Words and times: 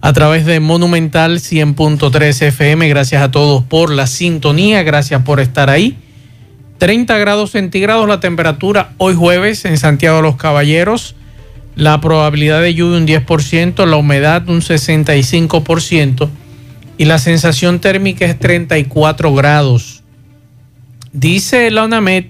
a 0.00 0.12
través 0.12 0.46
de 0.46 0.60
Monumental 0.60 1.40
100.3 1.40 2.42
FM. 2.42 2.88
Gracias 2.88 3.22
a 3.22 3.30
todos 3.30 3.62
por 3.64 3.90
la 3.92 4.06
sintonía, 4.06 4.82
gracias 4.82 5.22
por 5.22 5.40
estar 5.40 5.70
ahí. 5.70 5.98
30 6.78 7.18
grados 7.18 7.50
centígrados 7.50 8.08
la 8.08 8.20
temperatura 8.20 8.92
hoy 8.96 9.14
jueves 9.14 9.66
en 9.66 9.76
Santiago 9.76 10.16
de 10.16 10.22
los 10.22 10.36
Caballeros. 10.36 11.14
La 11.76 12.00
probabilidad 12.00 12.62
de 12.62 12.74
lluvia 12.74 12.98
un 12.98 13.06
10%, 13.06 13.86
la 13.86 13.96
humedad 13.96 14.48
un 14.48 14.60
65% 14.60 16.28
y 16.96 17.04
la 17.04 17.18
sensación 17.18 17.80
térmica 17.80 18.24
es 18.24 18.38
34 18.38 19.34
grados. 19.34 20.02
Dice 21.12 21.70
la 21.70 21.84
UNAMED 21.84 22.26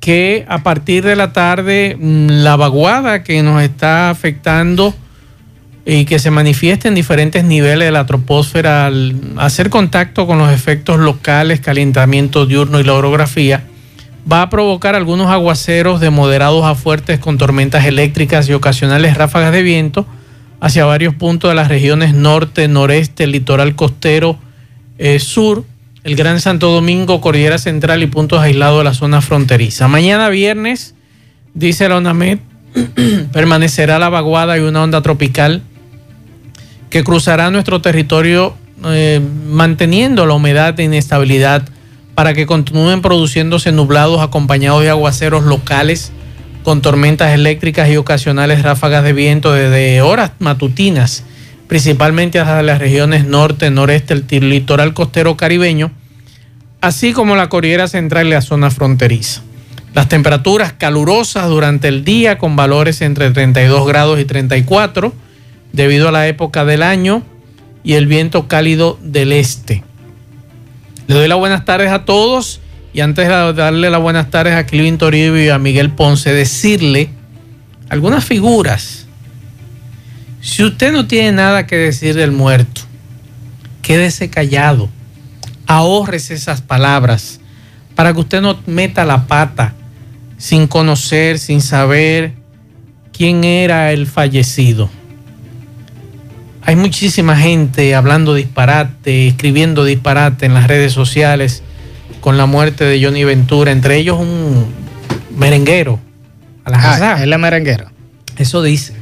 que 0.00 0.44
a 0.48 0.62
partir 0.62 1.04
de 1.04 1.16
la 1.16 1.32
tarde 1.32 1.96
mm, 1.98 2.28
la 2.28 2.56
vaguada 2.56 3.22
que 3.22 3.42
nos 3.42 3.62
está 3.62 4.10
afectando 4.10 4.94
y 5.86 6.06
que 6.06 6.18
se 6.18 6.30
manifiesta 6.30 6.88
en 6.88 6.94
diferentes 6.94 7.44
niveles 7.44 7.86
de 7.86 7.92
la 7.92 8.06
troposfera 8.06 8.86
al 8.86 9.14
hacer 9.36 9.68
contacto 9.68 10.26
con 10.26 10.38
los 10.38 10.50
efectos 10.50 10.98
locales, 10.98 11.60
calentamiento 11.60 12.46
diurno 12.46 12.80
y 12.80 12.84
la 12.84 12.94
orografía, 12.94 13.64
va 14.30 14.42
a 14.42 14.50
provocar 14.50 14.94
algunos 14.94 15.28
aguaceros 15.30 16.00
de 16.00 16.08
moderados 16.08 16.64
a 16.64 16.74
fuertes 16.74 17.18
con 17.18 17.36
tormentas 17.36 17.84
eléctricas 17.84 18.48
y 18.48 18.54
ocasionales 18.54 19.16
ráfagas 19.16 19.52
de 19.52 19.62
viento 19.62 20.06
hacia 20.60 20.86
varios 20.86 21.14
puntos 21.14 21.50
de 21.50 21.54
las 21.54 21.68
regiones 21.68 22.14
norte, 22.14 22.66
noreste, 22.68 23.26
litoral 23.26 23.74
costero, 23.74 24.38
eh, 24.96 25.18
sur, 25.18 25.64
el 26.04 26.16
Gran 26.16 26.40
Santo 26.40 26.70
Domingo, 26.70 27.20
Cordillera 27.20 27.58
Central 27.58 28.02
y 28.02 28.06
puntos 28.06 28.40
aislados 28.40 28.78
de 28.78 28.84
la 28.84 28.94
zona 28.94 29.20
fronteriza. 29.20 29.88
Mañana 29.88 30.30
viernes, 30.30 30.94
dice 31.52 31.88
la 31.90 31.96
ONAMED, 31.96 32.38
permanecerá 33.32 33.98
la 33.98 34.08
vaguada 34.08 34.56
y 34.56 34.60
una 34.60 34.82
onda 34.82 35.02
tropical 35.02 35.62
que 36.94 37.02
cruzará 37.02 37.50
nuestro 37.50 37.80
territorio 37.80 38.54
eh, 38.84 39.20
manteniendo 39.48 40.26
la 40.26 40.34
humedad 40.34 40.78
e 40.78 40.84
inestabilidad 40.84 41.64
para 42.14 42.34
que 42.34 42.46
continúen 42.46 43.02
produciéndose 43.02 43.72
nublados 43.72 44.20
acompañados 44.20 44.82
de 44.82 44.90
aguaceros 44.90 45.42
locales 45.42 46.12
con 46.62 46.82
tormentas 46.82 47.34
eléctricas 47.34 47.90
y 47.90 47.96
ocasionales 47.96 48.62
ráfagas 48.62 49.02
de 49.02 49.12
viento 49.12 49.52
desde 49.52 50.02
horas 50.02 50.30
matutinas, 50.38 51.24
principalmente 51.66 52.38
hacia 52.38 52.62
las 52.62 52.78
regiones 52.78 53.26
norte, 53.26 53.70
noreste, 53.70 54.14
el 54.14 54.48
litoral 54.48 54.94
costero 54.94 55.36
caribeño, 55.36 55.90
así 56.80 57.12
como 57.12 57.34
la 57.34 57.48
cordillera 57.48 57.88
central 57.88 58.28
y 58.28 58.30
la 58.30 58.40
zona 58.40 58.70
fronteriza. 58.70 59.42
Las 59.94 60.08
temperaturas 60.08 60.74
calurosas 60.74 61.48
durante 61.48 61.88
el 61.88 62.04
día 62.04 62.38
con 62.38 62.54
valores 62.54 63.00
entre 63.00 63.32
32 63.32 63.84
grados 63.84 64.20
y 64.20 64.24
34 64.24 65.24
debido 65.74 66.08
a 66.08 66.12
la 66.12 66.28
época 66.28 66.64
del 66.64 66.82
año 66.82 67.22
y 67.82 67.94
el 67.94 68.06
viento 68.06 68.46
cálido 68.46 68.96
del 69.02 69.32
este. 69.32 69.82
Le 71.08 71.16
doy 71.16 71.28
las 71.28 71.36
buenas 71.36 71.64
tardes 71.64 71.90
a 71.90 72.04
todos 72.04 72.60
y 72.94 73.00
antes 73.00 73.26
de 73.26 73.52
darle 73.52 73.90
las 73.90 74.00
buenas 74.00 74.30
tardes 74.30 74.54
a 74.54 74.66
Clivin 74.66 74.98
Toribio 74.98 75.44
y 75.44 75.48
a 75.48 75.58
Miguel 75.58 75.90
Ponce, 75.90 76.32
decirle 76.32 77.10
algunas 77.88 78.24
figuras. 78.24 79.06
Si 80.40 80.62
usted 80.62 80.92
no 80.92 81.08
tiene 81.08 81.32
nada 81.32 81.66
que 81.66 81.76
decir 81.76 82.14
del 82.14 82.30
muerto, 82.30 82.82
quédese 83.82 84.30
callado, 84.30 84.88
ahorrese 85.66 86.34
esas 86.34 86.60
palabras 86.60 87.40
para 87.96 88.12
que 88.12 88.20
usted 88.20 88.40
no 88.40 88.60
meta 88.66 89.04
la 89.04 89.26
pata 89.26 89.74
sin 90.38 90.68
conocer, 90.68 91.40
sin 91.40 91.60
saber 91.60 92.34
quién 93.12 93.42
era 93.42 93.90
el 93.90 94.06
fallecido. 94.06 94.88
Hay 96.66 96.76
muchísima 96.76 97.36
gente 97.36 97.94
hablando 97.94 98.32
disparate, 98.34 99.28
escribiendo 99.28 99.84
disparate 99.84 100.46
en 100.46 100.54
las 100.54 100.66
redes 100.66 100.94
sociales 100.94 101.62
con 102.22 102.38
la 102.38 102.46
muerte 102.46 102.84
de 102.84 103.04
Johnny 103.04 103.22
Ventura, 103.22 103.70
entre 103.70 103.98
ellos 103.98 104.18
un 104.18 104.64
merenguero. 105.36 106.00
A 106.64 106.70
la 106.70 107.12
ah, 107.12 107.22
él 107.22 107.30
es 107.30 107.38
merenguero. 107.38 107.90
Eso 108.38 108.62
dice. 108.62 108.94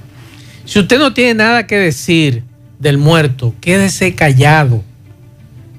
Si 0.64 0.80
usted 0.80 0.98
no 0.98 1.14
tiene 1.14 1.34
nada 1.34 1.68
que 1.68 1.76
decir 1.76 2.42
del 2.80 2.98
muerto, 2.98 3.54
quédese 3.60 4.16
callado. 4.16 4.82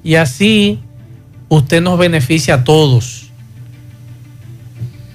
Y 0.02 0.14
así 0.14 0.80
usted 1.50 1.82
nos 1.82 1.98
beneficia 1.98 2.54
a 2.54 2.64
todos. 2.64 3.30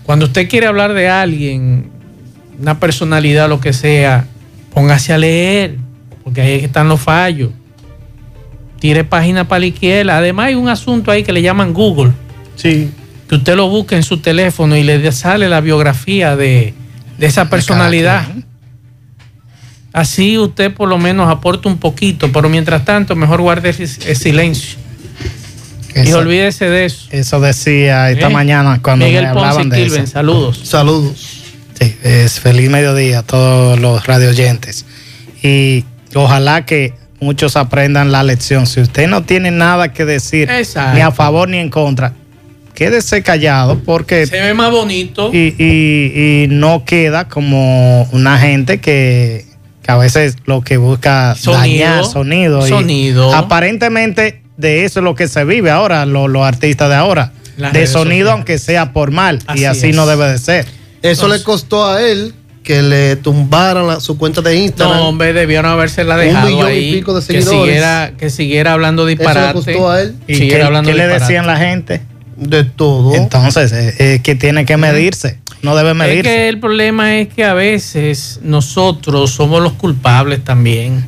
Cuando 0.03 0.25
usted 0.28 0.47
quiere 0.47 0.68
hablar 0.68 0.94
de 0.94 1.09
alguien, 1.09 1.90
una 2.59 2.79
personalidad, 2.79 3.50
lo 3.50 3.59
que 3.59 3.74
sea, 3.74 4.28
póngase 4.72 5.13
a 5.13 5.18
leer 5.18 5.88
porque 6.29 6.41
ahí 6.41 6.63
están 6.63 6.88
los 6.88 7.01
fallos. 7.01 7.50
Tire 8.79 9.03
página 9.03 9.47
para 9.47 9.62
la 9.62 9.66
izquierda. 9.66 10.19
Además 10.19 10.50
hay 10.50 10.53
un 10.53 10.69
asunto 10.69 11.09
ahí 11.09 11.23
que 11.23 11.34
le 11.34 11.41
llaman 11.41 11.73
Google. 11.73 12.12
Sí. 12.56 12.91
Que 13.28 13.34
usted 13.34 13.56
lo 13.56 13.67
busque 13.67 13.95
en 13.95 14.03
su 14.03 14.19
teléfono 14.19 14.78
y 14.78 14.84
le 14.84 15.12
sale 15.12 15.50
la 15.50 15.59
biografía 15.59 16.35
de, 16.35 16.75
esa 17.19 17.50
personalidad. 17.50 18.28
Así 19.91 20.38
usted 20.38 20.72
por 20.72 20.88
lo 20.88 21.00
menos 21.00 21.28
aporta 21.31 21.67
un 21.67 21.79
poquito, 21.79 22.31
pero 22.31 22.47
mientras 22.47 22.85
tanto 22.85 23.16
mejor 23.16 23.41
guarde 23.41 23.72
el 23.72 24.16
silencio. 24.16 24.78
y 25.96 26.11
olvídese 26.11 26.69
de 26.69 26.85
eso. 26.85 27.07
Eso 27.09 27.40
decía 27.40 28.11
esta 28.11 28.28
¿Eh? 28.28 28.34
mañana 28.34 28.79
cuando 28.84 29.07
Miguel 29.07 29.23
me 29.23 29.29
hablaban 29.29 29.69
de 29.69 29.84
eso. 29.84 30.06
saludos. 30.06 30.61
Saludos. 30.63 31.41
Sí, 31.81 31.96
es 32.03 32.40
feliz 32.40 32.69
mediodía 32.69 33.19
a 33.19 33.23
todos 33.23 33.79
los 33.79 34.06
radio 34.06 34.29
oyentes. 34.29 34.85
Y 35.41 35.85
Ojalá 36.16 36.66
que 36.66 36.94
muchos 37.20 37.56
aprendan 37.56 38.12
la 38.12 38.24
lección. 38.24 38.68
Si 38.68 38.81
usted 38.81 39.08
no 39.08 39.24
tiene 39.24 39.52
nada 39.52 39.94
que 39.94 40.06
decir, 40.06 40.50
ni 40.94 41.02
a 41.02 41.12
favor 41.12 41.50
ni 41.50 41.58
en 41.58 41.70
contra, 41.70 42.14
quédese 42.74 43.22
callado 43.24 43.80
porque... 43.80 44.25
Se 44.25 44.40
ve 44.40 44.53
más 44.53 44.72
bonito. 44.72 45.31
Y, 45.34 46.47
no 46.50 46.86
queda 46.86 47.28
como 47.28 48.03
una 48.12 48.38
gente 48.38 48.80
que, 48.80 49.46
a 49.88 49.97
veces 49.97 50.38
lo 50.46 50.62
que 50.62 50.78
busca 50.78 51.36
sonido, 51.36 51.59
dañar 51.59 52.06
sonido. 52.06 52.62
Sonido. 52.62 53.34
aparentemente 53.34 54.41
de 54.56 54.86
eso 54.86 55.00
es 55.00 55.03
lo 55.03 55.16
que 55.16 55.28
se 55.28 55.44
vive 55.46 55.72
ahora, 55.72 56.06
los, 56.06 56.30
artistas 56.46 56.90
de 56.90 56.96
ahora. 56.96 57.31
de 57.58 57.88
sonido 57.88 58.31
aunque 58.31 58.59
sea 58.59 58.94
por 58.94 59.12
mal. 59.12 59.40
y 59.56 59.66
así 59.66 59.91
no 59.91 60.06
debe 60.06 60.31
de 60.31 60.38
ser. 60.38 60.66
Eso 61.02 61.28
le 61.28 61.41
costó 61.44 61.88
a 61.88 62.02
él 62.02 62.34
que 62.69 62.84
le 62.84 63.16
tumbaran 63.16 64.00
su 64.00 64.16
cuenta 64.16 64.44
de 64.44 64.56
Instagram. 64.56 64.96
No, 64.96 65.09
hombre, 65.09 65.34
debieron 65.34 65.72
haberse 65.72 66.03
la 66.03 66.18
dejado 66.18 66.46
Un 66.46 66.53
millón 66.53 66.72
y 66.72 66.91
pico 66.91 67.16
de 67.16 67.24
seguidores. 67.24 67.50
Que 67.50 67.57
siguiera, 67.57 68.12
que 68.16 68.30
siguiera 68.30 68.74
hablando 68.74 69.07
disparate. 69.07 69.57
Eso 69.57 69.72
le 69.72 69.74
costó 69.74 69.90
a 69.90 70.02
él. 70.03 70.16
¿Y 70.28 70.50
qué, 70.50 70.62
hablando 70.62 70.91
le 70.91 71.08
decían 71.08 71.47
la 71.47 71.58
gente? 71.58 72.03
De 72.35 72.66
todo. 72.66 73.16
Entonces, 73.16 73.72
es 73.72 74.22
que 74.22 74.35
tiene 74.35 74.68
que 74.68 74.78
medirse. 74.78 75.40
No 75.63 75.75
debe 75.75 75.96
medirse. 75.96 76.19
Es 76.19 76.24
que 76.28 76.47
el 76.47 76.59
problema 76.59 77.18
es 77.18 77.29
que 77.29 77.44
a 77.44 77.56
veces 77.56 78.40
nosotros 78.44 79.31
somos 79.31 79.63
los 79.63 79.74
culpables 79.74 80.44
también. 80.44 81.03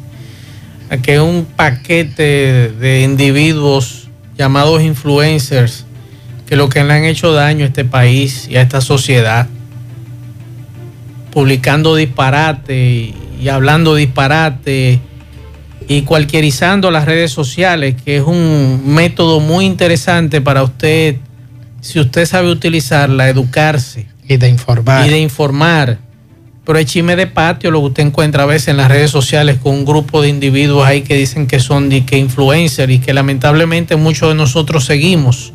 Que 1.04 1.20
un 1.20 1.46
paquete 1.46 2.72
de 2.80 3.04
individuos 3.04 4.10
llamados 4.36 4.82
influencers 4.82 5.86
que 6.48 6.56
lo 6.56 6.70
que 6.70 6.84
le 6.84 6.92
han 6.92 7.06
hecho 7.06 7.34
daño 7.34 7.66
a 7.66 7.68
este 7.68 7.86
país 7.86 8.48
y 8.50 8.56
a 8.56 8.64
esta 8.64 8.82
sociedad 8.82 9.48
publicando 11.32 11.96
disparate 11.96 13.14
y, 13.40 13.48
hablando 13.50 13.96
disparate 13.96 15.00
y 15.88 16.04
cualquierizando 16.04 16.92
las 16.92 17.06
redes 17.06 17.32
sociales, 17.32 17.96
que 18.04 18.18
es 18.18 18.24
un 18.24 18.82
método 18.86 19.40
muy 19.40 19.66
interesante 19.66 20.40
para 20.42 20.64
usted, 20.64 21.16
si 21.82 22.00
usted 22.00 22.26
sabe 22.26 22.52
utilizarla, 22.52 23.28
educarse. 23.30 24.06
Y 24.28 24.38
de 24.38 24.48
informar. 24.48 25.08
Y 25.08 25.10
de 25.10 25.20
informar. 25.20 25.98
Pero 26.64 26.78
hay 26.78 26.86
chisme 26.86 27.16
de 27.16 27.26
patio, 27.26 27.72
lo 27.72 27.80
que 27.80 27.88
usted 27.88 28.04
encuentra 28.04 28.44
a 28.44 28.46
veces 28.46 28.68
en 28.68 28.78
las 28.78 28.88
redes 28.88 29.10
sociales 29.10 29.58
con 29.62 29.74
un 29.74 29.84
grupo 29.84 30.22
de 30.22 30.30
individuos 30.30 30.86
ahí 30.86 31.02
que 31.02 31.16
dicen 31.16 31.48
que 31.48 31.60
son 31.60 31.90
que 31.90 32.18
influencers 32.18 32.92
y 32.94 33.00
que 33.00 33.14
lamentablemente 33.14 33.96
muchos 33.96 34.30
de 34.30 34.36
nosotros 34.36 34.86
seguimos, 34.86 35.54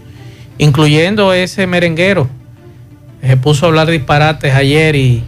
incluyendo 0.58 1.32
ese 1.32 1.66
merenguero. 1.68 2.28
Se 3.22 3.36
puso 3.36 3.66
a 3.66 3.68
hablar 3.68 3.88
disparates 3.88 4.52
ayer 4.52 4.96
y, 4.96 5.22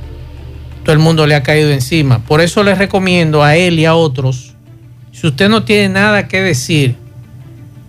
todo 0.88 0.94
el 0.94 1.02
mundo 1.02 1.26
le 1.26 1.34
ha 1.34 1.42
caído 1.42 1.70
encima. 1.70 2.20
Por 2.20 2.40
eso 2.40 2.62
les 2.62 2.78
recomiendo 2.78 3.42
a 3.42 3.56
él 3.56 3.78
y 3.78 3.84
a 3.84 3.94
otros, 3.94 4.54
Si 5.12 5.26
usted 5.26 5.50
no 5.50 5.62
tiene 5.62 5.90
nada 5.90 6.28
que 6.28 6.40
decir, 6.40 6.96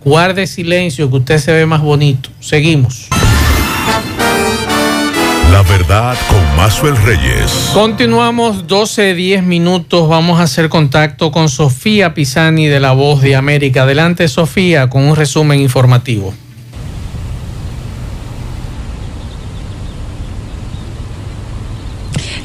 guarde 0.04 0.46
silencio 0.48 1.10
que 1.10 1.16
usted 1.16 1.38
se 1.38 1.54
ve 1.54 1.66
más 1.66 1.80
bonito. 1.80 2.30
Seguimos. 2.42 3.08
La 5.50 5.62
verdad 5.62 6.18
con 6.28 6.58
Mazuel 6.58 6.98
Reyes. 6.98 7.72
Continuamos 7.74 8.68
12, 8.68 9.14
10 9.14 9.44
minutos. 9.44 10.10
Vamos 10.10 10.42
a 10.42 10.44
hacer 10.44 10.68
contacto 10.68 11.32
con 11.32 11.48
Sofía 11.48 12.14
Pisani 12.14 12.68
de 12.68 12.82
La 12.82 12.92
Voz 12.92 13.22
de 13.22 13.38
América. 13.38 13.84
Adelante, 13.84 14.28
Sofía, 14.28 14.90
con 14.90 15.04
un 15.04 15.16
resumen 15.16 15.62
informativo. 15.62 16.34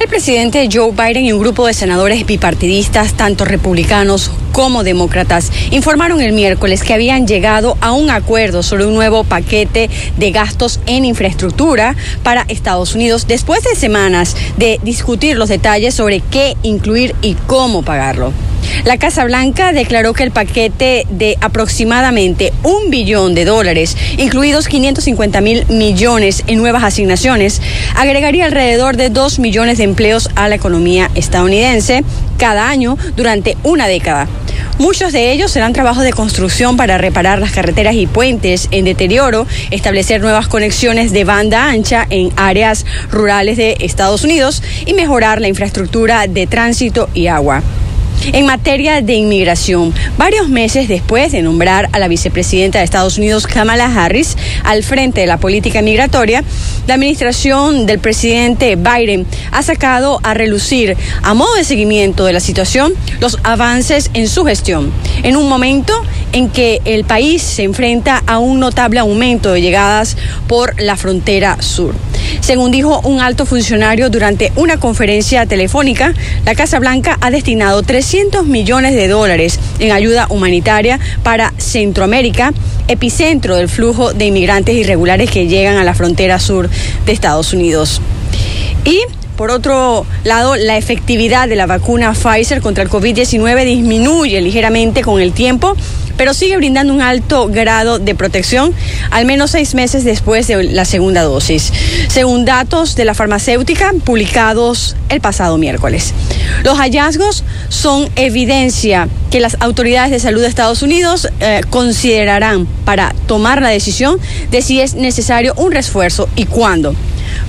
El 0.04 0.10
presidente 0.10 0.68
Joe 0.70 0.92
Biden 0.92 1.24
y 1.24 1.32
un 1.32 1.40
grupo 1.40 1.66
de 1.66 1.72
senadores 1.72 2.26
bipartidistas, 2.26 3.14
tanto 3.14 3.46
republicanos 3.46 4.30
como 4.52 4.84
demócratas, 4.84 5.50
informaron 5.70 6.20
el 6.20 6.34
miércoles 6.34 6.82
que 6.82 6.92
habían 6.92 7.26
llegado 7.26 7.78
a 7.80 7.92
un 7.92 8.10
acuerdo 8.10 8.62
sobre 8.62 8.84
un 8.84 8.92
nuevo 8.92 9.24
paquete 9.24 9.88
de 10.18 10.30
gastos 10.30 10.78
en 10.84 11.06
infraestructura 11.06 11.96
para 12.22 12.44
Estados 12.48 12.94
Unidos 12.94 13.26
después 13.26 13.62
de 13.64 13.76
semanas 13.76 14.36
de 14.58 14.78
discutir 14.82 15.38
los 15.38 15.48
detalles 15.48 15.94
sobre 15.94 16.20
qué 16.20 16.54
incluir 16.62 17.14
y 17.22 17.32
cómo 17.46 17.82
pagarlo. 17.82 18.34
La 18.84 18.98
Casa 18.98 19.24
Blanca 19.24 19.72
declaró 19.72 20.12
que 20.12 20.24
el 20.24 20.30
paquete 20.30 21.06
de 21.10 21.38
aproximadamente 21.40 22.52
un 22.62 22.90
billón 22.90 23.34
de 23.34 23.44
dólares, 23.44 23.96
incluidos 24.18 24.68
550 24.68 25.40
mil 25.40 25.66
millones 25.68 26.44
en 26.46 26.58
nuevas 26.58 26.82
asignaciones, 26.82 27.62
agregaría 27.94 28.44
alrededor 28.44 28.96
de 28.96 29.10
2 29.10 29.38
millones 29.38 29.78
de 29.78 29.84
empleos 29.94 30.28
a 30.34 30.48
la 30.48 30.56
economía 30.56 31.08
estadounidense 31.14 32.02
cada 32.36 32.68
año 32.68 32.98
durante 33.14 33.56
una 33.62 33.86
década. 33.86 34.26
Muchos 34.78 35.12
de 35.12 35.30
ellos 35.30 35.52
serán 35.52 35.72
trabajos 35.72 36.02
de 36.02 36.12
construcción 36.12 36.76
para 36.76 36.98
reparar 36.98 37.38
las 37.38 37.52
carreteras 37.52 37.94
y 37.94 38.08
puentes 38.08 38.66
en 38.72 38.86
deterioro, 38.86 39.46
establecer 39.70 40.20
nuevas 40.20 40.48
conexiones 40.48 41.12
de 41.12 41.22
banda 41.22 41.68
ancha 41.68 42.08
en 42.10 42.32
áreas 42.34 42.84
rurales 43.08 43.56
de 43.56 43.76
Estados 43.78 44.24
Unidos 44.24 44.64
y 44.84 44.94
mejorar 44.94 45.40
la 45.40 45.46
infraestructura 45.46 46.26
de 46.26 46.48
tránsito 46.48 47.08
y 47.14 47.28
agua. 47.28 47.62
En 48.32 48.46
materia 48.46 49.02
de 49.02 49.14
inmigración, 49.14 49.94
varios 50.16 50.48
meses 50.48 50.88
después 50.88 51.32
de 51.32 51.42
nombrar 51.42 51.88
a 51.92 51.98
la 51.98 52.08
vicepresidenta 52.08 52.78
de 52.78 52.84
Estados 52.84 53.18
Unidos, 53.18 53.46
Kamala 53.46 53.86
Harris, 53.86 54.36
al 54.64 54.82
frente 54.82 55.20
de 55.20 55.26
la 55.26 55.36
política 55.36 55.82
migratoria, 55.82 56.42
la 56.86 56.94
administración 56.94 57.86
del 57.86 57.98
presidente 57.98 58.76
Biden 58.76 59.26
ha 59.52 59.62
sacado 59.62 60.20
a 60.22 60.34
relucir, 60.34 60.96
a 61.22 61.34
modo 61.34 61.54
de 61.54 61.64
seguimiento 61.64 62.24
de 62.24 62.32
la 62.32 62.40
situación, 62.40 62.94
los 63.20 63.38
avances 63.42 64.10
en 64.14 64.28
su 64.28 64.44
gestión, 64.44 64.90
en 65.22 65.36
un 65.36 65.48
momento 65.48 65.92
en 66.32 66.48
que 66.48 66.80
el 66.84 67.04
país 67.04 67.42
se 67.42 67.62
enfrenta 67.62 68.22
a 68.26 68.38
un 68.38 68.58
notable 68.58 69.00
aumento 69.00 69.52
de 69.52 69.60
llegadas 69.60 70.16
por 70.48 70.80
la 70.80 70.96
frontera 70.96 71.60
sur. 71.60 71.94
Según 72.40 72.70
dijo 72.70 73.00
un 73.04 73.20
alto 73.20 73.46
funcionario 73.46 74.10
durante 74.10 74.52
una 74.56 74.78
conferencia 74.78 75.46
telefónica, 75.46 76.14
la 76.44 76.54
Casa 76.54 76.78
Blanca 76.78 77.16
ha 77.20 77.30
destinado 77.30 77.82
300 78.04 78.44
millones 78.44 78.94
de 78.94 79.08
dólares 79.08 79.58
en 79.78 79.90
ayuda 79.90 80.26
humanitaria 80.28 81.00
para 81.22 81.54
Centroamérica, 81.56 82.52
epicentro 82.86 83.56
del 83.56 83.70
flujo 83.70 84.12
de 84.12 84.26
inmigrantes 84.26 84.74
irregulares 84.74 85.30
que 85.30 85.46
llegan 85.46 85.78
a 85.78 85.84
la 85.84 85.94
frontera 85.94 86.38
sur 86.38 86.68
de 86.68 87.12
Estados 87.12 87.54
Unidos. 87.54 88.02
Y 88.84 89.00
por 89.36 89.50
otro 89.50 90.06
lado, 90.24 90.56
la 90.56 90.76
efectividad 90.76 91.48
de 91.48 91.56
la 91.56 91.66
vacuna 91.66 92.14
Pfizer 92.14 92.60
contra 92.60 92.84
el 92.84 92.90
COVID-19 92.90 93.64
disminuye 93.64 94.40
ligeramente 94.40 95.02
con 95.02 95.20
el 95.20 95.32
tiempo 95.32 95.76
pero 96.16 96.34
sigue 96.34 96.56
brindando 96.56 96.92
un 96.92 97.02
alto 97.02 97.48
grado 97.48 97.98
de 97.98 98.14
protección, 98.14 98.72
al 99.10 99.24
menos 99.26 99.50
seis 99.50 99.74
meses 99.74 100.04
después 100.04 100.46
de 100.46 100.64
la 100.64 100.84
segunda 100.84 101.22
dosis, 101.22 101.72
según 102.08 102.44
datos 102.44 102.94
de 102.94 103.04
la 103.04 103.14
farmacéutica 103.14 103.92
publicados 104.04 104.96
el 105.08 105.20
pasado 105.20 105.58
miércoles. 105.58 106.14
Los 106.62 106.78
hallazgos 106.78 107.44
son 107.68 108.08
evidencia 108.16 109.08
que 109.30 109.40
las 109.40 109.56
autoridades 109.60 110.10
de 110.10 110.20
salud 110.20 110.40
de 110.42 110.48
Estados 110.48 110.82
Unidos 110.82 111.28
eh, 111.40 111.62
considerarán 111.70 112.66
para 112.84 113.14
tomar 113.26 113.60
la 113.60 113.68
decisión 113.68 114.18
de 114.50 114.62
si 114.62 114.80
es 114.80 114.94
necesario 114.94 115.54
un 115.56 115.72
refuerzo 115.72 116.28
y 116.36 116.46
cuándo. 116.46 116.94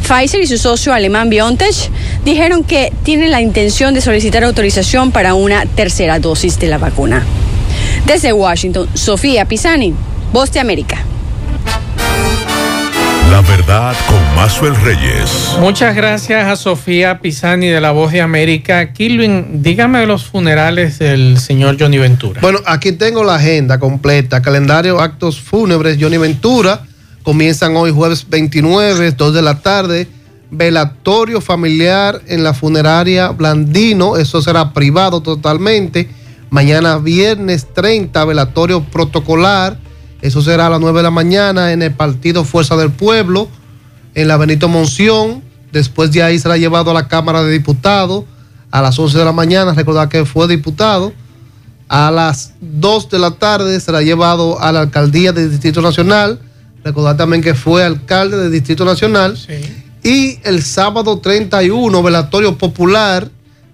Pfizer 0.07 0.41
y 0.41 0.47
su 0.47 0.57
socio 0.57 0.93
alemán 0.93 1.29
BioNTech 1.29 1.89
dijeron 2.23 2.63
que 2.63 2.93
tienen 3.03 3.31
la 3.31 3.41
intención 3.41 3.93
de 3.93 4.01
solicitar 4.01 4.43
autorización 4.43 5.11
para 5.11 5.33
una 5.33 5.65
tercera 5.65 6.19
dosis 6.19 6.59
de 6.59 6.67
la 6.67 6.77
vacuna. 6.77 7.23
Desde 8.05 8.33
Washington, 8.33 8.87
Sofía 8.93 9.45
Pisani, 9.45 9.93
Voz 10.31 10.51
de 10.51 10.59
América. 10.59 11.03
La 13.31 13.41
verdad 13.41 13.95
con 14.07 14.35
Mazuel 14.35 14.75
Reyes. 14.77 15.57
Muchas 15.59 15.95
gracias 15.95 16.45
a 16.45 16.55
Sofía 16.55 17.19
Pisani 17.19 17.67
de 17.67 17.81
la 17.81 17.91
Voz 17.91 18.11
de 18.11 18.21
América. 18.21 18.93
Kilvin, 18.93 19.63
dígame 19.63 19.99
de 19.99 20.05
los 20.05 20.25
funerales 20.25 20.99
del 20.99 21.39
señor 21.39 21.75
Johnny 21.79 21.97
Ventura. 21.97 22.39
Bueno, 22.41 22.59
aquí 22.65 22.91
tengo 22.91 23.23
la 23.23 23.35
agenda 23.35 23.79
completa, 23.79 24.41
calendario 24.41 25.01
actos 25.01 25.41
fúnebres 25.41 25.97
Johnny 25.99 26.17
Ventura. 26.17 26.83
Comienzan 27.25 27.75
hoy 27.75 27.91
jueves 27.91 28.25
29, 28.29 29.11
2 29.11 29.33
de 29.33 29.41
la 29.41 29.59
tarde. 29.59 30.07
Velatorio 30.51 31.41
familiar 31.41 32.21
en 32.27 32.43
la 32.43 32.53
funeraria 32.53 33.31
Blandino, 33.31 34.15
eso 34.15 34.41
será 34.41 34.71
privado 34.71 35.21
totalmente 35.21 36.07
Mañana 36.55 36.99
viernes 36.99 37.67
30, 37.73 38.23
velatorio 38.23 38.83
protocolar. 38.83 39.77
Eso 40.21 40.41
será 40.41 40.67
a 40.67 40.69
las 40.69 40.79
9 40.79 40.99
de 40.99 41.03
la 41.03 41.11
mañana 41.11 41.73
en 41.73 41.81
el 41.81 41.93
partido 41.93 42.45
Fuerza 42.45 42.77
del 42.77 42.91
Pueblo, 42.91 43.49
en 44.13 44.29
la 44.29 44.37
Benito 44.37 44.69
Monción. 44.69 45.43
Después 45.73 46.13
de 46.13 46.23
ahí 46.23 46.39
será 46.39 46.55
llevado 46.55 46.91
a 46.91 46.93
la 46.93 47.09
Cámara 47.09 47.43
de 47.43 47.51
Diputados 47.51 48.23
a 48.71 48.81
las 48.81 48.97
11 48.97 49.17
de 49.17 49.25
la 49.25 49.33
mañana. 49.33 49.73
Recordar 49.73 50.07
que 50.07 50.23
fue 50.23 50.47
diputado. 50.47 51.11
A 51.89 52.09
las 52.09 52.53
2 52.61 53.09
de 53.09 53.19
la 53.19 53.31
tarde 53.31 53.79
será 53.81 54.01
llevado 54.01 54.59
a 54.61 54.71
la 54.71 54.81
alcaldía 54.81 55.33
del 55.33 55.51
Distrito 55.51 55.81
Nacional. 55.81 56.39
Recordar 56.85 57.17
también 57.17 57.41
que 57.41 57.55
fue 57.55 57.83
alcalde 57.83 58.37
del 58.37 58.51
Distrito 58.51 58.85
Nacional. 58.85 59.35
Y 60.03 60.37
el 60.43 60.61
sábado 60.61 61.17
31, 61.17 62.03
velatorio 62.03 62.59
popular 62.59 63.27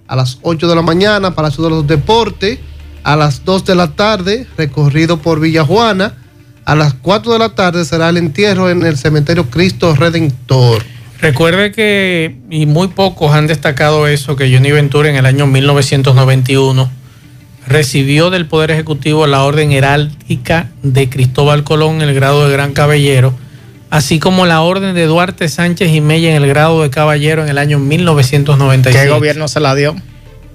a 0.07 0.15
las 0.15 0.39
8 0.43 0.69
de 0.69 0.75
la 0.75 0.81
mañana, 0.81 1.35
Palacio 1.35 1.65
de 1.65 1.71
los 1.71 1.85
Deportes 1.85 2.59
a 3.03 3.17
las 3.17 3.43
2 3.43 3.65
de 3.65 3.75
la 3.75 3.87
tarde, 3.87 4.47
recorrido 4.57 5.17
por 5.17 5.41
Villa 5.41 5.65
Juana. 5.65 6.13
A 6.63 6.73
las 6.75 6.93
4 6.93 7.33
de 7.33 7.39
la 7.39 7.49
tarde 7.49 7.83
será 7.83 8.07
el 8.07 8.15
entierro 8.15 8.69
en 8.69 8.85
el 8.85 8.97
cementerio 8.97 9.49
Cristo 9.49 9.93
Redentor. 9.93 10.81
Recuerde 11.19 11.73
que, 11.73 12.37
y 12.49 12.65
muy 12.65 12.87
pocos 12.87 13.33
han 13.33 13.45
destacado 13.45 14.07
eso, 14.07 14.37
que 14.37 14.49
Johnny 14.55 14.71
Ventura 14.71 15.09
en 15.09 15.17
el 15.17 15.25
año 15.25 15.47
1991 15.47 17.00
recibió 17.71 18.29
del 18.29 18.45
Poder 18.45 18.71
Ejecutivo 18.71 19.27
la 19.27 19.43
Orden 19.43 19.71
Heráldica 19.71 20.69
de 20.83 21.09
Cristóbal 21.09 21.63
Colón 21.63 22.01
en 22.01 22.09
el 22.09 22.15
grado 22.15 22.47
de 22.47 22.53
Gran 22.53 22.73
Caballero, 22.73 23.33
así 23.89 24.19
como 24.19 24.45
la 24.45 24.61
Orden 24.61 24.93
de 24.93 25.05
Duarte 25.05 25.49
Sánchez 25.49 25.93
y 25.93 26.01
Mella 26.01 26.35
en 26.35 26.43
el 26.43 26.47
grado 26.47 26.81
de 26.81 26.89
Caballero 26.89 27.43
en 27.43 27.49
el 27.49 27.57
año 27.57 27.79
1996. 27.79 29.03
¿Qué 29.03 29.09
gobierno 29.09 29.47
se 29.47 29.59
la 29.59 29.75
dio? 29.75 29.95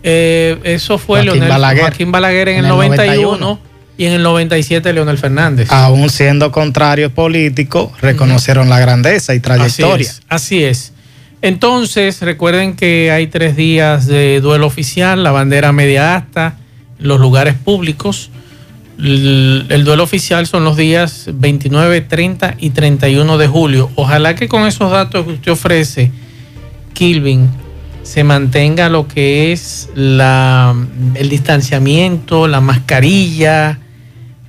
Eh, 0.03 0.59
eso 0.63 0.99
fue 0.99 1.21
Joaquín 1.21 1.41
Leonel, 1.41 1.49
Balaguer. 1.49 1.83
Joaquín 1.83 2.13
Balaguer 2.13 2.49
en, 2.51 2.65
el 2.65 2.69
91, 2.69 3.61
y 3.99 4.07
en 4.07 4.13
el 4.13 4.23
97 4.23 4.93
Leonel 4.93 5.19
Fernández. 5.19 5.73
Aún 5.73 6.11
siendo 6.11 6.53
contrarios 6.53 7.13
políticos, 7.13 7.91
reconocieron 8.01 8.69
la 8.69 8.79
grandeza 8.79 9.35
y 9.35 9.41
trayectoria. 9.41 10.09
Así 10.09 10.19
es, 10.19 10.23
así 10.29 10.65
es. 10.65 10.93
Entonces, 11.43 12.21
recuerden 12.23 12.77
que 12.77 13.11
hay 13.11 13.27
tres 13.27 13.57
días 13.57 14.07
de 14.07 14.41
duelo 14.41 14.67
oficial, 14.67 15.23
la 15.23 15.33
bandera 15.33 15.73
media 15.73 16.17
asta, 16.17 16.57
los 16.99 17.21
lugares 17.21 17.55
públicos. 17.55 18.31
El, 18.99 19.67
el 19.69 19.85
duelo 19.85 20.03
oficial 20.03 20.47
son 20.47 20.65
los 20.65 20.77
días 20.77 21.29
29, 21.33 22.01
30 22.01 22.57
y 22.59 22.71
31 22.71 23.39
de 23.39 23.47
julio. 23.47 23.91
Ojalá 23.95 24.35
que 24.35 24.49
con 24.49 24.67
esos 24.67 24.91
datos 24.91 25.27
que 25.27 25.33
usted 25.33 25.53
ofrece, 25.53 26.11
Kilvin, 26.95 27.51
se 28.07 28.23
mantenga 28.23 28.89
lo 28.89 29.09
que 29.09 29.53
es 29.53 29.91
la, 29.95 30.75
el 31.15 31.29
distanciamiento, 31.29 32.47
la 32.47 32.61
mascarilla, 32.61 33.81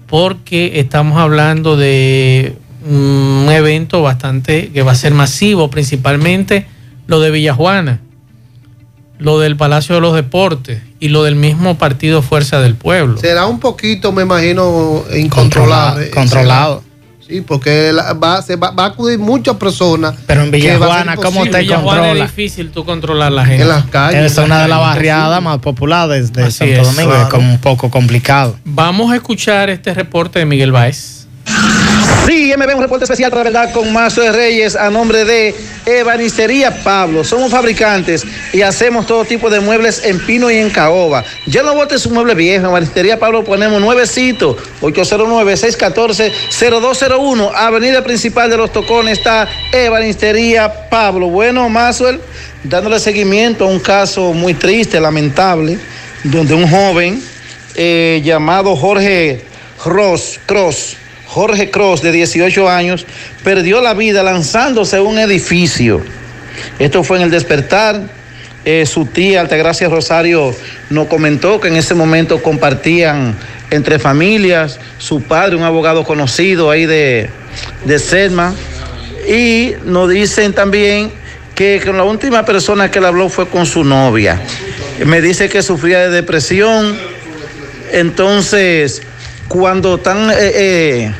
porque 0.05 0.79
estamos 0.79 1.17
hablando 1.17 1.75
de 1.75 2.55
un 2.87 3.47
evento 3.49 4.03
bastante 4.03 4.69
que 4.69 4.83
va 4.83 4.91
a 4.91 4.95
ser 4.95 5.13
masivo, 5.13 5.69
principalmente 5.69 6.67
lo 7.07 7.19
de 7.19 7.31
Villajuana, 7.31 7.99
lo 9.19 9.39
del 9.39 9.55
Palacio 9.55 9.95
de 9.95 10.01
los 10.01 10.15
Deportes 10.15 10.81
y 10.99 11.09
lo 11.09 11.23
del 11.23 11.35
mismo 11.35 11.77
partido 11.77 12.21
Fuerza 12.21 12.59
del 12.59 12.75
Pueblo. 12.75 13.17
Será 13.17 13.45
un 13.45 13.59
poquito, 13.59 14.11
me 14.11 14.23
imagino, 14.23 15.03
incontrolable. 15.15 16.09
Controlado. 16.09 16.81
controlado. 16.81 16.87
Sí, 17.27 17.41
porque 17.41 17.91
va, 18.23 18.41
se 18.41 18.55
va, 18.55 18.73
a 18.77 18.85
acudir 18.85 19.19
muchas 19.19 19.57
personas. 19.57 20.15
Pero 20.25 20.43
en 20.43 20.51
Villajuana, 20.51 21.17
¿cómo 21.17 21.45
te 21.45 21.67
controla? 21.67 22.11
es 22.13 22.21
difícil 22.21 22.71
tú 22.71 22.85
controlar 22.85 23.33
la 23.33 23.45
gente. 23.45 23.63
En 23.63 23.69
las 23.69 23.85
calles. 23.87 24.31
Es 24.31 24.37
una 24.37 24.61
de 24.61 24.69
las 24.69 24.79
barriadas 24.79 25.41
más 25.43 25.57
populares 25.57 26.31
de 26.31 26.49
Santo 26.49 26.83
Domingo. 26.83 27.13
Es 27.15 27.27
como 27.27 27.51
un 27.51 27.59
poco 27.59 27.91
complicado. 27.91 28.57
Vamos 28.63 29.11
a 29.11 29.15
escuchar 29.15 29.69
este 29.69 29.93
reporte 29.93 30.39
de 30.39 30.45
Miguel 30.45 30.71
Báez. 30.71 31.27
Sí, 32.27 32.53
MB, 32.57 32.75
un 32.75 32.81
reporte 32.81 33.05
especial 33.05 33.31
para 33.31 33.45
la 33.45 33.61
verdad 33.61 33.73
con 33.73 33.93
Mazo 33.93 34.19
de 34.19 34.33
Reyes 34.33 34.75
a 34.75 34.89
nombre 34.89 35.23
de 35.23 35.55
Ebanistería 35.85 36.83
Pablo. 36.83 37.23
Somos 37.23 37.51
fabricantes 37.51 38.25
y 38.51 38.63
hacemos 38.63 39.07
todo 39.07 39.23
tipo 39.23 39.49
de 39.49 39.61
muebles 39.61 40.03
en 40.03 40.19
pino 40.19 40.51
y 40.51 40.57
en 40.57 40.69
caoba. 40.69 41.23
Ya 41.45 41.63
no 41.63 41.73
botes 41.73 42.05
un 42.05 42.15
mueble 42.15 42.35
viejo. 42.35 42.65
En 42.65 42.71
Ebanistería 42.71 43.17
Pablo 43.17 43.45
ponemos 43.45 43.79
nuevecito. 43.79 44.57
809-614-0201. 44.81 47.51
Avenida 47.55 48.03
principal 48.03 48.49
de 48.49 48.57
los 48.57 48.73
Tocones 48.73 49.19
está 49.19 49.47
Ebanistería 49.71 50.89
Pablo. 50.89 51.29
Bueno, 51.29 51.69
Mazuel, 51.69 52.19
dándole 52.61 52.99
seguimiento 52.99 53.63
a 53.63 53.69
un 53.69 53.79
caso 53.79 54.33
muy 54.33 54.53
triste, 54.53 54.99
lamentable, 54.99 55.79
donde 56.25 56.55
un 56.55 56.69
joven 56.69 57.23
eh, 57.75 58.21
llamado 58.21 58.75
Jorge 58.75 59.45
Ross, 59.85 60.41
Cross 60.45 60.97
Jorge 61.27 61.69
Cross, 61.69 62.01
de 62.01 62.11
18 62.11 62.69
años, 62.69 63.05
perdió 63.43 63.81
la 63.81 63.93
vida 63.93 64.23
lanzándose 64.23 64.97
a 64.97 65.01
un 65.01 65.19
edificio. 65.19 66.01
Esto 66.79 67.03
fue 67.03 67.17
en 67.17 67.23
el 67.23 67.31
despertar. 67.31 68.01
Eh, 68.65 68.85
su 68.85 69.05
tía 69.05 69.39
Altagracia 69.39 69.87
Rosario 69.87 70.53
nos 70.89 71.07
comentó 71.07 71.61
que 71.61 71.69
en 71.69 71.77
ese 71.77 71.93
momento 71.93 72.41
compartían 72.41 73.35
entre 73.71 73.97
familias, 73.99 74.79
su 74.97 75.21
padre, 75.21 75.55
un 75.55 75.63
abogado 75.63 76.03
conocido 76.03 76.69
ahí 76.69 76.85
de, 76.85 77.29
de 77.85 77.99
Selma, 77.99 78.53
y 79.27 79.73
nos 79.85 80.09
dicen 80.09 80.53
también 80.53 81.11
que 81.55 81.81
con 81.83 81.97
la 81.97 82.03
última 82.03 82.45
persona 82.45 82.91
que 82.91 82.99
le 82.99 83.07
habló 83.07 83.29
fue 83.29 83.47
con 83.47 83.65
su 83.65 83.83
novia. 83.83 84.41
Me 85.05 85.21
dice 85.21 85.49
que 85.49 85.61
sufría 85.61 85.99
de 86.01 86.09
depresión, 86.09 86.97
entonces 87.91 89.01
cuando 89.47 89.95
están, 89.95 90.29
eh, 90.31 90.35
eh, 90.35 91.11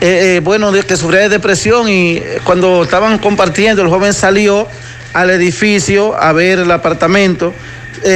eh, 0.00 0.40
bueno, 0.42 0.72
que 0.72 0.96
sufría 0.96 1.20
de 1.20 1.28
depresión 1.28 1.88
y 1.88 2.20
cuando 2.44 2.82
estaban 2.82 3.18
compartiendo, 3.18 3.82
el 3.82 3.88
joven 3.88 4.12
salió 4.12 4.66
al 5.12 5.30
edificio 5.30 6.16
a 6.20 6.32
ver 6.32 6.58
el 6.58 6.70
apartamento, 6.70 7.54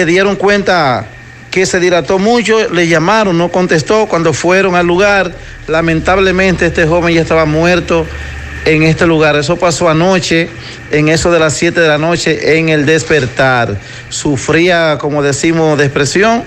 dieron 0.06 0.36
cuenta 0.36 1.06
que 1.50 1.64
se 1.64 1.80
dilató 1.80 2.18
mucho, 2.18 2.68
le 2.70 2.88
llamaron, 2.88 3.38
no 3.38 3.50
contestó, 3.50 4.06
cuando 4.06 4.32
fueron 4.32 4.74
al 4.74 4.86
lugar, 4.86 5.32
lamentablemente 5.66 6.66
este 6.66 6.86
joven 6.86 7.14
ya 7.14 7.22
estaba 7.22 7.44
muerto 7.44 8.04
en 8.64 8.82
este 8.82 9.06
lugar. 9.06 9.36
Eso 9.36 9.56
pasó 9.56 9.88
anoche, 9.88 10.48
en 10.90 11.08
eso 11.08 11.30
de 11.30 11.38
las 11.38 11.54
7 11.54 11.80
de 11.80 11.88
la 11.88 11.98
noche, 11.98 12.58
en 12.58 12.68
el 12.68 12.84
despertar. 12.84 13.78
Sufría, 14.10 14.98
como 15.00 15.22
decimos, 15.22 15.78
depresión 15.78 16.42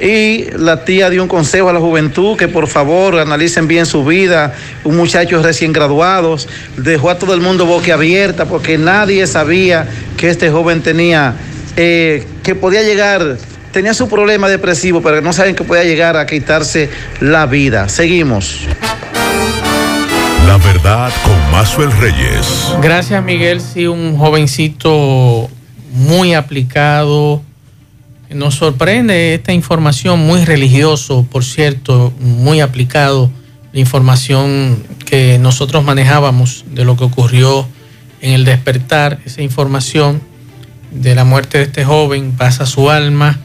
y 0.00 0.46
la 0.56 0.84
tía 0.84 1.10
dio 1.10 1.22
un 1.22 1.28
consejo 1.28 1.68
a 1.68 1.72
la 1.72 1.80
juventud 1.80 2.36
que 2.36 2.48
por 2.48 2.68
favor 2.68 3.18
analicen 3.18 3.66
bien 3.66 3.86
su 3.86 4.04
vida. 4.04 4.54
Un 4.84 4.96
muchacho 4.96 5.42
recién 5.42 5.72
graduado 5.72 6.36
dejó 6.76 7.10
a 7.10 7.18
todo 7.18 7.34
el 7.34 7.40
mundo 7.40 7.66
boquiabierta 7.66 8.46
porque 8.46 8.78
nadie 8.78 9.26
sabía 9.26 9.88
que 10.16 10.28
este 10.28 10.50
joven 10.50 10.82
tenía, 10.82 11.34
eh, 11.76 12.26
que 12.42 12.54
podía 12.54 12.82
llegar, 12.82 13.38
tenía 13.72 13.94
su 13.94 14.08
problema 14.08 14.48
depresivo, 14.48 15.02
pero 15.02 15.20
no 15.20 15.32
saben 15.32 15.54
que 15.54 15.64
podía 15.64 15.84
llegar 15.84 16.16
a 16.16 16.26
quitarse 16.26 16.90
la 17.20 17.46
vida. 17.46 17.88
Seguimos. 17.88 18.60
La 20.46 20.56
verdad 20.58 21.12
con 21.24 21.50
Mazuel 21.50 21.92
Reyes. 21.92 22.74
Gracias 22.80 23.22
Miguel, 23.22 23.60
sí, 23.60 23.86
un 23.86 24.16
jovencito 24.16 25.50
muy 25.92 26.34
aplicado 26.34 27.42
nos 28.30 28.56
sorprende 28.56 29.34
esta 29.34 29.52
información 29.52 30.20
muy 30.20 30.44
religioso, 30.44 31.26
por 31.30 31.44
cierto, 31.44 32.12
muy 32.20 32.60
aplicado, 32.60 33.30
la 33.72 33.80
información 33.80 34.82
que 35.04 35.38
nosotros 35.38 35.84
manejábamos 35.84 36.64
de 36.72 36.84
lo 36.84 36.96
que 36.96 37.04
ocurrió 37.04 37.66
en 38.20 38.32
el 38.32 38.44
despertar, 38.44 39.20
esa 39.24 39.42
información 39.42 40.20
de 40.90 41.14
la 41.14 41.24
muerte 41.24 41.58
de 41.58 41.64
este 41.64 41.84
joven 41.84 42.32
pasa 42.32 42.64
a 42.64 42.66
su 42.66 42.90
alma, 42.90 43.38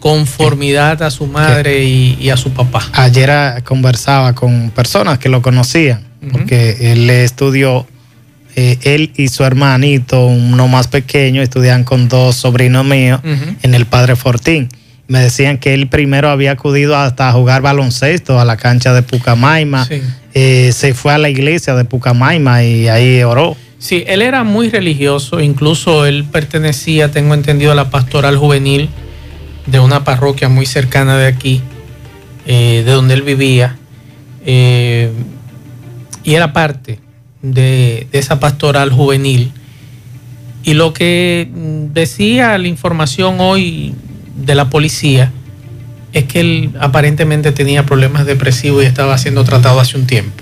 conformidad 0.00 1.02
a 1.02 1.10
su 1.10 1.26
madre 1.26 1.84
y, 1.84 2.28
a 2.28 2.36
su 2.36 2.50
papá. 2.50 2.82
Ayer 2.92 3.62
conversaba 3.64 4.34
con 4.34 4.70
personas 4.70 5.18
que 5.18 5.28
lo 5.28 5.40
conocían, 5.40 6.04
porque 6.30 6.92
él 6.92 7.08
estudió 7.08 7.86
eh, 8.56 8.78
él 8.82 9.12
y 9.16 9.28
su 9.28 9.44
hermanito, 9.44 10.26
uno 10.26 10.68
más 10.68 10.86
pequeño, 10.88 11.42
estudian 11.42 11.82
con 11.84 12.08
dos 12.08 12.36
sobrinos 12.36 12.84
míos 12.84 13.20
en 13.62 13.74
el 13.74 13.86
Padre 13.86 14.14
Fortín. 14.16 14.68
Me 15.08 15.18
decían 15.18 15.58
que 15.58 15.74
él 15.74 15.88
primero 15.88 16.30
había 16.30 16.52
acudido 16.52 16.96
hasta 16.96 17.30
jugar 17.32 17.62
baloncesto 17.62 18.38
a 18.38 18.44
la 18.44 18.56
cancha 18.56 18.94
de 18.94 19.02
Pucamaima. 19.02 19.88
Eh, 20.34 20.70
se 20.72 20.94
fue 20.94 21.12
a 21.12 21.18
la 21.18 21.28
iglesia 21.28 21.74
de 21.74 21.84
Pucamaima 21.84 22.62
y 22.62 22.88
ahí 22.88 23.22
oró. 23.22 23.56
Sí, 23.78 24.04
él 24.06 24.22
era 24.22 24.44
muy 24.44 24.70
religioso, 24.70 25.40
incluso 25.40 26.06
él 26.06 26.24
pertenecía, 26.24 27.10
tengo 27.10 27.34
entendido, 27.34 27.72
a 27.72 27.74
la 27.74 27.90
pastoral 27.90 28.38
juvenil 28.38 28.88
de 29.66 29.80
una 29.80 30.04
parroquia 30.04 30.48
muy 30.48 30.64
cercana 30.64 31.18
de 31.18 31.26
aquí, 31.26 31.60
eh, 32.46 32.82
de 32.86 32.92
donde 32.92 33.14
él 33.14 33.22
vivía. 33.22 33.76
y 34.46 36.34
era 36.34 36.52
parte 36.52 37.03
de, 37.44 38.08
esa 38.12 38.40
pastoral 38.40 38.90
juvenil. 38.90 39.52
Y 40.64 40.74
lo 40.74 40.94
que 40.94 41.48
decía 41.92 42.56
la 42.56 42.68
información 42.68 43.36
hoy 43.38 43.94
de 44.34 44.54
la 44.54 44.70
policía 44.70 45.30
es 46.14 46.24
que 46.24 46.40
él 46.40 46.70
aparentemente 46.80 47.52
tenía 47.52 47.84
problemas 47.84 48.24
depresivos 48.24 48.82
y 48.82 48.86
estaba 48.86 49.18
siendo 49.18 49.44
tratado 49.44 49.78
hace 49.78 49.98
un 49.98 50.06
tiempo. 50.06 50.32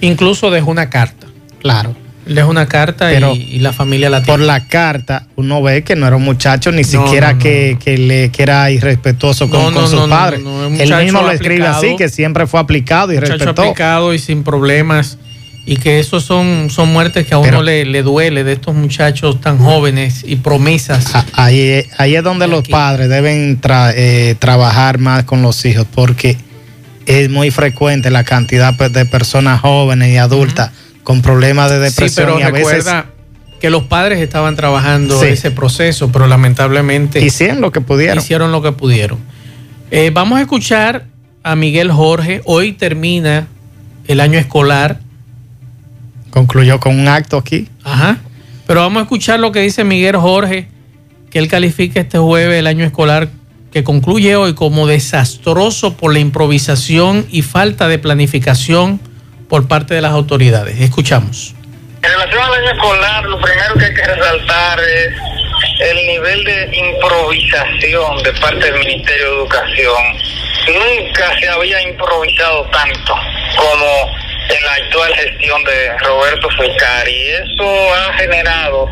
Incluso 0.00 0.50
dejó 0.50 0.70
una 0.70 0.88
carta. 0.88 1.26
Claro. 1.60 1.94
Dejó 2.24 2.50
una 2.50 2.66
carta 2.66 3.12
y, 3.12 3.58
la 3.58 3.72
familia 3.72 4.10
la 4.10 4.22
tiene. 4.22 4.38
Por 4.38 4.46
la 4.46 4.68
carta 4.68 5.26
uno 5.36 5.62
ve 5.62 5.82
que 5.82 5.96
no 5.96 6.06
era 6.06 6.16
un 6.16 6.24
muchacho 6.24 6.72
ni 6.72 6.84
siquiera 6.84 7.38
que, 7.38 7.76
le, 7.84 8.30
que 8.30 8.42
era 8.42 8.70
irrespetuoso 8.70 9.50
con, 9.50 9.72
con 9.72 9.88
sus 9.88 10.08
padres. 10.08 10.40
Él 10.78 11.04
mismo 11.04 11.22
lo 11.22 11.30
escribe 11.30 11.66
así, 11.66 11.96
que 11.96 12.08
siempre 12.08 12.46
fue 12.46 12.60
aplicado 12.60 13.12
y 13.12 13.18
respetó. 13.18 13.62
aplicado 13.62 14.14
y 14.14 14.18
sin 14.18 14.44
problemas 14.44 15.18
y 15.68 15.76
que 15.76 15.98
eso 16.00 16.18
son, 16.18 16.70
son 16.70 16.90
muertes 16.94 17.26
que 17.26 17.34
a 17.34 17.38
uno 17.38 17.62
le, 17.62 18.02
duele 18.02 18.42
de 18.42 18.54
estos 18.54 18.74
muchachos 18.74 19.38
tan 19.38 19.58
jóvenes 19.58 20.24
y 20.26 20.36
promesas. 20.36 21.12
Ahí, 21.34 21.84
ahí 21.98 22.16
es 22.16 22.24
donde 22.24 22.48
los 22.48 22.66
padres 22.66 23.10
deben 23.10 23.60
eh, 23.94 24.34
trabajar 24.38 24.96
más 24.96 25.24
con 25.24 25.42
los 25.42 25.62
hijos 25.66 25.86
porque 25.94 26.38
es 27.04 27.28
muy 27.28 27.50
frecuente 27.50 28.10
la 28.10 28.24
cantidad 28.24 28.72
de 28.72 29.04
personas 29.04 29.60
jóvenes 29.60 30.10
y 30.10 30.16
adultas 30.16 30.70
con 31.02 31.20
problemas 31.20 31.70
de 31.70 31.80
depresión. 31.80 32.08
Sí, 32.08 32.14
pero 32.38 32.50
recuerda 32.50 33.10
que 33.60 33.68
los 33.68 33.82
padres 33.82 34.20
estaban 34.20 34.56
trabajando 34.56 35.22
ese 35.22 35.50
proceso, 35.50 36.10
pero 36.10 36.26
lamentablemente 36.26 37.20
hicieron 37.20 37.60
lo 37.60 37.72
que 37.72 37.82
pudieron. 37.82 38.16
Hicieron 38.16 38.52
lo 38.52 38.62
que 38.62 38.72
pudieron. 38.72 39.18
Eh, 39.90 40.12
vamos 40.14 40.38
a 40.38 40.40
escuchar 40.40 41.04
a 41.42 41.56
Miguel 41.56 41.92
Jorge. 41.92 42.40
Hoy 42.46 42.72
termina 42.72 43.48
el 44.06 44.20
año 44.20 44.38
escolar 44.38 45.00
concluyó 46.30 46.80
con 46.80 46.98
un 46.98 47.08
acto 47.08 47.36
aquí. 47.36 47.68
Ajá. 47.84 48.18
Pero 48.66 48.80
vamos 48.80 49.00
a 49.00 49.02
escuchar 49.02 49.40
lo 49.40 49.52
que 49.52 49.60
dice 49.60 49.84
Miguel 49.84 50.16
Jorge, 50.16 50.68
que 51.30 51.38
él 51.38 51.48
califica 51.48 52.00
este 52.00 52.18
jueves 52.18 52.58
el 52.58 52.66
año 52.66 52.84
escolar 52.84 53.28
que 53.72 53.84
concluye 53.84 54.36
hoy 54.36 54.54
como 54.54 54.86
desastroso 54.86 55.96
por 55.96 56.12
la 56.12 56.20
improvisación 56.20 57.26
y 57.30 57.42
falta 57.42 57.88
de 57.88 57.98
planificación 57.98 59.00
por 59.48 59.68
parte 59.68 59.94
de 59.94 60.00
las 60.00 60.12
autoridades. 60.12 60.80
Escuchamos. 60.80 61.54
En 62.02 62.10
relación 62.10 62.42
al 62.42 62.54
año 62.54 62.70
escolar, 62.70 63.24
lo 63.24 63.40
primero 63.40 63.74
que 63.74 63.84
hay 63.86 63.94
que 63.94 64.04
resaltar 64.04 64.80
es 64.80 65.14
el 65.80 66.06
nivel 66.06 66.44
de 66.44 66.76
improvisación 66.76 68.22
de 68.22 68.32
parte 68.40 68.70
del 68.70 68.78
Ministerio 68.78 69.26
de 69.26 69.36
Educación. 69.38 70.02
Nunca 70.66 71.38
se 71.40 71.48
había 71.48 71.82
improvisado 71.88 72.64
tanto 72.70 73.14
como 73.56 74.27
en 74.48 74.64
la 74.64 74.72
actual 74.72 75.14
gestión 75.14 75.62
de 75.64 75.98
Roberto 75.98 76.48
Fulcari. 76.56 77.12
Y 77.12 77.30
eso 77.30 77.94
ha 77.94 78.12
generado 78.14 78.90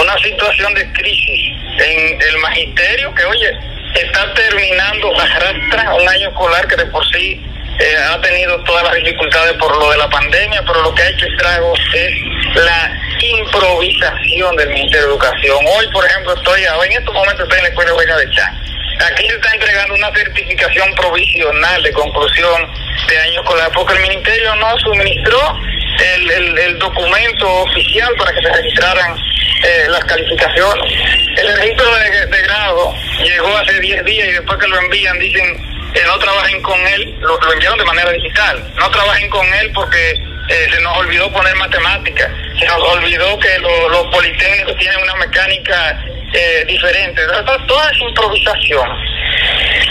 una 0.00 0.18
situación 0.18 0.74
de 0.74 0.92
crisis 0.92 1.56
en 1.78 2.20
el 2.20 2.38
magisterio 2.38 3.14
que, 3.14 3.24
oye, 3.24 3.50
está 3.94 4.32
terminando, 4.34 5.12
arrastra 5.18 5.94
un 5.94 6.08
año 6.08 6.28
escolar 6.28 6.66
que 6.68 6.76
de 6.76 6.86
por 6.86 7.04
sí 7.12 7.40
eh, 7.78 7.96
ha 8.10 8.20
tenido 8.20 8.62
todas 8.64 8.84
las 8.84 8.94
dificultades 8.94 9.52
por 9.54 9.76
lo 9.76 9.90
de 9.90 9.98
la 9.98 10.08
pandemia, 10.08 10.62
pero 10.66 10.82
lo 10.82 10.94
que 10.94 11.02
ha 11.02 11.08
hecho 11.08 11.26
estragos 11.26 11.78
es 11.94 12.12
la 12.54 12.92
improvisación 13.20 14.56
del 14.56 14.70
Ministerio 14.70 15.06
de 15.06 15.12
Educación. 15.12 15.58
Hoy, 15.66 15.86
por 15.92 16.04
ejemplo, 16.04 16.34
estoy, 16.34 16.62
en 16.62 16.92
estos 16.92 17.14
momentos 17.14 17.42
estoy 17.42 17.58
en 17.58 17.64
la 17.64 17.68
Escuela 17.68 17.92
Buena 17.92 18.16
de 18.16 18.30
Chan 18.30 18.67
aquí 19.06 19.28
se 19.28 19.34
está 19.36 19.52
entregando 19.54 19.94
una 19.94 20.12
certificación 20.14 20.94
provisional 20.94 21.82
de 21.82 21.92
conclusión 21.92 22.70
de 23.08 23.18
año 23.18 23.40
escolar, 23.40 23.70
porque 23.74 23.94
el 23.94 24.00
ministerio 24.00 24.54
no 24.56 24.78
suministró 24.78 25.58
el, 25.98 26.58
el, 26.58 26.78
documento 26.78 27.62
oficial 27.62 28.14
para 28.16 28.32
que 28.32 28.40
se 28.40 28.52
registraran 28.52 29.16
eh, 29.64 29.86
las 29.88 30.04
calificaciones. 30.04 30.92
El 31.36 31.56
registro 31.56 31.86
de, 31.96 32.42
grado 32.42 32.94
llegó 33.18 33.56
hace 33.56 33.80
10 33.80 34.04
días 34.04 34.28
y 34.28 34.32
después 34.32 34.58
que 34.58 34.68
lo 34.68 34.78
envían 34.78 35.18
dicen 35.18 35.92
que 35.92 36.02
no 36.04 36.18
trabajen 36.18 36.62
con 36.62 36.78
él, 36.86 37.16
lo, 37.20 37.38
lo 37.40 37.52
enviaron 37.52 37.78
de 37.78 37.84
manera 37.84 38.10
digital, 38.12 38.72
no 38.76 38.90
trabajen 38.90 39.28
con 39.30 39.46
él 39.54 39.72
porque 39.74 40.12
eh, 40.48 40.68
se 40.72 40.80
nos 40.80 40.96
olvidó 40.98 41.30
poner 41.32 41.54
matemáticas, 41.56 42.30
se 42.58 42.66
nos 42.66 42.80
olvidó 42.80 43.38
que 43.38 43.58
los 43.58 44.06
politécnicos 44.08 44.76
tienen 44.76 45.02
una 45.02 45.14
mecánica 45.16 46.04
eh, 46.32 46.64
diferente. 46.66 47.22
Toda 47.66 47.90
esa 47.90 48.04
improvisación 48.04 48.88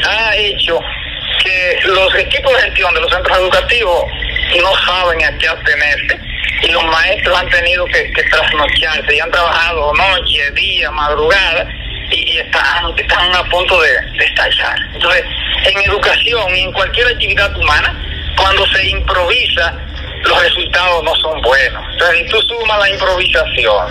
ha 0.06 0.36
hecho 0.36 0.79
que 1.44 1.79
los 1.86 2.15
equipos 2.15 2.53
de 2.53 2.62
gestión 2.63 2.94
de 2.94 3.01
los 3.01 3.12
centros 3.12 3.38
educativos 3.38 4.06
no 4.62 4.75
saben 4.86 5.24
a 5.24 5.38
qué 5.38 5.48
atenerse 5.48 6.20
y 6.63 6.72
los 6.72 6.84
maestros 6.86 7.38
han 7.38 7.50
tenido 7.50 7.86
que, 7.86 8.12
trasnocharse 8.29 9.15
y 9.15 9.20
han 9.20 9.32
trabajado 9.32 9.94
noche, 9.94 10.51
día, 10.51 10.89
madrugada 10.91 11.67
y, 12.10 12.38
están, 12.38 12.98
están 12.98 13.36
a 13.36 13.44
punto 13.50 13.79
de, 13.82 13.89
de 13.89 14.25
estallar. 14.25 14.75
Entonces, 14.94 15.24
en 15.65 15.82
educación 15.89 16.56
y 16.56 16.62
en 16.62 16.72
cualquier 16.72 17.08
actividad 17.08 17.56
humana, 17.58 17.96
cuando 18.38 18.65
se 18.67 18.88
improvisa, 18.88 19.74
los 20.24 20.43
resultados 20.43 21.03
no 21.03 21.15
son 21.15 21.41
buenos. 21.41 21.83
Entonces, 21.91 22.19
si 22.19 22.25
tú 22.25 22.41
sumas 22.41 22.79
la 22.79 22.89
improvisación 22.89 23.88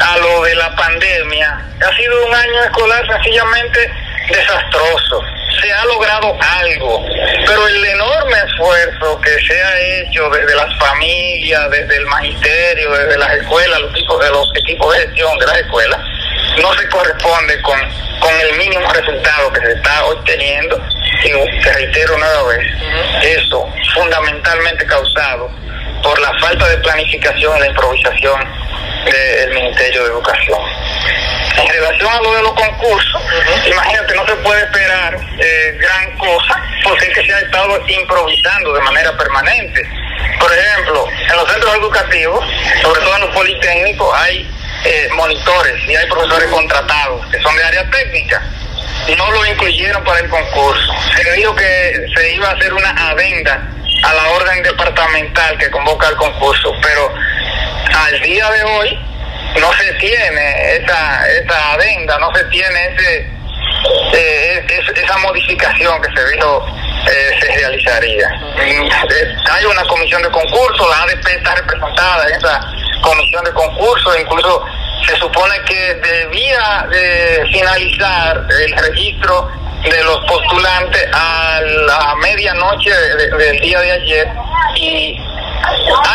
a 0.00 0.18
lo 0.18 0.42
de 0.42 0.54
la 0.54 0.74
pandemia, 0.76 1.66
ha 1.80 1.96
sido 1.96 2.26
un 2.26 2.34
año 2.34 2.64
escolar 2.64 3.06
sencillamente 3.06 3.90
desastroso. 4.28 5.22
Se 5.60 5.72
ha 5.72 5.84
logrado 5.86 6.36
algo, 6.60 7.06
pero 7.46 7.68
el 7.68 7.84
enorme 7.84 8.36
esfuerzo 8.46 9.20
que 9.20 9.30
se 9.46 9.62
ha 9.62 9.80
hecho 9.80 10.28
desde 10.30 10.54
las 10.54 10.78
familias, 10.78 11.70
desde 11.70 11.96
el 11.96 12.06
magisterio, 12.06 12.90
desde 12.92 13.18
las 13.18 13.32
escuelas, 13.34 13.80
los 13.80 13.92
tipos 13.94 14.20
de 14.22 14.30
los 14.30 14.50
equipos 14.56 14.94
de 14.94 15.00
gestión 15.02 15.38
de 15.38 15.46
las 15.46 15.58
escuelas, 15.58 16.00
no 16.60 16.72
se 16.74 16.88
corresponde 16.88 17.60
con, 17.62 17.78
con 18.20 18.40
el 18.40 18.58
mínimo 18.58 18.92
resultado 18.92 19.52
que 19.52 19.60
se 19.60 19.72
está 19.72 20.04
obteniendo. 20.06 20.80
Y 21.22 21.60
te 21.62 21.72
reitero 21.72 22.18
nueva 22.18 22.42
vez, 22.48 22.66
eso 23.22 23.68
fundamentalmente 23.94 24.86
causado 24.86 25.50
por 26.02 26.18
la 26.20 26.32
falta 26.38 26.68
de 26.68 26.76
planificación 26.78 27.56
y 27.56 27.60
la 27.60 27.66
improvisación 27.66 28.40
del 29.04 29.54
Ministerio 29.54 30.04
de 30.04 30.10
Educación. 30.10 30.60
En 31.56 31.68
relación 31.68 32.12
a 32.12 32.20
lo 32.20 32.34
de 32.34 32.42
los 32.42 32.52
concursos, 32.52 33.22
imagínate, 33.66 34.14
no 34.16 34.26
se 34.26 34.34
puede 34.36 34.62
esperar 34.64 35.16
eh, 35.38 35.78
gran 35.80 36.18
cosa 36.18 36.60
porque 36.82 37.06
es 37.06 37.14
que 37.14 37.26
se 37.26 37.32
ha 37.32 37.38
estado 37.40 37.80
improvisando 37.88 38.74
de 38.74 38.80
manera 38.82 39.16
permanente. 39.16 39.88
Por 40.38 40.52
ejemplo, 40.52 41.06
en 41.30 41.36
los 41.36 41.50
centros 41.50 41.74
educativos, 41.76 42.44
sobre 42.82 43.00
todo 43.00 43.14
en 43.16 43.20
los 43.22 43.30
politécnicos, 43.30 44.14
hay 44.14 44.50
eh, 44.84 45.08
monitores 45.12 45.88
y 45.88 45.96
hay 45.96 46.06
profesores 46.08 46.48
contratados 46.50 47.26
que 47.30 47.40
son 47.40 47.56
de 47.56 47.64
área 47.64 47.88
técnica. 47.90 48.42
No 49.16 49.30
lo 49.30 49.46
incluyeron 49.46 50.02
para 50.02 50.20
el 50.20 50.28
concurso. 50.28 50.92
Se 51.16 51.32
dijo 51.32 51.54
que 51.54 52.06
se 52.14 52.34
iba 52.34 52.48
a 52.48 52.52
hacer 52.52 52.72
una 52.72 52.90
adenda 53.10 53.68
a 54.02 54.14
la 54.14 54.28
orden 54.30 54.62
departamental 54.62 55.58
que 55.58 55.70
convoca 55.70 56.08
el 56.08 56.16
concurso, 56.16 56.72
pero 56.82 57.12
al 57.94 58.20
día 58.20 58.50
de 58.50 58.64
hoy 58.64 58.98
no 59.60 59.72
se 59.74 59.92
tiene 59.94 60.76
esa, 60.76 61.28
esa 61.28 61.72
adenda, 61.72 62.18
no 62.18 62.34
se 62.34 62.44
tiene 62.44 62.86
ese, 62.86 63.30
eh, 64.12 64.66
esa 64.96 65.18
modificación 65.18 66.00
que 66.02 66.08
se 66.12 66.30
dijo 66.32 66.66
eh, 67.06 67.38
se 67.40 67.52
realizaría. 67.52 68.28
Hay 69.50 69.64
una 69.66 69.84
comisión 69.84 70.22
de 70.22 70.30
concurso, 70.30 70.88
la 70.88 71.02
ADP 71.02 71.26
está 71.28 71.54
representada 71.54 72.28
en 72.28 72.34
esa 72.36 72.60
comisión 73.02 73.44
de 73.44 73.52
concurso, 73.52 74.18
incluso 74.18 74.64
se 75.06 75.16
supone 75.16 75.54
que 75.66 75.94
debía 75.94 76.86
de 76.90 77.46
finalizar 77.52 78.46
el 78.64 78.76
registro 78.76 79.48
de 79.82 80.02
los 80.02 80.18
postulantes 80.26 81.06
a 81.12 81.60
la 81.60 82.14
medianoche 82.16 82.90
del 83.38 83.60
día 83.60 83.80
de 83.80 83.92
ayer 83.92 84.28
y 84.76 85.16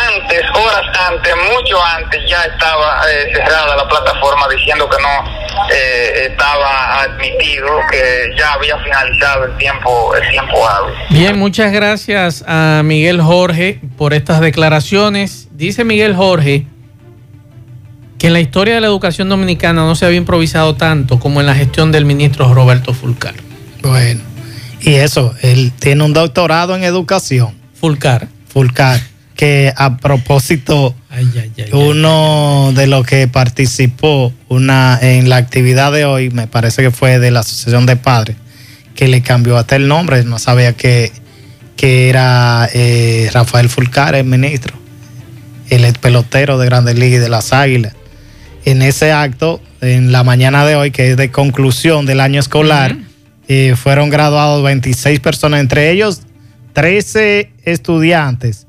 antes, 0.08 0.42
horas 0.54 0.82
antes, 1.08 1.34
mucho 1.36 1.82
antes, 1.84 2.20
ya 2.28 2.42
estaba 2.42 3.02
eh, 3.10 3.32
cerrada 3.34 3.76
la 3.76 3.88
plataforma 3.88 4.48
diciendo 4.48 4.88
que 4.88 4.96
no 5.02 5.68
eh, 5.72 6.28
estaba 6.30 7.02
admitido, 7.02 7.66
que 7.90 8.30
ya 8.36 8.52
había 8.52 8.78
finalizado 8.78 9.44
el 9.44 9.56
tiempo, 9.56 10.14
el 10.14 10.30
tiempo 10.30 10.68
hábil. 10.68 10.94
Bien, 11.10 11.38
muchas 11.38 11.72
gracias 11.72 12.44
a 12.46 12.82
Miguel 12.84 13.20
Jorge 13.20 13.80
por 13.96 14.14
estas 14.14 14.40
declaraciones. 14.40 15.48
Dice 15.50 15.84
Miguel 15.84 16.14
Jorge 16.14 16.66
que 18.20 18.26
en 18.26 18.34
la 18.34 18.40
historia 18.40 18.74
de 18.74 18.82
la 18.82 18.86
educación 18.86 19.30
dominicana 19.30 19.80
no 19.80 19.94
se 19.96 20.04
había 20.04 20.18
improvisado 20.18 20.76
tanto 20.76 21.18
como 21.18 21.40
en 21.40 21.46
la 21.46 21.54
gestión 21.54 21.90
del 21.90 22.04
ministro 22.04 22.52
Roberto 22.52 22.92
Fulcar. 22.92 23.34
Bueno, 23.80 24.20
y 24.82 24.90
eso, 24.90 25.34
él 25.40 25.72
tiene 25.78 26.04
un 26.04 26.12
doctorado 26.12 26.76
en 26.76 26.84
educación. 26.84 27.54
Fulcar. 27.80 28.28
Fulcar 28.46 29.00
que 29.36 29.72
a 29.74 29.96
propósito, 29.96 30.94
uno 31.72 32.72
de 32.74 32.86
los 32.86 33.06
que 33.06 33.26
participó 33.26 34.34
una, 34.48 34.98
en 35.00 35.30
la 35.30 35.36
actividad 35.36 35.90
de 35.90 36.04
hoy, 36.04 36.28
me 36.28 36.46
parece 36.46 36.82
que 36.82 36.90
fue 36.90 37.18
de 37.18 37.30
la 37.30 37.40
Asociación 37.40 37.86
de 37.86 37.96
Padres, 37.96 38.36
que 38.94 39.08
le 39.08 39.22
cambió 39.22 39.56
hasta 39.56 39.76
el 39.76 39.88
nombre, 39.88 40.24
no 40.24 40.38
sabía 40.38 40.74
que, 40.74 41.10
que 41.74 42.10
era 42.10 42.68
eh, 42.74 43.30
Rafael 43.32 43.70
Fulcar, 43.70 44.14
el 44.14 44.26
ministro, 44.26 44.76
el 45.70 45.90
pelotero 45.94 46.58
de 46.58 46.66
Grandes 46.66 46.98
Ligas 46.98 47.20
y 47.20 47.22
de 47.22 47.28
las 47.30 47.54
Águilas. 47.54 47.94
En 48.64 48.82
ese 48.82 49.12
acto, 49.12 49.60
en 49.80 50.12
la 50.12 50.24
mañana 50.24 50.64
de 50.64 50.76
hoy, 50.76 50.90
que 50.90 51.10
es 51.10 51.16
de 51.16 51.30
conclusión 51.30 52.06
del 52.06 52.20
año 52.20 52.40
escolar, 52.40 52.96
eh, 53.48 53.74
fueron 53.76 54.10
graduados 54.10 54.62
26 54.62 55.20
personas, 55.20 55.60
entre 55.60 55.90
ellos 55.90 56.22
13 56.72 57.50
estudiantes 57.64 58.66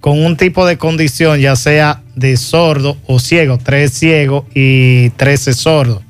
con 0.00 0.24
un 0.24 0.36
tipo 0.36 0.66
de 0.66 0.78
condición, 0.78 1.40
ya 1.40 1.56
sea 1.56 2.02
de 2.16 2.36
sordo 2.36 2.96
o 3.06 3.18
ciego, 3.18 3.58
tres 3.58 3.92
ciegos 3.92 4.44
y 4.54 5.10
trece 5.10 5.52
sordos. 5.52 6.02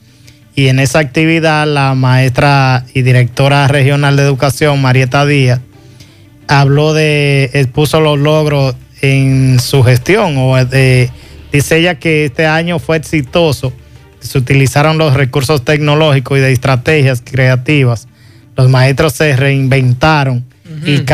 Y 0.54 0.68
en 0.68 0.78
esa 0.78 1.00
actividad 1.00 1.66
la 1.66 1.94
maestra 1.94 2.84
y 2.94 3.02
directora 3.02 3.66
regional 3.68 4.16
de 4.16 4.22
educación, 4.22 4.80
Marieta 4.80 5.26
Díaz, 5.26 5.60
habló 6.48 6.92
de, 6.92 7.50
expuso 7.52 8.00
los 8.00 8.18
logros 8.18 8.74
en 9.02 9.58
su 9.58 9.82
gestión. 9.82 10.36
O 10.36 10.64
de, 10.64 11.10
dice 11.52 11.78
ella 11.78 11.96
que 11.96 12.24
este 12.26 12.46
año 12.46 12.78
fue 12.78 12.96
exitoso, 12.96 13.72
se 14.20 14.38
utilizaron 14.38 14.98
los 14.98 15.14
recursos 15.14 15.64
tecnológicos 15.64 16.38
y 16.38 16.40
de 16.40 16.52
estrategias 16.52 17.22
creativas. 17.24 18.08
Los 18.56 18.68
maestros 18.68 19.14
se 19.14 19.34
reinventaron 19.36 20.44
y 20.84 21.04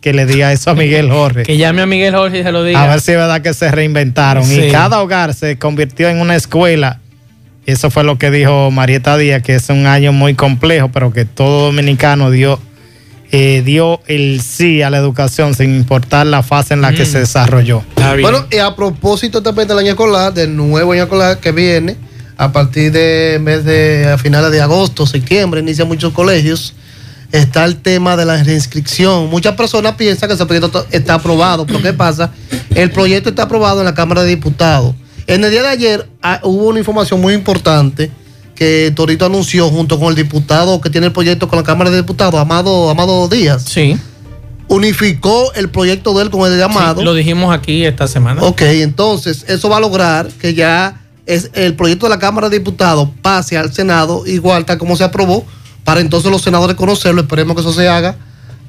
que 0.00 0.12
le 0.12 0.26
diga 0.26 0.52
eso 0.52 0.70
a 0.70 0.74
Miguel 0.74 1.10
Jorge. 1.10 1.42
Que 1.42 1.56
llame 1.56 1.82
a 1.82 1.86
Miguel 1.86 2.14
Jorge 2.14 2.40
y 2.40 2.42
se 2.42 2.52
lo 2.52 2.64
diga. 2.64 2.82
A 2.82 2.88
ver 2.88 3.00
si 3.00 3.12
es 3.12 3.18
verdad 3.18 3.40
que 3.42 3.54
se 3.54 3.70
reinventaron. 3.70 4.44
Y 4.50 4.70
cada 4.70 5.00
hogar 5.00 5.34
se 5.34 5.58
convirtió 5.58 6.08
en 6.08 6.20
una 6.20 6.36
escuela. 6.36 7.00
Eso 7.66 7.90
fue 7.90 8.02
lo 8.02 8.16
que 8.16 8.30
dijo 8.30 8.70
Marieta 8.70 9.18
Díaz, 9.18 9.42
que 9.42 9.54
es 9.54 9.68
un 9.68 9.86
año 9.86 10.12
muy 10.12 10.34
complejo, 10.34 10.88
pero 10.88 11.12
que 11.12 11.26
todo 11.26 11.66
dominicano 11.66 12.30
dio, 12.30 12.58
eh, 13.30 13.62
dio 13.64 14.00
el 14.06 14.40
sí 14.40 14.82
a 14.82 14.90
la 14.90 14.98
educación 14.98 15.54
sin 15.54 15.74
importar 15.74 16.26
la 16.26 16.42
fase 16.42 16.74
en 16.74 16.80
la 16.80 16.92
que 16.92 17.02
mm. 17.02 17.06
se 17.06 17.18
desarrolló. 17.20 17.82
Bueno, 18.20 18.46
y 18.50 18.58
a 18.58 18.74
propósito 18.74 19.42
también 19.42 19.68
del 19.68 19.78
año 19.78 19.90
escolar, 19.90 20.32
del 20.32 20.56
nuevo 20.56 20.92
año 20.92 21.02
escolar 21.02 21.38
que 21.38 21.52
viene, 21.52 21.96
a 22.36 22.52
partir 22.52 22.92
de 22.92 23.38
mes 23.40 23.64
de 23.64 24.10
a 24.12 24.18
finales 24.18 24.50
de 24.50 24.60
agosto, 24.60 25.06
septiembre, 25.06 25.60
inicia 25.60 25.84
muchos 25.84 26.12
colegios 26.12 26.74
está 27.32 27.64
el 27.64 27.76
tema 27.76 28.16
de 28.16 28.24
la 28.24 28.42
reinscripción. 28.42 29.28
Muchas 29.28 29.54
personas 29.54 29.94
piensan 29.94 30.28
que 30.28 30.34
ese 30.34 30.46
proyecto 30.46 30.86
está 30.90 31.14
aprobado, 31.14 31.66
pero 31.66 31.82
¿qué 31.82 31.92
pasa? 31.92 32.32
El 32.74 32.90
proyecto 32.90 33.30
está 33.30 33.44
aprobado 33.44 33.80
en 33.80 33.86
la 33.86 33.94
Cámara 33.94 34.22
de 34.22 34.28
Diputados. 34.28 34.94
En 35.26 35.44
el 35.44 35.50
día 35.50 35.62
de 35.62 35.68
ayer 35.68 36.08
ah, 36.22 36.40
hubo 36.42 36.68
una 36.68 36.78
información 36.78 37.20
muy 37.20 37.34
importante 37.34 38.10
que 38.58 38.92
Torito 38.92 39.24
anunció 39.24 39.68
junto 39.68 40.00
con 40.00 40.08
el 40.08 40.16
diputado 40.16 40.80
que 40.80 40.90
tiene 40.90 41.06
el 41.06 41.12
proyecto 41.12 41.46
con 41.46 41.58
la 41.58 41.62
Cámara 41.62 41.90
de 41.90 41.98
Diputados, 41.98 42.40
Amado, 42.40 42.90
Amado 42.90 43.28
Díaz. 43.28 43.62
Sí. 43.62 43.96
Unificó 44.66 45.52
el 45.54 45.70
proyecto 45.70 46.12
de 46.14 46.24
él 46.24 46.30
con 46.30 46.50
el 46.50 46.58
de 46.58 46.64
Amado. 46.64 47.04
lo 47.04 47.14
dijimos 47.14 47.54
aquí 47.54 47.84
esta 47.84 48.08
semana. 48.08 48.42
Ok, 48.42 48.62
entonces 48.62 49.44
eso 49.46 49.68
va 49.68 49.76
a 49.76 49.80
lograr 49.80 50.26
que 50.40 50.54
ya 50.54 51.02
es 51.24 51.52
el 51.54 51.76
proyecto 51.76 52.06
de 52.06 52.10
la 52.10 52.18
Cámara 52.18 52.48
de 52.48 52.58
Diputados 52.58 53.08
pase 53.22 53.56
al 53.56 53.72
Senado 53.72 54.26
igual 54.26 54.64
tal 54.64 54.76
como 54.76 54.96
se 54.96 55.04
aprobó 55.04 55.46
para 55.84 56.00
entonces 56.00 56.28
los 56.28 56.42
senadores 56.42 56.74
conocerlo. 56.74 57.20
Esperemos 57.20 57.54
que 57.54 57.60
eso 57.60 57.72
se 57.72 57.88
haga. 57.88 58.16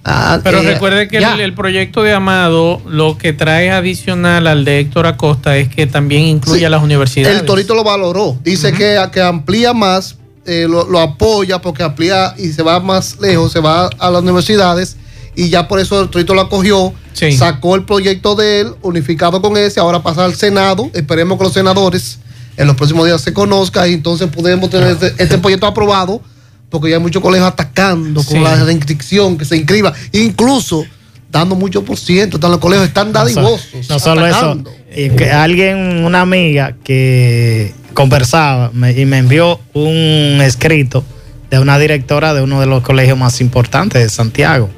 Ah, 0.04 0.40
Pero 0.44 0.60
eh, 0.60 0.74
recuerde 0.74 1.08
que 1.08 1.18
el, 1.18 1.54
proyecto 1.54 2.04
de 2.04 2.14
Amado 2.14 2.82
lo 2.88 3.18
que 3.18 3.34
trae 3.34 3.70
adicional 3.70 4.48
al 4.48 4.66
de 4.66 4.80
Héctor 4.80 5.08
Acosta 5.08 5.58
es 5.58 5.68
que 5.68 5.88
también 5.88 6.24
incluye 6.24 6.66
a 6.66 6.70
las 6.70 6.82
universidades. 6.82 7.40
El 7.40 7.46
Torito 7.46 7.76
lo 7.76 7.84
valoró. 7.84 8.38
Dice 8.44 8.72
que, 8.72 8.98
que 9.12 9.22
amplía 9.22 9.74
más 9.74 10.16
eh, 10.46 10.68
lo, 10.68 11.00
apoya 11.00 11.62
porque 11.62 11.84
amplía 11.84 12.34
y 12.38 12.48
se 12.48 12.64
va 12.64 12.80
más 12.80 13.20
lejos, 13.20 13.52
se 13.52 13.60
va 13.60 13.88
a 14.00 14.10
las 14.10 14.24
universidades 14.24 14.96
y 15.36 15.50
ya 15.50 15.68
por 15.68 15.80
eso 15.80 16.02
el 16.02 16.10
Trito 16.10 16.34
lo 16.34 16.42
acogió, 16.42 16.92
sacó 17.38 17.76
el 17.76 17.86
proyecto 17.86 18.34
de 18.34 18.62
él, 18.62 18.74
unificado 18.82 19.44
con 19.44 19.58
ese, 19.58 19.80
ahora 19.80 20.02
pasa 20.02 20.26
al 20.26 20.34
Senado, 20.34 20.90
esperemos 20.94 21.38
que 21.38 21.44
los 21.44 21.54
senadores 21.54 22.18
en 22.58 22.66
los 22.66 22.76
próximos 22.76 23.06
días 23.06 23.22
se 23.22 23.32
conozcan 23.32 23.92
y 23.92 23.94
entonces 23.94 24.28
podemos 24.30 24.72
tener 24.72 24.90
este, 24.90 25.14
este, 25.22 25.38
proyecto 25.38 25.68
aprobado 25.68 26.20
porque 26.70 26.90
ya 26.90 26.98
hay 26.98 27.02
muchos 27.02 27.22
colegios 27.22 27.48
atacando 27.48 28.24
con 28.24 28.44
la 28.44 28.64
reinscripción, 28.64 29.38
que 29.38 29.46
se 29.46 29.58
inscriba, 29.58 29.94
incluso 30.12 30.86
dando 31.32 31.56
mucho 31.56 31.84
por 31.84 31.98
ciento, 31.98 32.38
están 32.38 32.52
los 32.52 32.60
colegios 32.60 32.88
están 32.88 33.12
dadivosos. 33.12 33.90
No, 33.90 34.00
solo 34.00 34.26
eso, 34.26 34.64
y 34.96 35.10
que 35.12 35.32
alguien, 35.32 36.04
una 36.06 36.22
amiga 36.22 36.76
que 36.84 37.74
conversaba 37.94 38.72
y 38.74 39.06
me 39.06 39.18
envió 39.18 39.60
un 39.74 40.40
escrito 40.42 41.04
de 41.50 41.60
una 41.60 41.78
directora 41.80 42.34
de 42.34 42.42
uno 42.42 42.60
de 42.60 42.68
los 42.68 42.84
colegios 42.84 43.18
más 43.18 43.42
importantes 43.42 44.02
de 44.02 44.10
Santiago, 44.10 44.70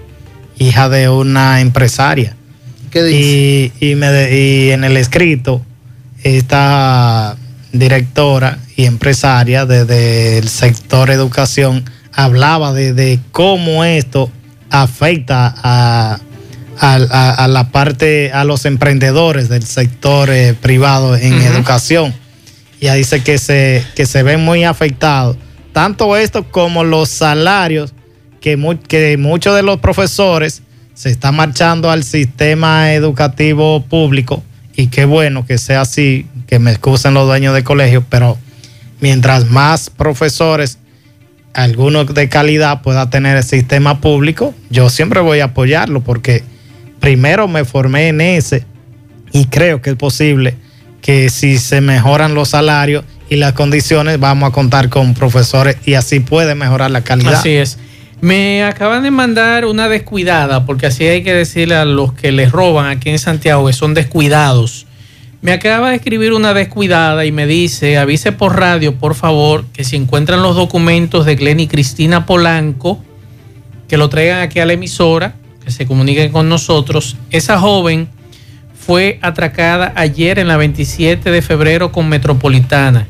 hija 0.58 0.90
de 0.90 1.10
una 1.10 1.62
empresaria. 1.62 2.36
¿Qué 2.90 3.04
dice? 3.04 3.72
Y, 3.80 3.96
me 3.96 4.38
y 4.38 4.72
en 4.72 4.84
el 4.84 4.98
escrito, 4.98 5.62
esta 6.24 7.38
directora 7.72 8.60
y 8.82 8.86
empresaria 8.86 9.66
desde 9.66 10.38
el 10.38 10.50
sector 10.50 11.10
educación 11.12 11.86
hablaba 12.14 12.74
de 12.74 13.20
cómo 13.32 13.84
esto 13.84 14.32
afecta 14.70 15.54
a 15.64 16.20
a, 16.82 17.48
la 17.48 17.70
parte, 17.72 18.32
a 18.34 18.44
los 18.44 18.66
emprendedores 18.66 19.50
del 19.50 19.64
sector 19.64 20.30
eh, 20.32 20.56
privado 20.60 21.16
en 21.16 21.34
educación. 21.34 22.14
Y 22.80 22.88
ahí 22.88 23.00
dice 23.00 23.22
que 23.22 23.38
se, 23.38 23.86
que 23.96 24.08
se 24.08 24.24
ven 24.24 24.44
muy 24.44 24.64
afectados. 24.64 25.38
Tanto 25.74 26.18
esto 26.18 26.50
como 26.50 26.84
los 26.84 27.10
salarios 27.10 27.94
que, 28.42 28.58
que 28.88 29.18
muchos 29.18 29.56
de 29.56 29.62
los 29.62 29.80
profesores 29.80 30.64
se 30.96 31.12
están 31.12 31.36
marchando 31.36 31.92
al 31.92 32.04
sistema 32.04 32.94
educativo 32.94 33.84
público. 33.84 34.44
Y 34.76 34.88
qué 34.88 35.06
bueno 35.06 35.46
que 35.46 35.60
sea 35.60 35.82
así, 35.82 36.26
que 36.48 36.58
me 36.58 36.72
excusen 36.72 37.14
los 37.14 37.28
dueños 37.28 37.54
de 37.54 37.64
colegios, 37.64 38.04
pero 38.10 38.38
mientras 39.02 39.50
más 39.50 39.90
profesores, 39.90 40.78
algunos 41.54 42.14
de 42.14 42.30
calidad 42.30 42.82
pueda 42.82 43.10
tener 43.10 43.36
el 43.36 43.44
sistema 43.44 44.00
público, 44.00 44.56
yo 44.70 44.90
siempre 44.90 45.20
voy 45.20 45.42
a 45.42 45.46
apoyarlo 45.46 46.02
porque 46.02 46.44
primero 47.02 47.50
me 47.50 47.66
formé 47.66 48.08
en 48.08 48.22
ese 48.22 48.64
y 49.34 49.46
creo 49.46 49.82
que 49.82 49.90
es 49.90 49.96
posible 49.98 50.56
que 51.02 51.30
si 51.30 51.58
se 51.58 51.82
mejoran 51.82 52.36
los 52.36 52.50
salarios 52.50 53.04
y 53.28 53.38
las 53.38 53.54
condiciones, 53.54 54.20
vamos 54.20 54.50
a 54.50 54.54
contar 54.54 54.90
con 54.90 55.14
profesores 55.14 55.78
y 55.86 55.96
así 55.96 56.20
puede 56.20 56.56
mejorar 56.56 56.92
la 56.92 57.02
calidad. 57.02 57.34
Así 57.34 57.50
es. 57.50 57.78
Me 58.22 58.64
acaban 58.64 59.02
de 59.02 59.10
mandar 59.10 59.66
una 59.66 59.90
descuidada, 59.90 60.66
porque 60.66 60.86
así 60.86 61.06
hay 61.06 61.24
que 61.24 61.34
decirle 61.34 61.76
a 61.76 61.86
los 61.86 62.14
que 62.14 62.32
les 62.32 62.52
roban 62.52 62.86
aquí 62.86 63.10
en 63.10 63.18
Santiago 63.18 63.66
que 63.66 63.74
son 63.74 63.96
descuidados. 63.96 64.86
Me 65.42 65.54
acaba 65.54 65.90
de 65.90 65.96
escribir 65.96 66.34
una 66.34 66.54
descuidada 66.54 67.26
y 67.26 67.32
me 67.32 67.48
dice, 67.48 67.98
avise 67.98 68.32
por 68.32 68.60
radio, 68.60 68.96
por 68.96 69.16
favor, 69.16 69.66
que 69.74 69.84
si 69.84 69.96
encuentran 69.96 70.44
los 70.44 70.56
documentos 70.56 71.26
de 71.26 71.36
Glenny 71.36 71.68
Cristina 71.68 72.28
Polanco, 72.28 73.04
que 73.88 73.98
lo 73.98 74.08
traigan 74.08 74.42
aquí 74.42 74.60
a 74.60 74.68
la 74.68 74.74
emisora 74.74 75.34
que 75.66 75.72
se 75.72 75.88
comuniquen 75.88 76.32
con 76.32 76.48
nosotros. 76.48 77.18
Esa 77.32 77.60
joven 77.60 78.08
fue 78.80 79.18
atracada 79.24 79.92
ayer 79.96 80.38
en 80.38 80.48
la 80.48 80.58
27 80.58 81.32
de 81.32 81.42
febrero 81.42 81.92
con 81.92 82.08
Metropolitana, 82.08 83.08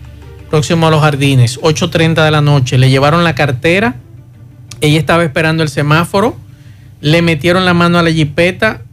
próximo 0.49 0.87
a 0.87 0.89
los 0.89 1.01
jardines, 1.01 1.59
8.30 1.59 2.23
de 2.23 2.31
la 2.31 2.41
noche. 2.41 2.77
Le 2.77 2.89
llevaron 2.89 3.25
la 3.25 3.35
cartera, 3.35 3.95
ella 4.79 4.99
estaba 4.99 5.25
esperando 5.25 5.63
el 5.63 5.69
semáforo, 5.69 6.37
le 7.01 7.21
metieron 7.21 7.65
la 7.65 7.73
mano 7.73 7.99
a 7.99 8.03
la 8.03 8.11
jipeta, 8.11 8.83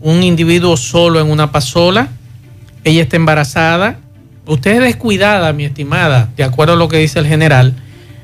un 0.00 0.22
individuo 0.22 0.76
solo 0.76 1.20
en 1.20 1.28
una 1.28 1.50
pasola, 1.50 2.08
ella 2.84 3.02
está 3.02 3.16
embarazada, 3.16 3.98
usted 4.46 4.72
es 4.72 4.80
descuidada, 4.80 5.52
mi 5.52 5.64
estimada, 5.64 6.30
de 6.36 6.44
acuerdo 6.44 6.74
a 6.74 6.76
lo 6.76 6.88
que 6.88 6.98
dice 6.98 7.18
el 7.18 7.26
general. 7.26 7.74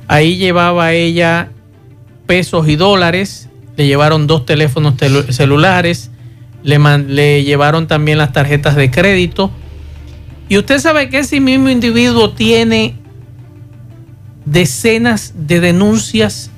Ahí 0.07 0.37
llevaba 0.37 0.93
ella 0.93 1.51
pesos 2.27 2.69
y 2.69 2.77
dólares, 2.77 3.49
le 3.77 3.87
llevaron 3.87 4.27
dos 4.27 4.45
teléfonos 4.47 4.95
celulares, 5.31 6.11
le, 6.63 6.79
le 6.99 7.43
llevaron 7.43 7.87
también 7.87 8.19
las 8.19 8.33
tarjetas 8.33 8.77
de 8.77 8.91
crédito. 8.91 9.51
Y 10.49 10.59
usted 10.59 10.79
sabe 10.79 11.09
que 11.09 11.21
ese 11.21 11.41
mismo 11.41 11.71
individuo 11.71 12.31
tiene 12.31 12.97
decenas 14.45 15.33
de 15.35 15.61
denuncias 15.61 16.51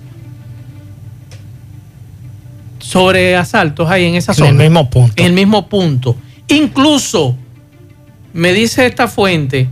sobre 2.79 3.37
asaltos 3.37 3.89
ahí 3.89 4.05
en 4.05 4.17
esa 4.17 4.35
zona. 4.35 4.51
En 4.51 4.61
el 4.61 4.69
mismo 4.69 4.91
punto. 4.91 5.15
En 5.17 5.27
el 5.27 5.33
mismo 5.33 5.69
punto. 5.69 6.17
Incluso 6.49 7.37
me 8.33 8.53
dice 8.53 8.87
esta 8.87 9.09
fuente 9.09 9.69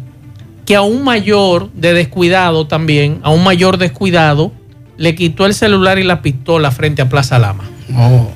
que 0.66 0.76
a 0.76 0.82
un 0.82 1.02
mayor 1.02 1.72
de 1.72 1.94
descuidado 1.94 2.66
también, 2.66 3.20
a 3.22 3.30
un 3.30 3.42
mayor 3.42 3.78
descuidado, 3.78 4.52
le 4.96 5.14
quitó 5.14 5.46
el 5.46 5.54
celular 5.54 5.98
y 5.98 6.04
la 6.04 6.22
pistola 6.22 6.70
frente 6.70 7.02
a 7.02 7.08
Plaza 7.08 7.38
Lama. 7.38 7.64
Oh. 7.96 8.30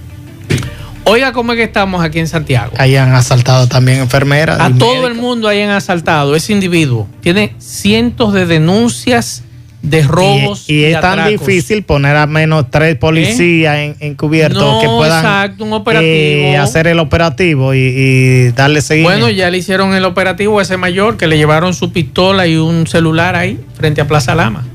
Oiga 1.04 1.32
cómo 1.32 1.52
es 1.52 1.58
que 1.58 1.64
estamos 1.64 2.02
aquí 2.02 2.18
en 2.18 2.26
Santiago. 2.26 2.72
Ahí 2.78 2.96
han 2.96 3.14
asaltado 3.14 3.68
también 3.68 4.00
enfermeras. 4.00 4.58
A 4.58 4.70
todo 4.70 5.06
el 5.06 5.14
mundo 5.14 5.48
ahí 5.48 5.60
han 5.60 5.70
asaltado. 5.70 6.34
Ese 6.34 6.52
individuo 6.52 7.06
tiene 7.20 7.54
cientos 7.58 8.32
de 8.32 8.46
denuncias 8.46 9.42
de 9.84 10.02
robos. 10.02 10.68
Y, 10.68 10.84
es 10.84 11.00
tan 11.00 11.28
difícil 11.28 11.82
poner 11.82 12.16
a 12.16 12.26
menos 12.26 12.70
tres 12.70 12.96
policías 12.96 13.76
¿Eh? 13.76 13.94
en, 14.00 14.14
cubierto 14.14 14.80
que 14.80 14.88
puedan 14.88 15.24
exacto, 15.24 15.64
un 15.64 15.72
operativo. 15.74 16.12
Eh, 16.12 16.56
hacer 16.56 16.86
el 16.86 16.98
operativo 16.98 17.74
y, 17.74 17.78
y, 17.78 18.48
darle 18.52 18.80
seguimiento. 18.80 19.20
Bueno, 19.20 19.30
ya 19.30 19.50
le 19.50 19.58
hicieron 19.58 19.94
el 19.94 20.04
operativo 20.04 20.58
a 20.58 20.62
ese 20.62 20.76
mayor 20.76 21.16
que 21.16 21.26
le 21.26 21.36
llevaron 21.36 21.74
su 21.74 21.92
pistola 21.92 22.46
y 22.46 22.56
un 22.56 22.86
celular 22.86 23.36
ahí 23.36 23.60
frente 23.74 24.00
a 24.00 24.08
Plaza 24.08 24.34
Lama. 24.34 24.66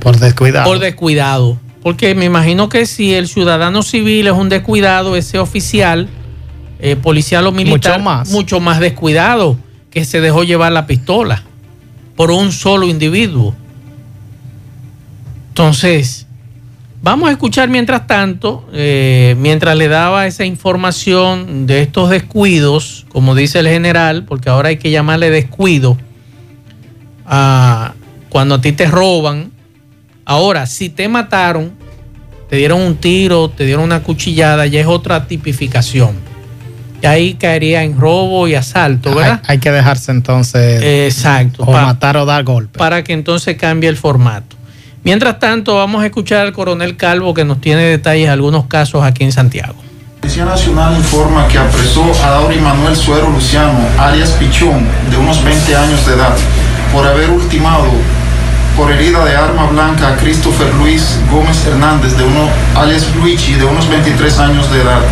Por 0.00 0.18
descuidado. 0.18 0.68
Por 0.68 0.80
descuidado. 0.80 1.58
Porque 1.82 2.16
me 2.16 2.24
imagino 2.24 2.68
que 2.68 2.84
si 2.86 3.14
el 3.14 3.28
ciudadano 3.28 3.82
civil 3.82 4.26
es 4.26 4.32
un 4.32 4.48
descuidado, 4.48 5.14
ese 5.14 5.38
oficial, 5.38 6.08
eh, 6.80 6.96
policial 6.96 7.46
o 7.46 7.52
militar, 7.52 7.98
mucho 7.98 8.04
más. 8.04 8.30
mucho 8.30 8.60
más 8.60 8.80
descuidado, 8.80 9.56
que 9.90 10.04
se 10.04 10.20
dejó 10.20 10.42
llevar 10.42 10.72
la 10.72 10.88
pistola 10.88 11.44
por 12.16 12.32
un 12.32 12.50
solo 12.50 12.88
individuo. 12.88 13.54
Entonces, 15.84 16.26
vamos 17.02 17.28
a 17.28 17.32
escuchar 17.32 17.68
mientras 17.68 18.06
tanto, 18.06 18.68
eh, 18.72 19.34
mientras 19.38 19.76
le 19.76 19.88
daba 19.88 20.26
esa 20.26 20.44
información 20.44 21.66
de 21.66 21.82
estos 21.82 22.10
descuidos, 22.10 23.06
como 23.10 23.34
dice 23.34 23.58
el 23.58 23.68
general, 23.68 24.24
porque 24.24 24.48
ahora 24.48 24.70
hay 24.70 24.78
que 24.78 24.90
llamarle 24.90 25.30
descuido 25.30 25.98
a 27.26 27.94
cuando 28.28 28.56
a 28.56 28.60
ti 28.60 28.72
te 28.72 28.86
roban 28.86 29.52
Ahora, 30.28 30.66
si 30.66 30.88
te 30.88 31.06
mataron, 31.06 31.70
te 32.50 32.56
dieron 32.56 32.80
un 32.80 32.96
tiro, 32.96 33.48
te 33.48 33.64
dieron 33.64 33.84
una 33.84 34.02
cuchillada, 34.02 34.66
ya 34.66 34.80
es 34.80 34.86
otra 34.88 35.28
tipificación. 35.28 36.16
Y 37.00 37.06
ahí 37.06 37.34
caería 37.34 37.84
en 37.84 37.96
robo 37.96 38.48
y 38.48 38.56
asalto, 38.56 39.14
¿verdad? 39.14 39.40
Hay, 39.46 39.58
que 39.58 39.70
dejarse 39.70 40.10
entonces. 40.10 40.82
Exacto. 40.82 41.62
O 41.62 41.70
matar 41.70 42.16
o 42.16 42.26
dar 42.26 42.42
golpe. 42.42 42.76
Para 42.76 43.04
que 43.04 43.12
entonces 43.12 43.56
cambie 43.56 43.88
el 43.88 43.96
formato. 43.96 44.55
Mientras 45.06 45.38
tanto, 45.38 45.76
vamos 45.76 46.02
a 46.02 46.06
escuchar 46.06 46.40
al 46.40 46.52
coronel 46.52 46.96
Calvo 46.96 47.32
que 47.32 47.44
nos 47.44 47.60
tiene 47.60 47.82
detalles 47.84 48.26
de 48.26 48.32
algunos 48.32 48.64
casos 48.64 49.04
aquí 49.04 49.22
en 49.22 49.30
Santiago. 49.30 49.76
Policía 50.20 50.44
Nacional 50.44 50.96
informa 50.96 51.46
que 51.46 51.58
apresó 51.58 52.02
a 52.24 52.30
Dauri 52.30 52.58
Manuel 52.58 52.96
Suero 52.96 53.30
Luciano, 53.30 53.78
alias 54.00 54.30
Pichón, 54.30 54.84
de 55.08 55.16
unos 55.16 55.44
20 55.44 55.76
años 55.76 56.04
de 56.08 56.14
edad, 56.14 56.36
por 56.92 57.06
haber 57.06 57.30
ultimado 57.30 57.84
por 58.76 58.90
herida 58.90 59.24
de 59.24 59.36
arma 59.36 59.66
blanca 59.66 60.08
a 60.08 60.16
Christopher 60.16 60.74
Luis 60.74 61.20
Gómez 61.30 61.64
Hernández, 61.64 62.16
de 62.16 62.24
uno, 62.24 62.48
alias 62.74 63.06
Luigi, 63.14 63.54
de 63.54 63.64
unos 63.64 63.88
23 63.88 64.38
años 64.40 64.68
de 64.72 64.82
edad. 64.82 65.02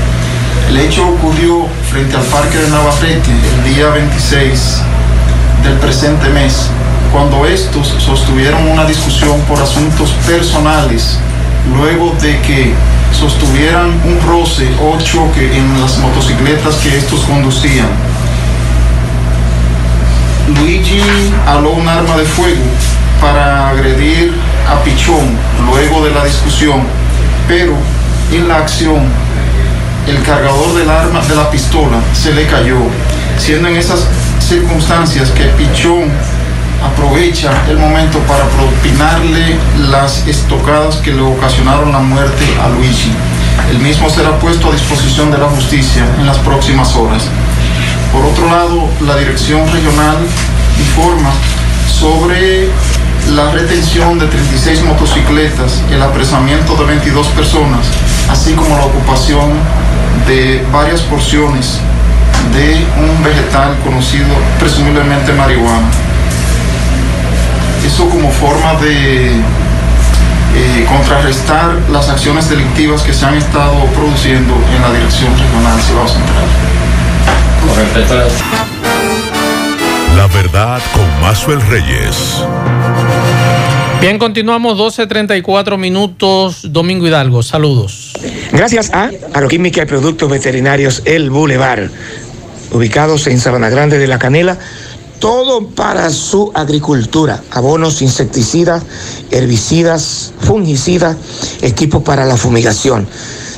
El 0.71 0.77
hecho 0.77 1.07
ocurrió 1.07 1.69
frente 1.89 2.17
al 2.17 2.25
Parque 2.25 2.59
de 2.59 2.69
Navarrete 2.69 3.31
el 3.31 3.73
día 3.73 3.91
26 3.91 4.83
del 5.63 5.75
presente 5.75 6.29
mes, 6.31 6.69
cuando 7.15 7.47
estos 7.47 7.95
sostuvieron 7.99 8.67
una 8.67 8.85
discusión 8.87 9.41
por 9.43 9.63
asuntos 9.63 10.11
personales, 10.27 11.21
luego 11.73 12.13
de 12.21 12.41
que 12.41 12.75
sostuvieran 13.13 13.87
un 14.05 14.21
roce 14.27 14.69
o 14.83 14.99
choque 14.99 15.57
en 15.57 15.81
las 15.81 15.97
motocicletas 15.99 16.75
que 16.79 16.99
estos 16.99 17.21
conducían. 17.21 17.87
Luigi 20.57 21.01
aló 21.47 21.75
un 21.75 21.89
arma 21.89 22.17
de 22.17 22.25
fuego 22.25 22.65
para 23.21 23.69
agredir 23.69 24.35
a 24.69 24.83
Pichón 24.83 25.39
luego 25.71 26.05
de 26.05 26.11
la 26.11 26.25
discusión, 26.25 26.83
pero 27.47 27.75
en 28.33 28.49
la 28.49 28.57
acción 28.57 29.05
el 30.09 30.21
cargador 30.25 30.75
del 30.75 30.91
arma 30.91 31.21
de 31.21 31.37
la 31.37 31.49
pistola 31.49 32.01
se 32.13 32.33
le 32.33 32.45
cayó, 32.49 32.79
siendo 33.39 33.69
en 33.69 33.77
esas 33.77 34.05
circunstancias 34.41 35.31
que 35.31 35.45
Pichón 35.45 36.11
aprovecha 36.85 37.51
el 37.69 37.79
momento 37.79 38.19
para 38.21 38.45
propinarle 38.45 39.57
las 39.91 40.27
estocadas 40.27 40.97
que 40.97 41.13
le 41.13 41.21
ocasionaron 41.21 41.93
la 41.93 42.01
muerte 42.01 42.45
a 42.63 42.69
Luigi. 42.69 43.13
El 43.71 43.79
mismo 43.79 44.11
será 44.11 44.39
puesto 44.39 44.69
a 44.69 44.73
disposición 44.73 45.31
de 45.31 45.39
la 45.39 45.49
justicia 45.49 46.05
en 46.19 46.27
las 46.27 46.39
próximas 46.39 46.95
horas. 46.97 47.25
Por 48.13 48.25
otro 48.25 48.47
lado, 48.47 48.89
la 49.01 49.17
Dirección 49.17 49.61
Regional 49.73 50.17
informa 50.79 51.31
sobre 51.89 52.69
la 53.35 53.51
retención 53.51 54.19
de 54.19 54.27
36 54.27 54.85
motocicletas, 54.85 55.83
el 55.91 56.03
apresamiento 56.03 56.77
de 56.77 56.85
22 56.85 57.27
personas, 57.29 57.87
así 58.31 58.53
como 58.53 58.77
la 58.77 58.85
ocupación 58.85 59.51
de 60.27 60.65
varias 60.73 61.01
porciones 61.03 61.81
de 62.53 62.85
un 63.01 63.23
vegetal 63.23 63.77
conocido 63.83 64.29
presumiblemente 64.59 65.33
marihuana. 65.33 65.89
Eso 67.85 68.09
como 68.09 68.31
forma 68.31 68.75
de 68.81 69.27
eh, 70.57 70.87
contrarrestar 70.89 71.77
las 71.91 72.09
acciones 72.09 72.49
delictivas 72.49 73.03
que 73.03 73.13
se 73.13 73.27
han 73.27 73.35
estado 73.35 73.85
produciendo 73.95 74.55
en 74.75 74.83
la 74.83 74.93
Dirección 74.93 75.33
Regional 75.39 75.81
Ciudad 75.83 76.07
Central. 76.07 76.47
Con 77.61 77.77
respecto 77.77 78.15
a 78.15 78.29
La 80.17 80.27
verdad 80.29 80.81
con 80.93 81.21
Mazuel 81.21 81.61
Reyes. 81.61 82.45
Bien, 84.01 84.19
continuamos 84.19 84.79
12.34 84.79 85.79
minutos. 85.79 86.73
Domingo 86.73 87.07
Hidalgo, 87.07 87.43
saludos. 87.43 88.13
Gracias 88.53 88.93
a 88.93 89.11
Agroquímica 89.33 89.83
y 89.83 89.87
Productos 89.87 90.31
Veterinarios 90.31 91.03
El 91.05 91.31
Boulevard, 91.31 91.89
ubicados 92.71 93.27
en 93.27 93.41
Sabana 93.41 93.71
Grande 93.71 93.99
de 93.99 94.07
la 94.07 94.19
Canela, 94.19 94.59
todo 95.25 95.67
para 95.69 96.11
su 96.11 96.53
agricultura, 96.53 97.43
abonos, 97.51 98.03
insecticidas, 98.03 98.83
herbicidas, 99.31 100.35
fungicidas, 100.39 101.17
equipos 101.63 102.03
para 102.03 102.27
la 102.27 102.37
fumigación. 102.37 103.09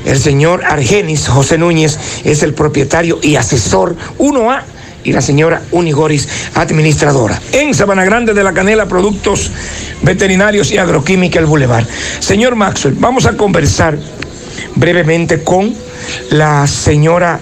El 0.05 0.17
señor 0.17 0.63
Argenis 0.65 1.27
José 1.27 1.57
Núñez 1.57 1.97
es 2.23 2.43
el 2.43 2.53
propietario 2.53 3.19
y 3.21 3.35
asesor 3.35 3.95
1A 4.17 4.63
y 5.03 5.13
la 5.13 5.21
señora 5.21 5.61
Unigoris, 5.71 6.27
administradora. 6.55 7.39
En 7.51 7.73
Sabana 7.73 8.05
Grande 8.05 8.33
de 8.33 8.43
la 8.43 8.53
Canela, 8.53 8.87
productos 8.87 9.51
veterinarios 10.01 10.71
y 10.71 10.77
agroquímica 10.77 11.39
El 11.39 11.45
Boulevard. 11.45 11.85
Señor 12.19 12.55
Maxwell, 12.55 12.95
vamos 12.99 13.25
a 13.25 13.35
conversar 13.35 13.97
brevemente 14.75 15.43
con 15.43 15.73
la 16.29 16.67
señora 16.67 17.39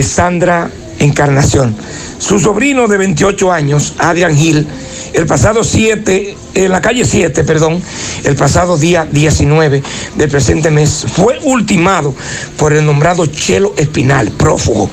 Sandra 0.00 0.70
Encarnación. 0.98 1.74
Su 2.18 2.38
sobrino 2.38 2.86
de 2.86 2.98
28 2.98 3.52
años, 3.52 3.94
Adrian 3.98 4.36
Gil, 4.36 4.66
el 5.12 5.26
pasado 5.26 5.64
7, 5.64 6.36
en 6.54 6.70
la 6.70 6.80
calle 6.80 7.04
7, 7.04 7.44
perdón, 7.44 7.82
el 8.24 8.34
pasado 8.36 8.78
día 8.78 9.06
19 9.10 9.82
del 10.16 10.30
presente 10.30 10.70
mes, 10.70 11.06
fue 11.14 11.38
ultimado 11.42 12.14
por 12.56 12.72
el 12.72 12.84
nombrado 12.84 13.26
Chelo 13.26 13.74
Espinal, 13.76 14.30
prófugo. 14.30 14.90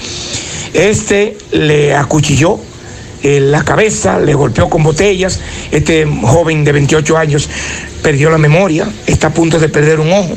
Este 0.73 1.38
le 1.51 1.95
acuchilló 1.95 2.60
en 3.23 3.51
la 3.51 3.63
cabeza, 3.63 4.19
le 4.19 4.34
golpeó 4.34 4.69
con 4.69 4.84
botellas. 4.84 5.39
Este 5.71 6.05
joven 6.05 6.63
de 6.63 6.71
28 6.71 7.17
años 7.17 7.49
perdió 8.01 8.29
la 8.29 8.38
memoria, 8.38 8.88
está 9.05 9.27
a 9.27 9.34
punto 9.34 9.60
de 9.60 9.69
perder 9.69 9.99
un 9.99 10.12
ojo. 10.12 10.36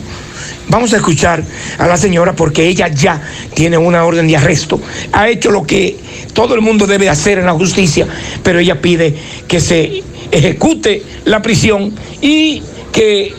Vamos 0.73 0.95
a 0.95 0.97
escuchar 0.97 1.45
a 1.77 1.87
la 1.87 1.99
señora 1.99 2.33
porque 2.33 2.67
ella 2.67 2.89
ya 2.89 3.21
tiene 3.53 3.77
una 3.77 4.07
orden 4.07 4.27
de 4.27 4.39
arresto. 4.39 4.81
Ha 5.13 5.29
hecho 5.29 5.51
lo 5.51 5.65
que 5.65 5.99
todo 6.33 6.55
el 6.55 6.63
mundo 6.63 6.87
debe 6.87 7.11
hacer 7.11 7.39
en 7.39 7.45
la 7.45 7.53
justicia, 7.53 8.07
pero 8.43 8.59
ella 8.59 8.81
pide 8.81 9.15
que 9.47 9.61
se 9.61 10.03
ejecute 10.31 11.03
la 11.27 11.43
prisión 11.43 11.95
y 12.23 12.63
que 12.91 13.35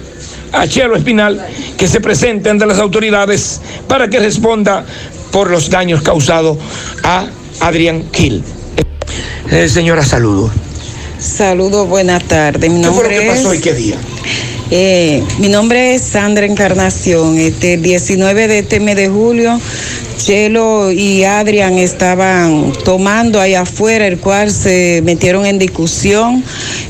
a 0.52 0.68
Chelo 0.68 0.96
Espinal 0.96 1.44
que 1.76 1.88
se 1.88 2.00
presente 2.02 2.52
ante 2.52 2.68
las 2.68 2.78
autoridades 2.78 3.62
para 3.88 4.08
que 4.10 4.20
responda 4.20 4.86
por 5.32 5.50
los 5.50 5.72
daños 5.72 6.04
causados 6.04 6.60
a 7.02 7.26
Adrián 7.62 8.04
Gil. 8.14 8.44
Eh, 9.50 9.68
señora, 9.70 10.06
saludo. 10.06 10.52
Saludos, 11.18 11.88
buenas 11.88 12.24
tardes. 12.26 12.70
Mi 12.70 12.80
nombre 12.80 13.10
¿Qué 13.10 13.16
fue 13.16 13.26
lo 13.26 13.32
que 13.32 13.38
pasó 13.38 13.54
y 13.56 13.60
qué 13.60 13.74
día? 13.74 13.98
Eh, 14.72 15.24
mi 15.40 15.50
nombre 15.50 15.96
es 15.96 16.04
Sandra 16.04 16.46
Encarnación. 16.46 17.38
Este 17.38 17.78
19 17.78 18.48
de 18.48 18.60
este 18.60 18.80
mes 18.80 18.96
de 18.96 19.10
julio 19.10 19.60
Chelo 20.18 20.92
y 20.92 21.24
Adrián 21.26 21.78
estaban 21.78 22.72
tomando 22.86 23.42
ahí 23.42 23.56
afuera, 23.56 24.08
el 24.08 24.20
cual 24.20 24.52
se 24.52 25.02
metieron 25.04 25.46
en 25.46 25.60
discusión, 25.60 26.44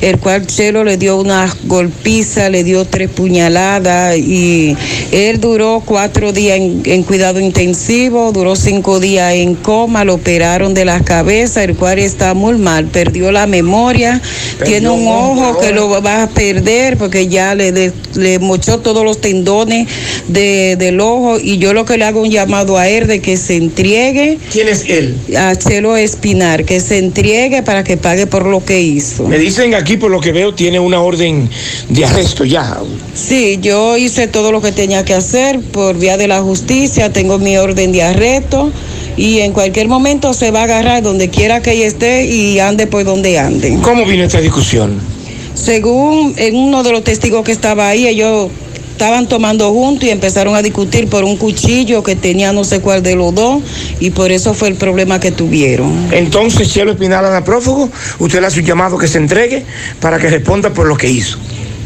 el 0.04 0.20
cual 0.20 0.46
Chelo 0.46 0.84
le 0.84 0.98
dio 0.98 1.18
una 1.18 1.56
golpiza, 1.64 2.50
le 2.50 2.66
dio 2.66 2.84
tres 2.84 3.10
puñaladas 3.10 4.18
y 4.18 4.76
él 5.12 5.40
duró 5.40 5.82
cuatro 5.86 6.34
días 6.34 6.60
en, 6.60 7.04
cuidado 7.04 7.40
intensivo, 7.40 8.34
duró 8.34 8.58
cinco 8.58 9.00
días 9.00 9.34
en 9.36 9.56
coma, 9.56 10.04
lo 10.04 10.16
operaron 10.16 10.74
de 10.74 10.84
la 10.84 11.00
cabeza, 11.00 11.64
el 11.64 11.76
cual 11.78 12.00
está 12.00 12.34
muy 12.34 12.58
mal, 12.58 12.88
perdió 12.88 13.32
la 13.32 13.48
memoria, 13.48 14.22
tiene 14.66 14.90
un 14.90 15.08
ojo 15.08 15.60
que 15.60 15.72
lo 15.72 15.90
va 16.02 16.24
a 16.24 16.30
perder 16.30 16.98
porque 16.98 17.30
ya 17.30 17.56
le, 17.56 17.94
le, 18.16 18.40
mochó 18.40 18.80
todos 18.80 19.06
los 19.06 19.22
tendones 19.22 19.88
del 20.28 21.00
ojo 21.00 21.40
y 21.40 21.60
yo 21.60 21.74
lo 21.74 21.86
que 21.86 21.98
le 21.98 22.04
hago 22.04 22.22
un 22.22 22.30
llamado 22.30 22.78
a 22.78 22.90
él 22.90 23.08
de 23.08 23.22
que 23.22 23.38
se 23.38 23.56
entregue. 23.56 24.38
¿Quién 24.52 24.68
es 24.68 24.84
él? 24.90 25.16
A 25.38 25.56
Chelo 25.56 25.96
Espinar, 25.96 26.66
que 26.66 26.82
se 26.82 26.98
entregue 26.98 27.64
para 27.64 27.86
que 27.86 27.96
pague 27.96 28.28
por 28.28 28.46
lo 28.46 28.66
que 28.66 28.82
hizo. 28.82 29.24
Me 29.28 29.38
dicen 29.38 29.74
aquí, 29.76 29.93
por 29.98 30.12
lo 30.12 30.20
que 30.20 30.32
veo, 30.32 30.54
tiene 30.54 30.80
una 30.80 31.02
orden 31.02 31.50
de 31.90 32.06
arresto 32.06 32.46
ya. 32.46 32.80
Sí, 33.14 33.60
yo 33.62 33.98
hice 33.98 34.28
todo 34.28 34.52
lo 34.52 34.62
que 34.62 34.72
tenía 34.72 35.06
que 35.06 35.14
hacer 35.14 35.60
por 35.60 35.98
vía 35.98 36.18
de 36.18 36.28
la 36.28 36.42
justicia, 36.42 37.12
tengo 37.12 37.38
mi 37.38 37.58
orden 37.58 37.92
de 37.92 38.04
arresto 38.04 38.72
y 39.18 39.40
en 39.40 39.54
cualquier 39.54 39.88
momento 39.88 40.34
se 40.34 40.52
va 40.52 40.62
a 40.62 40.64
agarrar 40.64 41.04
donde 41.04 41.30
quiera 41.30 41.62
que 41.62 41.74
ella 41.74 41.88
esté 41.88 42.26
y 42.26 42.60
ande 42.60 42.88
por 42.88 43.04
donde 43.04 43.40
ande. 43.40 43.78
¿Cómo 43.82 44.06
vino 44.06 44.24
esta 44.24 44.42
discusión? 44.42 45.00
Según 45.54 46.34
en 46.38 46.56
uno 46.56 46.84
de 46.84 46.92
los 46.92 47.04
testigos 47.04 47.44
que 47.44 47.52
estaba 47.52 47.88
ahí, 47.88 48.08
ellos 48.08 48.50
estaban 48.94 49.28
tomando 49.28 49.72
juntos 49.72 50.08
y 50.08 50.12
empezaron 50.12 50.56
a 50.56 50.62
discutir 50.62 51.10
por 51.10 51.24
un 51.24 51.36
cuchillo 51.36 52.04
que 52.04 52.16
tenía 52.16 52.54
no 52.54 52.64
sé 52.64 52.80
cuál 52.80 53.04
de 53.04 53.16
los 53.16 53.34
dos 53.34 53.62
y 54.00 54.12
por 54.12 54.32
eso 54.32 54.54
fue 54.54 54.70
el 54.70 54.76
problema 54.76 55.20
que 55.20 55.32
tuvieron. 55.32 56.10
Entonces, 56.12 56.72
Cielo 56.72 56.92
Espinal, 56.92 57.26
a 57.26 57.44
prófugo, 57.44 57.90
usted 58.20 58.40
le 58.40 58.48
hace 58.48 58.60
un 58.60 58.66
llamado 58.66 58.98
que 58.98 59.08
se 59.08 59.18
entregue 59.18 59.66
para 60.00 60.20
que 60.20 60.30
responda 60.30 60.70
por 60.70 60.88
lo 60.88 60.96
que 60.96 61.10
hizo. 61.10 61.38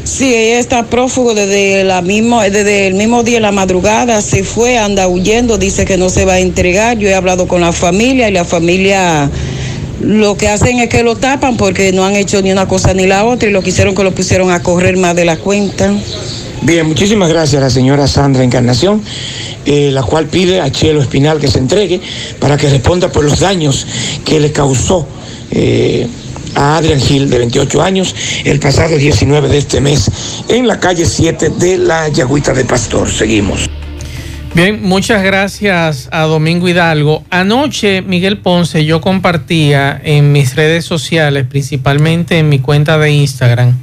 Sí, 0.03 0.33
ella 0.33 0.59
está 0.59 0.85
prófugo 0.85 1.33
desde, 1.33 1.83
la 1.83 2.01
mismo, 2.01 2.41
desde 2.41 2.87
el 2.87 2.93
mismo 2.93 3.23
día 3.23 3.35
de 3.35 3.41
la 3.41 3.51
madrugada, 3.51 4.21
se 4.21 4.43
fue, 4.43 4.77
anda 4.77 5.07
huyendo, 5.07 5.57
dice 5.57 5.85
que 5.85 5.97
no 5.97 6.09
se 6.09 6.25
va 6.25 6.33
a 6.33 6.39
entregar. 6.39 6.97
Yo 6.97 7.09
he 7.09 7.15
hablado 7.15 7.47
con 7.47 7.61
la 7.61 7.73
familia 7.73 8.29
y 8.29 8.31
la 8.31 8.45
familia 8.45 9.29
lo 10.01 10.37
que 10.37 10.47
hacen 10.47 10.79
es 10.79 10.89
que 10.89 11.03
lo 11.03 11.15
tapan 11.15 11.57
porque 11.57 11.91
no 11.91 12.05
han 12.05 12.15
hecho 12.15 12.41
ni 12.41 12.51
una 12.51 12.67
cosa 12.67 12.93
ni 12.93 13.07
la 13.07 13.25
otra 13.25 13.49
y 13.49 13.51
lo 13.51 13.61
que 13.61 13.69
hicieron 13.69 13.95
que 13.95 14.03
lo 14.03 14.13
pusieron 14.13 14.51
a 14.51 14.61
correr 14.61 14.95
más 14.97 15.15
de 15.15 15.25
la 15.25 15.37
cuenta. 15.37 15.93
Bien, 16.61 16.85
muchísimas 16.87 17.29
gracias 17.29 17.61
a 17.61 17.65
la 17.65 17.69
señora 17.69 18.07
Sandra 18.07 18.43
Encarnación, 18.43 19.01
eh, 19.65 19.91
la 19.91 20.03
cual 20.03 20.25
pide 20.25 20.59
a 20.59 20.71
Chelo 20.71 21.01
Espinal 21.01 21.39
que 21.39 21.47
se 21.47 21.59
entregue 21.59 22.01
para 22.39 22.57
que 22.57 22.69
responda 22.69 23.11
por 23.11 23.23
los 23.23 23.39
daños 23.39 23.85
que 24.25 24.39
le 24.39 24.51
causó 24.51 25.07
eh, 25.51 26.07
a 26.55 26.77
Adrián 26.77 26.99
Gil, 26.99 27.29
de 27.29 27.37
28 27.37 27.81
años, 27.81 28.15
el 28.43 28.59
pasado 28.59 28.97
19 28.97 29.47
de 29.47 29.57
este 29.59 29.79
mes, 29.79 30.09
en 30.49 30.67
la 30.67 30.79
calle 30.79 31.05
7 31.05 31.51
de 31.57 31.77
la 31.77 32.07
Yagüita 32.09 32.53
de 32.53 32.65
Pastor. 32.65 33.09
Seguimos. 33.09 33.69
Bien, 34.55 34.81
muchas 34.81 35.23
gracias 35.23 36.09
a 36.11 36.23
Domingo 36.23 36.67
Hidalgo. 36.67 37.23
Anoche, 37.29 38.01
Miguel 38.01 38.39
Ponce, 38.39 38.85
yo 38.85 39.01
compartía 39.01 40.01
en 40.03 40.31
mis 40.31 40.55
redes 40.55 40.83
sociales, 40.83 41.45
principalmente 41.47 42.39
en 42.39 42.49
mi 42.49 42.57
cuenta 42.57 42.97
de 42.97 43.11
Instagram, 43.11 43.77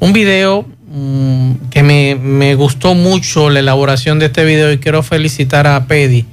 un 0.00 0.12
video 0.12 0.66
Mm, 0.92 1.68
que 1.70 1.84
me, 1.84 2.16
me, 2.16 2.56
gustó 2.56 2.94
mucho 2.94 3.48
la 3.48 3.60
elaboración 3.60 4.18
de 4.18 4.26
este 4.26 4.44
video 4.44 4.72
y 4.72 4.78
quiero 4.78 5.04
felicitar 5.04 5.68
a 5.68 5.86
Pedi 5.86 6.24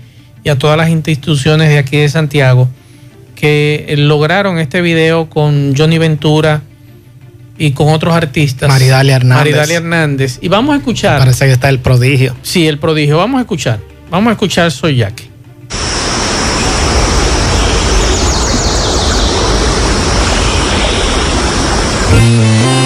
y 0.43 0.49
a 0.49 0.57
todas 0.57 0.75
las 0.77 0.89
instituciones 0.89 1.69
de 1.69 1.77
aquí 1.77 1.97
de 1.97 2.09
Santiago 2.09 2.67
que 3.35 3.93
lograron 3.99 4.57
este 4.57 4.81
video 4.81 5.29
con 5.29 5.75
Johnny 5.77 5.99
Ventura 5.99 6.63
y 7.59 7.71
con 7.71 7.89
otros 7.89 8.15
artistas. 8.15 8.67
Maridalia 8.67 9.17
Hernández. 9.17 9.45
Maridalia 9.45 9.77
Hernández. 9.77 10.39
Y 10.41 10.47
vamos 10.47 10.73
a 10.73 10.77
escuchar. 10.77 11.19
Parece 11.19 11.45
que 11.45 11.51
está 11.51 11.69
el 11.69 11.79
prodigio. 11.79 12.35
Sí, 12.41 12.67
el 12.67 12.79
prodigio. 12.79 13.17
Vamos 13.17 13.37
a 13.37 13.41
escuchar. 13.41 13.79
Vamos 14.09 14.29
a 14.29 14.33
escuchar 14.33 14.71
Soy 14.71 14.97
Jackie. 14.97 15.29
Mm. 22.13 22.76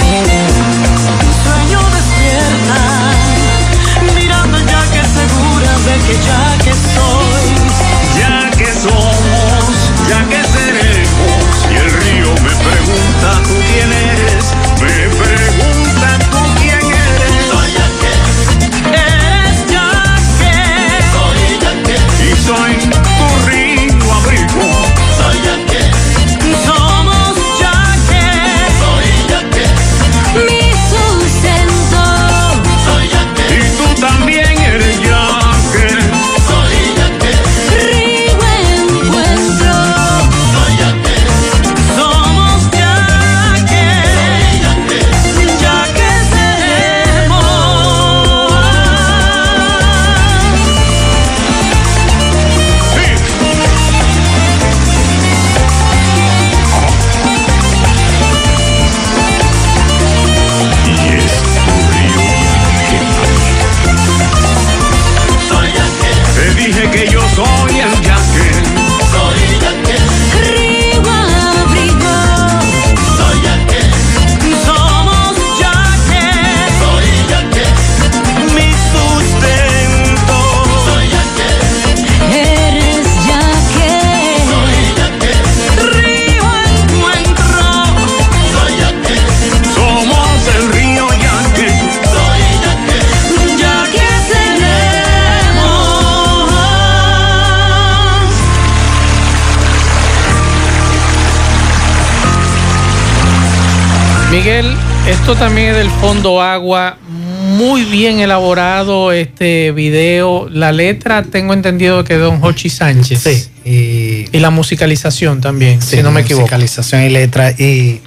También 105.38 105.74
del 105.74 105.90
Fondo 105.90 106.42
Agua. 106.42 106.98
Muy 107.08 107.86
bien 107.86 108.20
elaborado 108.20 109.14
este 109.14 109.72
video. 109.72 110.50
La 110.50 110.74
letra 110.74 111.24
tengo 111.24 111.54
entendido 111.54 112.04
que 112.04 112.16
es 112.16 112.20
Don 112.20 112.44
Hochi 112.44 112.70
Sánchez. 112.70 113.50
Sí. 113.64 114.28
Y, 114.34 114.40
la 114.40 114.50
musicalización 114.50 115.40
también, 115.40 115.82
si 115.82 116.04
no 116.04 116.12
me 116.12 116.22
equivoco. 116.22 116.44
Musicalización 116.44 117.04
y 117.04 117.10
letra. 117.10 117.52
Y 117.52 118.02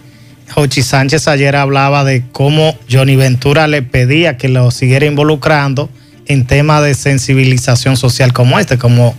Hochi 0.55 0.83
Sánchez 0.83 1.27
ayer 1.27 1.57
hablaba 1.57 2.05
de 2.05 2.25
cómo 2.31 2.77
Johnny 2.91 3.17
Ventura 3.17 3.69
le 3.69 3.83
pedía 3.83 4.37
que 4.37 4.49
lo 4.49 4.71
siguiera 4.71 5.07
involucrando 5.07 5.89
en 6.27 6.47
temas 6.47 6.85
de 6.85 6.95
sensibilización 6.95 7.97
social 7.97 8.33
como 8.35 8.59
este, 8.59 8.77
como 8.77 9.15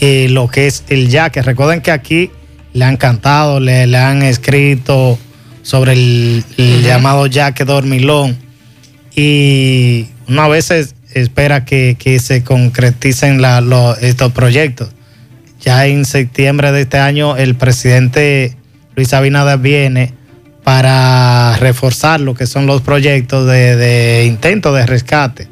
eh, 0.00 0.26
lo 0.28 0.48
que 0.48 0.66
es 0.66 0.82
el 0.88 1.08
ya, 1.08 1.30
que 1.30 1.40
recuerden 1.40 1.82
que 1.82 1.92
aquí 1.92 2.30
le 2.72 2.84
han 2.84 2.96
cantado, 2.96 3.60
le, 3.60 3.86
le 3.86 3.98
han 3.98 4.22
escrito 4.22 5.18
sobre 5.64 5.94
el, 5.94 6.44
llamado 6.84 7.26
Jack 7.26 7.64
Dormilón. 7.64 8.36
Y 9.16 10.06
una 10.28 10.46
vez 10.46 10.70
espera 11.12 11.64
que, 11.64 11.96
se 12.22 12.44
concreticen 12.44 13.42
estos 14.00 14.32
proyectos. 14.32 14.90
Ya 15.60 15.86
en 15.86 16.04
septiembre 16.04 16.70
de 16.72 16.82
este 16.82 16.98
año 16.98 17.36
el 17.36 17.54
presidente 17.54 18.54
Luis 18.94 19.14
Abinader 19.14 19.58
viene 19.58 20.12
para 20.62 21.56
reforzar 21.56 22.20
lo 22.20 22.34
que 22.34 22.46
son 22.46 22.66
los 22.66 22.82
proyectos 22.82 23.46
de, 23.46 24.24
intento 24.26 24.72
de 24.72 24.86
rescate. 24.86 25.48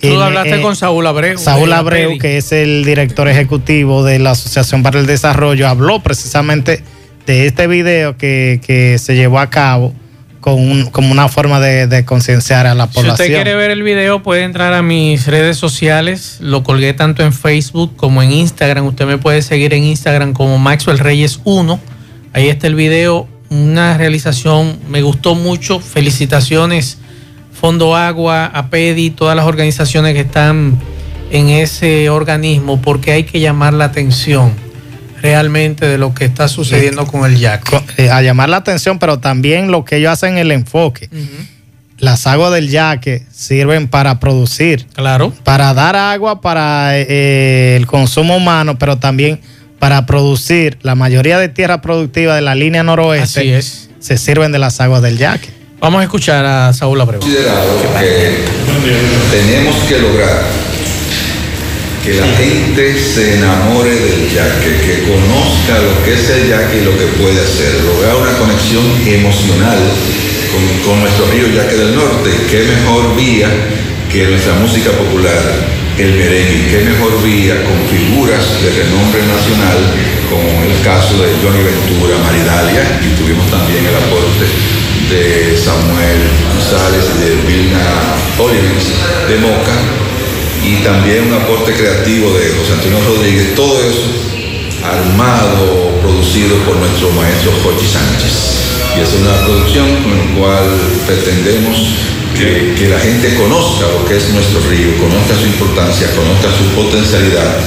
Tú 0.00 0.20
hablaste 0.20 0.60
con 0.60 0.76
Saúl 0.76 1.06
Abreu. 1.06 1.38
Saúl 1.38 1.72
Abreu, 1.72 2.18
que 2.18 2.36
es 2.36 2.52
el 2.52 2.84
director 2.84 3.28
ejecutivo 3.28 4.04
de 4.04 4.18
la 4.18 4.32
Asociación 4.32 4.82
para 4.82 4.98
el 4.98 5.06
Desarrollo, 5.06 5.66
habló 5.68 6.02
precisamente 6.02 6.82
de 7.26 7.46
este 7.46 7.66
video 7.66 8.16
que, 8.16 8.96
se 8.98 9.14
llevó 9.14 9.38
a 9.38 9.50
cabo 9.50 9.94
con 10.40 10.86
como 10.90 11.10
una 11.10 11.28
forma 11.28 11.58
de, 11.58 12.04
concienciar 12.04 12.66
a 12.66 12.74
la 12.74 12.86
población. 12.86 13.16
Si 13.16 13.22
usted 13.22 13.34
quiere 13.34 13.54
ver 13.54 13.70
el 13.70 13.82
video, 13.82 14.22
puede 14.22 14.42
entrar 14.42 14.74
a 14.74 14.82
mis 14.82 15.26
redes 15.26 15.56
sociales. 15.56 16.38
Lo 16.40 16.62
colgué 16.62 16.92
tanto 16.92 17.22
en 17.22 17.32
Facebook 17.32 17.96
como 17.96 18.22
en 18.22 18.30
Instagram. 18.30 18.86
Usted 18.86 19.06
me 19.06 19.16
puede 19.16 19.40
seguir 19.40 19.72
en 19.72 19.84
Instagram 19.84 20.34
como 20.34 20.58
Maxwell 20.58 20.98
Reyes 20.98 21.40
1. 21.44 21.80
Ahí 22.34 22.48
está 22.48 22.66
el 22.66 22.74
video. 22.74 23.26
Una 23.48 23.96
realización, 23.96 24.78
me 24.88 25.00
gustó 25.00 25.34
mucho. 25.34 25.80
Felicitaciones, 25.80 26.98
Fondo 27.52 27.96
Agua, 27.96 28.46
APEDI, 28.46 29.10
todas 29.10 29.36
las 29.36 29.46
organizaciones 29.46 30.12
que 30.12 30.20
están 30.20 30.78
en 31.30 31.48
ese 31.48 32.10
organismo, 32.10 32.82
porque 32.82 33.12
hay 33.12 33.24
que 33.24 33.40
llamar 33.40 33.72
la 33.72 33.86
atención 33.86 34.63
realmente 35.24 35.86
de 35.86 35.96
lo 35.96 36.12
que 36.12 36.26
está 36.26 36.48
sucediendo 36.48 37.06
con 37.06 37.24
el 37.24 37.38
yaque. 37.38 37.80
Eh, 37.96 38.10
a 38.10 38.20
llamar 38.20 38.50
la 38.50 38.58
atención, 38.58 38.98
pero 38.98 39.20
también 39.20 39.70
lo 39.70 39.82
que 39.82 39.96
ellos 39.96 40.12
hacen 40.12 40.36
el 40.36 40.50
enfoque. 40.50 41.08
Las 41.98 42.26
aguas 42.26 42.52
del 42.52 42.68
yaque 42.68 43.22
sirven 43.32 43.88
para 43.88 44.20
producir. 44.20 44.84
Claro. 44.92 45.32
Para 45.42 45.72
dar 45.72 45.96
agua 45.96 46.42
para 46.42 46.98
eh, 46.98 47.74
el 47.76 47.86
consumo 47.86 48.36
humano, 48.36 48.78
pero 48.78 48.98
también 48.98 49.40
para 49.78 50.04
producir. 50.04 50.76
La 50.82 50.94
mayoría 50.94 51.38
de 51.38 51.48
tierras 51.48 51.80
productivas 51.80 52.34
de 52.34 52.42
la 52.42 52.54
línea 52.54 52.82
noroeste 52.82 53.62
se 54.00 54.18
sirven 54.18 54.52
de 54.52 54.58
las 54.58 54.78
aguas 54.82 55.00
del 55.00 55.16
yaque. 55.16 55.48
Vamos 55.80 56.02
a 56.02 56.04
escuchar 56.04 56.44
a 56.44 56.72
Saúl 56.74 57.00
Abreu. 57.00 57.20
Considerado 57.20 57.80
que 57.80 58.44
tenemos 59.30 59.76
que 59.84 59.98
lograr 60.00 60.42
que 62.04 62.12
la 62.12 62.26
gente 62.36 63.00
se 63.00 63.38
enamore 63.38 63.88
del 63.88 64.28
yaque, 64.28 64.76
que 64.84 65.08
conozca 65.08 65.80
lo 65.80 66.04
que 66.04 66.12
es 66.12 66.28
el 66.28 66.50
yaque 66.50 66.82
y 66.82 66.84
lo 66.84 66.92
que 66.98 67.06
puede 67.16 67.40
hacer, 67.40 67.80
lograr 67.80 68.16
una 68.16 68.36
conexión 68.36 68.84
emocional 69.08 69.80
con, 70.84 71.00
nuestro 71.00 71.24
río 71.32 71.48
Yaque 71.48 71.76
del 71.76 71.96
Norte. 71.96 72.28
¿Qué 72.50 72.68
mejor 72.68 73.16
vía 73.16 73.48
que 74.12 74.28
nuestra 74.28 74.52
música 74.60 74.90
popular, 74.92 75.40
el 75.96 76.12
merengue? 76.12 76.68
¿Qué 76.68 76.84
mejor 76.84 77.24
vía 77.24 77.56
con 77.64 77.80
figuras 77.88 78.44
de 78.60 78.84
renombre 78.84 79.24
nacional, 79.24 79.80
como 80.28 80.60
el 80.60 80.76
caso 80.84 81.16
de 81.24 81.32
Johnny 81.40 81.64
Ventura, 81.64 82.20
Maridalia, 82.20 83.00
y 83.00 83.16
tuvimos 83.16 83.48
también 83.48 83.80
el 83.80 83.96
aporte 83.96 84.44
de 85.08 85.56
Samuel 85.56 86.20
González 86.52 87.04
y 87.16 87.18
de 87.24 87.32
Vilna 87.48 87.80
Olivens 88.36 88.92
de 89.24 89.36
Moca, 89.40 89.72
y 90.64 90.82
también 90.82 91.28
un 91.28 91.34
aporte 91.34 91.72
creativo 91.74 92.32
de 92.32 92.48
José 92.56 92.72
Antonio 92.72 92.98
Rodríguez, 93.06 93.54
todo 93.54 93.78
eso 93.80 94.08
armado, 94.82 96.00
producido 96.02 96.56
por 96.64 96.76
nuestro 96.76 97.10
maestro 97.12 97.52
Jochi 97.62 97.86
Sánchez. 97.86 98.96
Y 98.96 99.00
es 99.00 99.12
una 99.14 99.34
producción 99.44 99.88
con 100.02 100.16
la 100.16 100.36
cual 100.38 100.64
pretendemos 101.06 101.76
que, 102.36 102.74
que, 102.78 102.88
la 102.88 102.98
gente 102.98 103.34
conozca 103.34 103.86
lo 103.88 104.04
que 104.04 104.16
es 104.16 104.28
nuestro 104.30 104.60
río, 104.68 104.96
conozca 104.98 105.34
su 105.34 105.46
importancia, 105.46 106.08
conozca 106.14 106.48
su 106.50 106.64
potencialidad 106.74 107.58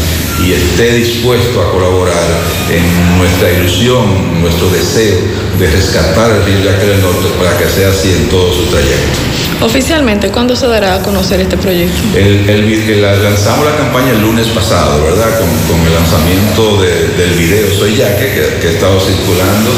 y 0.44 0.54
esté 0.54 0.94
dispuesto 0.94 1.62
a 1.62 1.72
colaborar 1.72 2.28
en 2.70 3.18
nuestra 3.18 3.52
ilusión, 3.52 4.42
nuestro 4.42 4.70
deseo 4.70 5.18
de 5.58 5.72
rescatar 5.72 6.32
el 6.32 6.46
río 6.46 6.72
Yaque 6.72 6.86
del 6.86 7.02
Norte 7.02 7.28
para 7.38 7.58
que 7.58 7.70
sea 7.70 7.90
así 7.90 8.12
en 8.12 8.30
todo 8.30 8.54
su 8.54 8.64
trayecto. 8.66 9.37
Oficialmente, 9.62 10.30
¿cuándo 10.30 10.56
se 10.56 10.68
dará 10.68 10.96
a 10.96 11.02
conocer 11.02 11.42
este 11.42 11.58
proyecto? 11.58 11.98
El, 12.16 13.02
lanzamos 13.02 13.66
la 13.66 13.76
campaña 13.76 14.12
el 14.12 14.22
lunes 14.22 14.48
pasado, 14.48 15.04
¿verdad? 15.04 15.40
Con, 15.40 15.50
el 15.88 15.94
lanzamiento 15.94 16.82
del 16.82 17.34
video 17.34 17.72
Soy 17.72 17.96
Yaque, 17.96 18.34
que, 18.34 18.62
que 18.62 18.68
ha 18.68 18.72
estado 18.72 19.00
circulando 19.00 19.72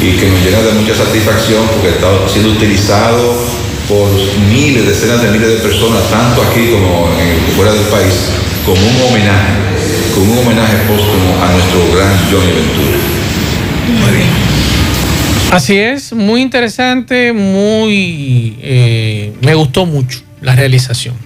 y 0.00 0.16
que 0.16 0.26
nos 0.26 0.40
llena 0.42 0.62
de 0.62 0.72
mucha 0.72 0.94
satisfacción 0.94 1.66
porque 1.68 1.88
ha 1.88 1.94
estado 1.96 2.28
siendo 2.28 2.52
utilizado 2.52 3.36
por 3.88 4.08
miles, 4.48 4.86
decenas 4.86 5.20
de 5.20 5.30
miles 5.30 5.48
de 5.48 5.56
personas, 5.56 6.08
tanto 6.10 6.42
aquí 6.42 6.70
como 6.70 7.10
fuera 7.56 7.72
del 7.72 7.84
país, 7.86 8.30
como 8.64 8.80
un 8.80 9.10
homenaje, 9.10 9.52
como 10.14 10.32
un 10.32 10.38
homenaje 10.38 10.76
póstumo 10.88 11.36
a 11.42 11.52
nuestro 11.52 11.80
gran 11.92 12.16
Johnny 12.30 12.52
Ventura. 12.52 12.98
Muy 14.00 14.16
bien. 14.16 14.59
Así 15.50 15.76
es, 15.76 16.12
muy 16.12 16.42
interesante, 16.42 17.32
muy... 17.32 18.56
Eh, 18.62 19.32
me 19.42 19.54
gustó 19.56 19.84
mucho 19.84 20.20
la 20.40 20.54
realización. 20.54 21.16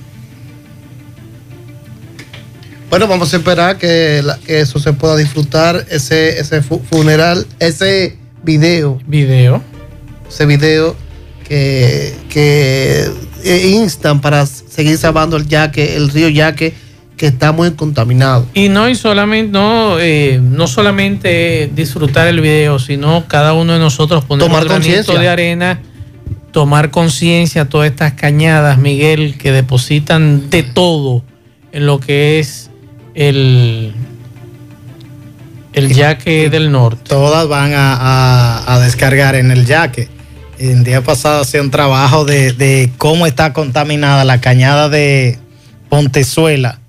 Bueno, 2.88 3.06
vamos 3.06 3.34
a 3.34 3.36
esperar 3.36 3.76
que, 3.76 4.24
eso 4.46 4.78
se 4.78 4.94
pueda 4.94 5.16
disfrutar, 5.18 5.84
ese, 5.90 6.38
ese 6.38 6.62
funeral, 6.62 7.46
ese 7.58 8.16
video. 8.42 8.98
Video. 9.06 9.62
Ese 10.26 10.46
video 10.46 10.96
que, 11.46 12.14
que 12.30 13.10
instan 13.44 14.22
para 14.22 14.46
seguir 14.46 14.96
salvando 14.96 15.36
el 15.36 15.46
yaque, 15.46 15.96
el 15.96 16.08
río 16.08 16.30
Yaque, 16.30 16.72
que 17.16 17.26
está 17.28 17.52
muy 17.52 17.72
contaminado. 17.72 18.46
Y 18.54 18.68
no, 18.68 18.88
y 18.88 18.94
solamente, 18.94 19.52
no, 19.52 19.98
eh, 20.00 20.40
no 20.42 20.66
solamente 20.66 21.70
disfrutar 21.74 22.26
el 22.26 22.40
video, 22.40 22.78
sino 22.78 23.26
cada 23.28 23.52
uno 23.52 23.74
de 23.74 23.78
nosotros 23.78 24.24
poner 24.24 24.46
tomar 24.46 24.66
un 24.66 24.82
de 24.82 25.28
arena, 25.28 25.80
tomar 26.50 26.90
conciencia 26.90 27.68
todas 27.68 27.90
estas 27.90 28.14
cañadas, 28.14 28.78
Miguel, 28.78 29.36
que 29.38 29.52
depositan 29.52 30.50
de 30.50 30.62
todo 30.62 31.22
en 31.72 31.86
lo 31.86 32.00
que 32.00 32.40
es 32.40 32.70
el, 33.14 33.92
el 35.72 35.92
yaque 35.92 36.50
del 36.50 36.72
norte. 36.72 37.02
Todas 37.08 37.46
van 37.48 37.72
a, 37.74 38.80
descargar 38.82 39.36
en 39.36 39.50
el 39.50 39.66
yaque. 39.66 40.08
El 40.58 40.84
día 40.84 41.02
pasado 41.02 41.42
hacía 41.42 41.60
un 41.60 41.70
trabajo 41.70 42.24
de, 42.24 42.90
cómo 42.98 43.26
está 43.26 43.52
contaminada 43.52 44.24
la 44.24 44.40
cañada 44.40 44.88
de 44.88 45.38
Pontezuela 45.88 46.80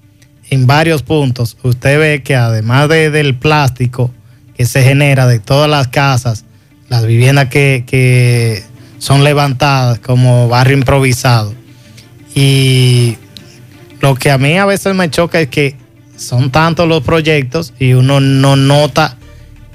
en 0.50 0.68
varios 0.68 1.04
puntos. 1.04 1.58
Usted 1.64 2.00
ve 2.00 2.24
que 2.24 2.36
además 2.36 2.90
de, 2.90 3.10
del 3.10 3.36
plástico 3.36 4.12
que 4.56 4.66
se 4.66 4.84
genera 4.84 5.28
de 5.28 5.40
todas 5.40 5.70
las 5.70 5.88
casas, 5.88 6.46
las 6.90 7.06
viviendas 7.06 7.50
que, 7.50 7.84
que 7.86 8.64
son 9.00 9.24
levantadas 9.24 10.00
como 10.00 10.48
barrio 10.48 10.78
improvisado. 10.78 11.54
Y 12.34 13.18
lo 14.00 14.16
que 14.16 14.32
a 14.32 14.38
mí 14.38 14.58
a 14.58 14.66
veces 14.66 14.96
me 14.96 15.10
choca 15.10 15.40
es 15.40 15.48
que 15.48 15.76
son 16.18 16.52
tantos 16.52 16.88
los 16.88 17.04
proyectos 17.04 17.74
y 17.80 17.94
uno 17.94 18.20
no 18.20 18.56
nota 18.56 19.18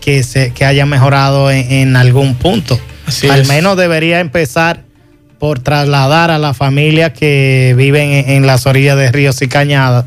que, 0.00 0.22
se, 0.22 0.52
que 0.52 0.64
haya 0.64 0.86
mejorado 0.86 1.50
en, 1.50 1.96
algún 1.96 2.34
punto. 2.34 2.78
Al 3.28 3.46
menos 3.46 3.76
debería 3.76 4.20
empezar 4.20 4.84
por 5.38 5.58
trasladar 5.58 6.30
a 6.30 6.38
la 6.38 6.54
familia 6.54 7.12
que 7.12 7.74
viven 7.76 8.10
en, 8.30 8.46
las 8.46 8.66
orillas 8.66 8.96
de 8.96 9.10
ríos 9.10 9.40
y 9.42 9.48
cañadas 9.48 10.04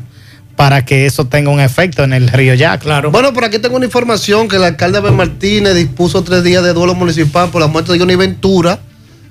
para 0.56 0.84
que 0.84 1.06
eso 1.06 1.26
tenga 1.26 1.50
un 1.50 1.60
efecto 1.60 2.04
en 2.04 2.12
el 2.12 2.28
río 2.28 2.54
ya, 2.54 2.78
claro. 2.78 3.10
Bueno, 3.10 3.32
por 3.32 3.44
aquí 3.44 3.58
tengo 3.58 3.76
una 3.76 3.86
información 3.86 4.48
que 4.48 4.56
el 4.56 4.64
alcalde 4.64 4.98
Abel 4.98 5.12
Martínez 5.14 5.74
dispuso 5.74 6.22
tres 6.22 6.44
días 6.44 6.62
de 6.62 6.72
duelo 6.72 6.94
municipal 6.94 7.50
por 7.50 7.60
la 7.60 7.66
muerte 7.66 7.92
de 7.92 7.98
Johnny 7.98 8.14
Ventura 8.14 8.78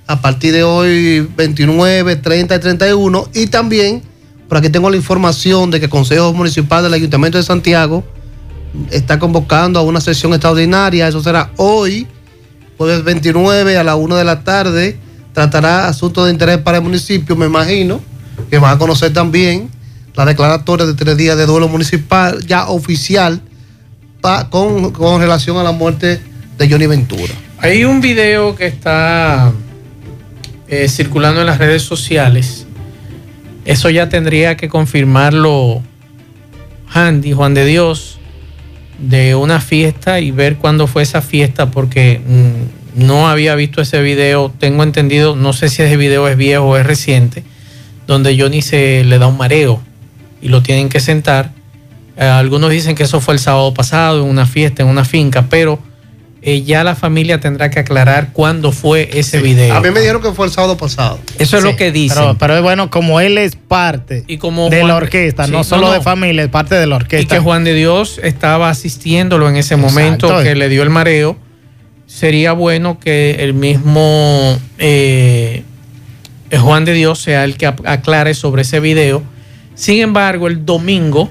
a 0.05 0.21
partir 0.21 0.51
de 0.53 0.63
hoy 0.63 1.21
29, 1.36 2.17
30 2.17 2.55
y 2.55 2.59
31 2.59 3.30
y 3.34 3.47
también 3.47 4.01
por 4.49 4.57
aquí 4.57 4.69
tengo 4.69 4.89
la 4.89 4.97
información 4.97 5.71
de 5.71 5.80
que 5.80 5.86
el 5.86 5.89
Consejo 5.89 6.34
Municipal 6.34 6.84
del 6.84 6.93
Ayuntamiento 6.93 7.38
de 7.38 7.43
Santiago 7.43 8.03
está 8.91 9.17
convocando 9.17 9.80
a 9.80 9.84
una 9.84 10.01
sesión 10.01 10.34
extraordinaria. 10.34 11.07
Eso 11.07 11.24
será 11.24 11.51
hoy, 11.57 12.05
jueves 12.78 13.03
29 13.03 13.78
a 13.78 13.84
la 13.84 13.95
1 13.95 14.15
de 14.15 14.24
la 14.24 14.43
tarde. 14.43 14.97
Tratará 15.34 15.88
asuntos 15.88 16.26
de 16.26 16.32
interés 16.32 16.59
para 16.59 16.78
el 16.78 16.84
municipio, 16.84 17.36
me 17.36 17.47
imagino, 17.47 17.99
que 18.49 18.59
van 18.59 18.76
a 18.76 18.78
conocer 18.78 19.11
también 19.13 19.69
la 20.16 20.26
declaratoria 20.26 20.86
de 20.86 20.93
tres 20.93 21.18
días 21.18 21.38
de 21.38 21.45
duelo 21.45 21.68
municipal 21.68 22.45
ya 22.45 22.68
oficial 22.68 23.41
con, 24.49 25.20
relación 25.20 25.57
a 25.57 25.64
la 25.64 25.72
muerte 25.72 26.22
de 26.57 26.70
Johnny 26.70 26.88
Ventura. 26.88 27.34
Hay 27.57 27.84
un 27.84 28.01
video 28.01 28.55
que 28.55 28.68
está 28.68 29.51
eh, 30.68 30.88
circulando 30.88 31.41
en 31.41 31.47
las 31.47 31.57
redes 31.57 31.82
sociales 31.82 32.66
eso 33.66 33.89
ya 33.89 34.09
tendría 34.09 34.57
que 34.57 34.68
confirmarlo 34.68 35.82
Handy, 36.89 37.32
Juan 37.32 37.53
de 37.53 37.66
Dios, 37.66 38.20
de 38.99 39.36
una 39.36 39.61
fiesta 39.61 40.20
y 40.20 40.32
ver 40.32 40.57
cuándo 40.57 40.86
fue 40.86 41.03
esa 41.03 41.22
fiesta, 41.22 41.72
porque 41.72 42.20
mm, 42.26 43.05
no 43.05 43.30
había 43.30 43.55
visto 43.55 43.82
ese 43.82 44.01
video. 44.01 44.51
Tengo 44.59 44.84
entendido, 44.84 45.36
no 45.36 45.53
sé 45.53 45.70
si 45.70 45.82
ese 45.82 45.95
video 45.95 46.28
es 46.28 46.36
viejo 46.36 46.66
o 46.66 46.78
es 46.78 46.86
reciente, 46.86 47.43
donde 48.05 48.38
Johnny 48.38 48.61
se 48.61 49.05
le 49.05 49.18
da 49.18 49.28
un 49.28 49.38
mareo 49.38 49.82
y 50.44 50.50
lo 50.50 50.62
tienen 50.62 50.89
que 50.89 51.00
sentar. 51.00 51.52
Eh, 52.18 52.24
algunos 52.26 52.70
dicen 52.70 52.96
que 52.96 53.04
eso 53.04 53.22
fue 53.22 53.34
el 53.34 53.39
sábado 53.39 53.74
pasado 53.74 54.24
en 54.24 54.30
una 54.30 54.46
fiesta, 54.46 54.84
en 54.84 54.89
una 54.89 55.06
finca, 55.06 55.46
pero 55.50 55.80
eh, 56.41 56.64
ya 56.64 56.84
la 56.84 56.96
familia 56.96 57.39
tendrá 57.39 57.70
que 57.70 57.80
aclarar 57.80 58.34
cuándo 58.34 58.74
fue 58.74 59.10
ese 59.14 59.39
video. 59.39 59.74
A 59.74 59.80
mí 59.80 59.89
me 59.89 60.02
dijeron 60.02 60.22
que 60.22 60.34
fue 60.34 60.46
el 60.46 60.52
sábado 60.52 60.76
pasado. 60.76 61.18
Eso 61.39 61.58
es 61.58 61.64
lo 61.64 61.78
que 61.78 61.94
dicen. 61.94 62.36
Pero, 62.38 62.58
es 62.58 62.62
bueno, 62.62 62.89
como 62.89 63.22
él 63.22 63.38
es 63.38 63.56
parte 63.56 64.26
de 64.28 64.84
la 64.84 64.96
orquesta, 64.98 65.48
no 65.48 65.64
solo 65.64 65.89
de 65.94 66.02
familia, 66.02 66.44
es 66.44 66.50
parte 66.50 66.76
de 66.76 66.88
la 66.88 66.98
orquesta. 66.98 67.24
Y 67.24 67.26
que 67.26 67.41
Juan 67.41 67.64
de 67.64 67.74
Dios 67.74 68.20
estaba 68.22 68.70
asistiéndolo 68.70 69.48
en 69.48 69.56
ese 69.56 69.78
momento 69.78 70.44
que 70.44 70.56
le 70.56 70.68
dio 70.68 70.84
el 70.84 70.89
mareo. 70.89 71.38
Sería 72.06 72.52
bueno 72.52 73.00
que 73.00 73.38
el 73.39 73.54
mismo 73.54 74.60
eh, 74.78 75.64
Juan 76.52 76.84
de 76.84 76.91
Dios 76.94 77.20
sea 77.20 77.46
el 77.46 77.56
que 77.56 77.66
aclare 77.66 78.34
sobre 78.34 78.64
ese 78.64 78.82
video. 78.82 79.24
Sin 79.76 80.01
embargo, 80.01 80.47
el 80.47 80.65
domingo 80.65 81.30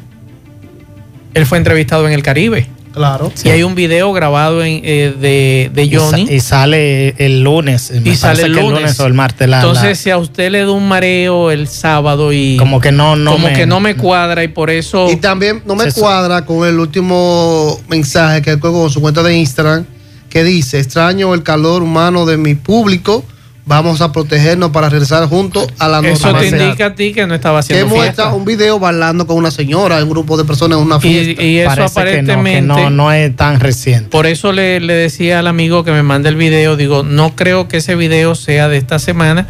él 1.34 1.47
fue 1.47 1.59
entrevistado 1.59 2.07
en 2.07 2.12
el 2.12 2.22
Caribe. 2.22 2.66
Claro. 2.93 3.32
Y 3.43 3.49
hay 3.49 3.62
un 3.62 3.74
video 3.74 4.12
grabado 4.12 4.62
en, 4.62 4.82
eh, 4.84 5.14
de, 5.18 5.70
de, 5.72 5.97
Johnny. 5.97 6.26
Y, 6.30 6.40
sale 6.40 7.14
el 7.16 7.43
lunes. 7.43 7.90
y 7.90 8.14
sale 8.16 8.43
el 8.43 8.53
lunes. 8.53 9.01
o 9.01 9.07
el 9.07 9.14
martes. 9.14 9.49
Entonces, 9.49 9.99
si 9.99 10.11
a 10.11 10.18
usted 10.18 10.51
le 10.51 10.61
da 10.61 10.70
un 10.70 10.86
mareo 10.86 11.51
el 11.51 11.68
sábado 11.68 12.34
y. 12.34 12.59
Como 12.59 12.82
que 12.82 12.93
no, 12.93 13.16
no 13.16 13.32
Como 13.32 13.49
que 13.49 13.64
no 13.64 13.80
me 13.80 13.97
cuadra 13.97 14.45
y 14.45 14.49
por 14.49 14.68
eso. 14.68 15.11
Y 15.11 15.16
también 15.16 15.62
no 15.64 15.74
me 15.74 15.90
cuadra 15.90 16.45
con 16.45 16.68
el 16.68 16.78
último 16.78 17.80
mensaje 17.88 18.43
que 18.43 18.51
él 18.51 18.61
con 18.61 18.90
su 18.90 19.01
cuenta 19.01 19.22
de 19.22 19.38
Instagram 19.38 19.86
que 20.28 20.45
dice: 20.45 20.78
Extraño 20.78 21.32
el 21.32 21.43
calor 21.43 21.82
humano 21.82 22.26
de 22.26 22.36
mi 22.36 22.55
público 22.55 23.24
vamos 23.65 24.01
a 24.01 24.11
protegernos 24.11 24.71
para 24.71 24.89
regresar 24.89 25.29
juntos 25.29 25.67
a 25.79 25.89
la 25.89 26.03
normalidad. 26.03 26.43
Eso 26.43 26.57
te 26.57 26.65
indica 26.65 26.87
a 26.87 26.95
ti 26.95 27.13
que 27.13 27.27
no 27.27 27.35
estaba 27.35 27.61
haciendo 27.61 27.87
que 27.87 27.95
muestra 27.95 28.33
un 28.33 28.45
video 28.45 28.79
bailando 28.79 29.27
con 29.27 29.37
una 29.37 29.51
señora, 29.51 30.03
un 30.03 30.11
grupo 30.11 30.37
de 30.37 30.45
personas 30.45 30.79
en 30.79 30.85
una 30.85 31.01
fiesta. 31.01 31.43
Y, 31.43 31.59
eso 31.59 31.85
aparentemente 31.85 32.63
no, 32.63 32.91
no, 32.91 33.13
es 33.13 33.35
tan 33.37 33.61
reciente. 33.61 34.09
Por 34.09 34.27
eso 34.27 34.53
le, 34.53 34.81
decía 34.81 35.39
al 35.39 35.47
amigo 35.47 35.85
que 35.85 35.93
me 35.93 36.03
manda 36.03 36.29
el 36.29 36.37
video, 36.37 36.77
digo, 36.77 37.03
no 37.03 37.37
creo 37.37 37.69
que 37.69 37.79
ese 37.79 37.95
video 37.95 38.35
sea 38.35 38.69
de 38.69 38.77
esta 38.79 38.99
semana. 38.99 39.47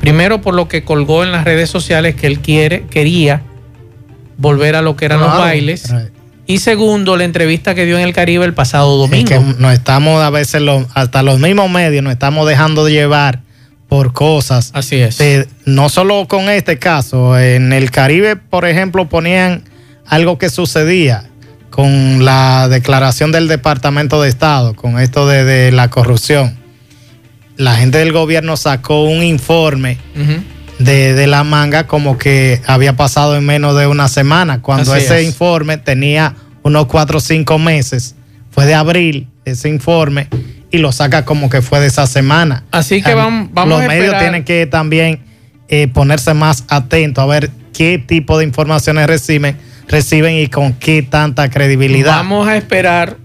Primero 0.00 0.40
por 0.40 0.54
lo 0.54 0.66
que 0.66 0.82
colgó 0.82 1.24
en 1.24 1.32
las 1.32 1.44
redes 1.44 1.68
sociales 1.68 2.14
que 2.14 2.26
él 2.26 2.40
quiere, 2.40 2.86
quería 2.86 3.42
volver 4.38 4.74
a 4.74 4.82
lo 4.82 4.96
que 4.96 5.04
eran 5.04 5.20
los 5.20 5.36
bailes. 5.36 5.92
Y 6.46 6.58
segundo, 6.58 7.16
la 7.16 7.24
entrevista 7.24 7.74
que 7.74 7.84
dio 7.84 7.96
en 7.98 8.02
el 8.02 8.12
Caribe 8.12 8.44
el 8.44 8.54
pasado 8.54 8.96
domingo. 8.96 9.28
que 9.28 9.38
nos 9.58 9.72
estamos 9.72 10.20
a 10.20 10.30
veces, 10.30 10.62
hasta 10.94 11.22
los 11.22 11.38
mismos 11.38 11.70
medios, 11.70 12.02
nos 12.02 12.12
estamos 12.12 12.48
dejando 12.48 12.84
de 12.84 12.92
llevar 12.92 13.40
por 13.90 14.12
cosas. 14.12 14.70
Así 14.72 14.96
es. 14.96 15.18
no 15.64 15.88
solo 15.88 16.28
con 16.28 16.48
este 16.48 16.78
caso, 16.78 17.36
en 17.36 17.72
el 17.72 17.90
Caribe, 17.90 18.36
por 18.36 18.64
ejemplo, 18.64 19.08
ponían 19.08 19.64
algo 20.06 20.38
que 20.38 20.48
sucedía 20.48 21.24
con 21.70 22.24
la 22.24 22.68
declaración 22.68 23.32
del 23.32 23.48
Departamento 23.48 24.22
de 24.22 24.28
Estado, 24.28 24.76
con 24.76 25.00
esto 25.00 25.26
de, 25.26 25.72
la 25.72 25.90
corrupción. 25.90 26.56
La 27.56 27.74
gente 27.74 27.98
del 27.98 28.12
gobierno 28.12 28.56
sacó 28.56 29.02
un 29.02 29.24
informe 29.24 29.98
de, 30.78 31.26
la 31.26 31.42
manga 31.42 31.88
como 31.88 32.16
que 32.16 32.62
había 32.68 32.94
pasado 32.94 33.36
en 33.36 33.44
menos 33.44 33.76
de 33.76 33.88
una 33.88 34.06
semana, 34.06 34.62
cuando 34.62 34.94
ese 34.94 35.24
informe 35.24 35.78
tenía 35.78 36.36
unos 36.62 36.86
cuatro 36.86 37.18
o 37.18 37.20
cinco 37.20 37.58
meses. 37.58 38.14
Fue 38.52 38.66
de 38.66 38.74
abril 38.74 39.28
ese 39.44 39.68
informe 39.68 40.28
y 40.70 40.78
lo 40.78 40.92
saca 40.92 41.24
como 41.24 41.50
que 41.50 41.62
fue 41.62 41.80
de 41.80 41.86
esa 41.86 42.06
semana. 42.06 42.64
Así 42.70 43.02
que 43.02 43.14
vamos, 43.14 43.50
vamos 43.52 43.78
Los 43.78 43.88
medios 43.88 44.18
tienen 44.18 44.44
que 44.44 44.66
también 44.66 45.20
eh, 45.68 45.88
ponerse 45.88 46.34
más 46.34 46.64
atentos 46.68 47.22
a 47.22 47.26
ver 47.26 47.50
qué 47.72 47.98
tipo 47.98 48.38
de 48.38 48.44
informaciones 48.44 49.06
reciben, 49.06 49.56
reciben 49.88 50.36
y 50.36 50.48
con 50.48 50.72
qué 50.74 51.02
tanta 51.02 51.50
credibilidad. 51.50 52.16
Vamos 52.16 52.48
a 52.48 52.56
esperar 52.56 53.16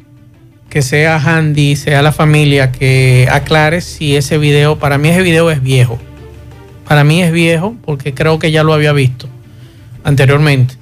que 0.70 0.82
sea 0.82 1.18
Handy, 1.18 1.76
sea 1.76 2.02
la 2.02 2.12
familia, 2.12 2.72
que 2.72 3.28
aclare 3.32 3.82
si 3.82 4.16
ese 4.16 4.38
video, 4.38 4.78
para 4.78 4.98
mí 4.98 5.10
ese 5.10 5.22
video 5.22 5.50
es 5.52 5.62
viejo. 5.62 6.00
Para 6.88 7.04
mí 7.04 7.22
es 7.24 7.32
viejo 7.32 7.76
porque 7.86 8.14
creo 8.14 8.39
que 8.39 8.52
ya 8.52 8.64
lo 8.64 8.74
había 8.74 8.91
visto 8.91 9.28
anteriormente. 10.04 10.76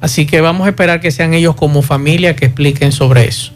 Así 0.00 0.26
que 0.26 0.40
vamos 0.40 0.66
a 0.66 0.70
esperar 0.70 1.00
que 1.00 1.10
sean 1.10 1.34
ellos 1.34 1.54
como 1.54 1.82
familia 1.82 2.36
que 2.36 2.46
expliquen 2.46 2.92
sobre 2.92 3.26
eso. 3.26 3.52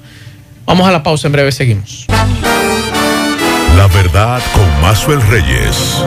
Vamos 0.67 0.87
a 0.89 0.93
la 0.93 1.03
pausa, 1.03 1.29
en 1.29 1.33
breve 1.33 1.53
seguimos. 1.53 2.07
La 3.77 3.87
verdad 3.89 4.41
con 4.55 4.81
Mazuel 4.81 5.21
Reyes. 5.29 6.03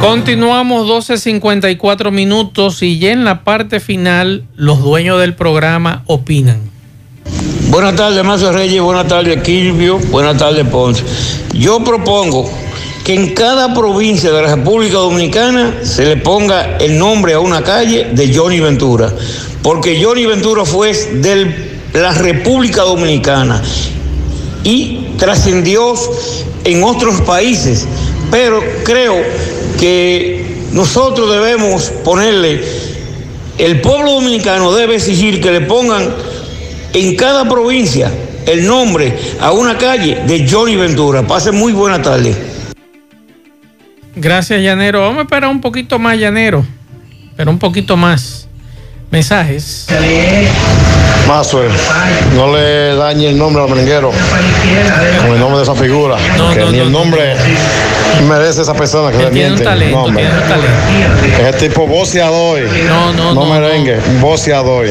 Continuamos 0.00 0.86
12.54 1.08 2.10
minutos 2.10 2.82
y 2.82 2.98
ya 2.98 3.12
en 3.12 3.24
la 3.24 3.42
parte 3.44 3.80
final 3.80 4.44
los 4.54 4.82
dueños 4.82 5.20
del 5.20 5.34
programa 5.34 6.02
opinan. 6.06 6.60
Buenas 7.70 7.96
tardes, 7.96 8.22
Mazo 8.24 8.52
Reyes. 8.52 8.82
Buenas 8.82 9.08
tardes, 9.08 9.42
Quilvio. 9.42 9.98
Buenas 9.98 10.36
tardes, 10.36 10.66
Ponce. 10.66 11.02
Yo 11.54 11.82
propongo 11.82 12.50
que 13.04 13.14
en 13.14 13.34
cada 13.34 13.72
provincia 13.72 14.30
de 14.30 14.42
la 14.42 14.56
República 14.56 14.98
Dominicana 14.98 15.74
se 15.82 16.04
le 16.04 16.16
ponga 16.16 16.76
el 16.78 16.98
nombre 16.98 17.34
a 17.34 17.40
una 17.40 17.62
calle 17.62 18.08
de 18.12 18.34
Johnny 18.34 18.60
Ventura, 18.60 19.12
porque 19.62 20.02
Johnny 20.02 20.26
Ventura 20.26 20.64
fue 20.64 20.92
de 20.92 21.75
la 22.00 22.12
República 22.12 22.82
Dominicana 22.82 23.62
y 24.64 25.14
trascendió 25.18 25.94
en 26.64 26.82
otros 26.82 27.20
países, 27.22 27.86
pero 28.30 28.60
creo 28.84 29.14
que 29.78 30.66
nosotros 30.72 31.30
debemos 31.30 31.90
ponerle, 32.04 32.62
el 33.58 33.80
pueblo 33.80 34.12
dominicano 34.12 34.72
debe 34.72 34.96
exigir 34.96 35.40
que 35.40 35.50
le 35.52 35.60
pongan 35.62 36.12
en 36.92 37.16
cada 37.16 37.48
provincia 37.48 38.10
el 38.46 38.66
nombre 38.66 39.16
a 39.40 39.52
una 39.52 39.78
calle 39.78 40.22
de 40.26 40.48
Johnny 40.48 40.76
Ventura. 40.76 41.26
Pase 41.26 41.52
muy 41.52 41.72
buena 41.72 42.02
tarde. 42.02 42.34
Gracias, 44.14 44.60
Llanero. 44.60 45.00
Vamos 45.00 45.18
a 45.18 45.22
esperar 45.22 45.50
un 45.50 45.60
poquito 45.60 45.98
más, 45.98 46.18
Llanero. 46.18 46.64
Pero 47.36 47.50
un 47.50 47.58
poquito 47.58 47.96
más. 47.96 48.35
Mensajes. 49.16 49.86
No 52.34 52.54
le 52.54 52.94
dañe 52.96 53.30
el 53.30 53.38
nombre 53.38 53.62
al 53.62 53.70
merenguero 53.70 54.10
con 54.10 55.32
el 55.32 55.40
nombre 55.40 55.56
de 55.56 55.62
esa 55.62 55.74
figura. 55.74 56.18
que 56.52 56.64
ni 56.66 56.80
el 56.80 56.92
nombre 56.92 57.34
merece 58.22 58.62
esa 58.62 58.74
persona 58.74 59.10
que 59.10 59.24
le 59.24 59.30
miente. 59.30 59.64
Talento, 59.64 59.96
nombre. 59.96 60.24
tiene 60.24 60.40
un 60.40 60.48
talento. 60.48 61.48
Es 61.48 61.56
tipo 61.58 61.86
voceador. 61.86 62.60
No, 62.88 63.12
no, 63.12 63.34
no. 63.34 63.46
no 63.46 63.46
merengue, 63.46 63.98
voceador. 64.20 64.86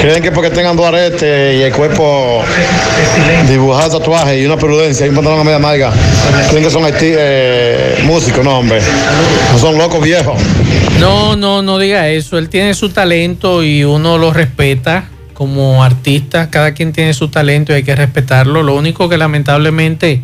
Creen 0.00 0.22
que 0.22 0.32
porque 0.32 0.50
tengan 0.50 0.76
dos 0.76 0.86
aretes 0.86 1.56
y 1.58 1.62
el 1.62 1.72
cuerpo 1.72 2.42
dibujar 3.48 3.90
tatuajes 3.90 4.42
y 4.42 4.46
una 4.46 4.56
prudencia 4.56 5.06
y 5.06 5.08
un 5.10 5.14
pantalón 5.14 5.40
a 5.40 5.44
media 5.44 5.58
marga, 5.58 5.92
creen 6.50 6.64
que 6.64 6.70
son 6.70 6.82
eh, 6.86 8.02
músicos, 8.04 8.44
no, 8.44 8.58
hombre. 8.58 8.80
No 9.52 9.58
son 9.58 9.78
locos 9.78 10.02
viejos. 10.02 10.36
No, 11.00 11.36
no, 11.36 11.62
no 11.62 11.78
diga 11.78 12.08
eso. 12.08 12.38
Él 12.38 12.48
tiene 12.48 12.74
su 12.74 12.88
talento 12.88 13.62
y 13.62 13.84
uno 13.84 14.18
lo 14.18 14.32
respeta 14.32 15.08
como 15.34 15.84
artista. 15.84 16.50
Cada 16.50 16.72
quien 16.72 16.92
tiene 16.92 17.12
su 17.14 17.28
talento 17.28 17.72
y 17.72 17.76
hay 17.76 17.82
que 17.82 17.94
respetarlo. 17.94 18.62
Lo 18.62 18.74
único 18.74 19.08
que 19.08 19.18
lamentablemente 19.18 20.22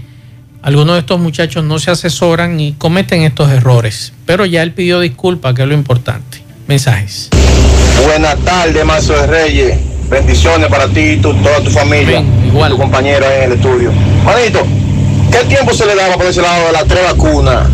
algunos 0.62 0.94
de 0.94 1.00
estos 1.00 1.18
muchachos 1.20 1.64
no 1.64 1.78
se 1.78 1.90
asesoran 1.90 2.58
y 2.60 2.72
cometen 2.74 3.22
estos 3.22 3.50
errores. 3.50 4.12
Pero 4.26 4.46
ya 4.46 4.62
él 4.62 4.72
pidió 4.72 5.00
disculpas, 5.00 5.54
que 5.54 5.62
es 5.62 5.68
lo 5.68 5.74
importante. 5.74 6.42
Mensajes. 6.68 7.28
Buenas 8.06 8.36
tardes, 8.38 8.84
Mazo 8.84 9.12
de 9.14 9.26
Reyes. 9.26 9.78
Bendiciones 10.08 10.68
para 10.68 10.88
ti 10.88 11.00
y 11.00 11.16
tu- 11.16 11.34
toda 11.34 11.60
tu 11.62 11.70
familia. 11.70 12.22
igual. 12.46 12.70
Tu 12.72 12.78
compañero 12.78 13.26
ahí 13.26 13.38
en 13.38 13.42
el 13.44 13.52
estudio. 13.52 13.92
Manito, 14.24 14.60
¿qué 15.30 15.38
tiempo 15.48 15.72
se 15.72 15.86
le 15.86 15.94
da 15.94 16.02
para 16.04 16.16
ponerse 16.18 16.40
el 16.40 16.46
lado 16.46 16.66
de 16.66 16.72
las 16.72 16.84
tres 16.84 17.00
vacunas? 17.04 17.66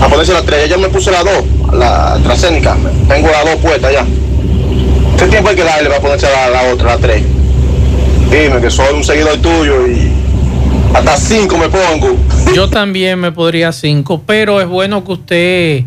A 0.00 0.08
ponerse 0.08 0.32
las 0.32 0.44
tres. 0.44 0.68
Ya 0.70 0.78
me 0.78 0.88
puse 0.88 1.10
las 1.10 1.24
dos, 1.24 1.44
la 1.74 2.14
AstraZeneca. 2.14 2.76
Tengo 3.08 3.28
las 3.28 3.44
dos 3.44 3.56
puestas 3.56 3.92
ya. 3.92 4.04
¿Qué 5.18 5.26
tiempo 5.26 5.48
hay 5.50 5.56
que 5.56 5.64
darle 5.64 5.88
para 5.88 6.00
ponerse 6.00 6.26
la, 6.30 6.48
la 6.48 6.62
otra, 6.72 6.94
la 6.94 6.98
tres? 6.98 7.22
Dime 8.30 8.60
que 8.60 8.70
soy 8.70 8.94
un 8.94 9.02
seguidor 9.04 9.36
tuyo 9.38 9.86
y 9.86 10.12
hasta 10.94 11.16
cinco 11.16 11.58
me 11.58 11.68
pongo. 11.68 12.16
Yo 12.54 12.68
también 12.68 13.18
me 13.18 13.32
podría 13.32 13.72
cinco, 13.72 14.22
pero 14.26 14.60
es 14.60 14.66
bueno 14.66 15.04
que 15.04 15.12
usted, 15.12 15.84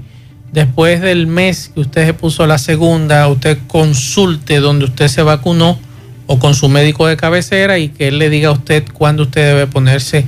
después 0.52 1.02
del 1.02 1.28
mes 1.28 1.72
que 1.74 1.82
usted 1.82 2.06
se 2.06 2.14
puso 2.14 2.46
la 2.48 2.58
segunda, 2.58 3.28
usted 3.28 3.58
consulte 3.68 4.60
donde 4.60 4.86
usted 4.86 5.08
se 5.08 5.22
vacunó 5.22 5.80
o 6.28 6.38
con 6.38 6.54
su 6.54 6.70
médico 6.70 7.08
de 7.08 7.18
cabecera 7.18 7.80
y 7.80 7.90
que 7.90 8.10
él 8.10 8.20
le 8.20 8.30
diga 8.30 8.50
a 8.50 8.52
usted 8.52 8.84
cuándo 8.94 9.24
usted 9.24 9.48
debe 9.48 9.68
ponerse 9.68 10.26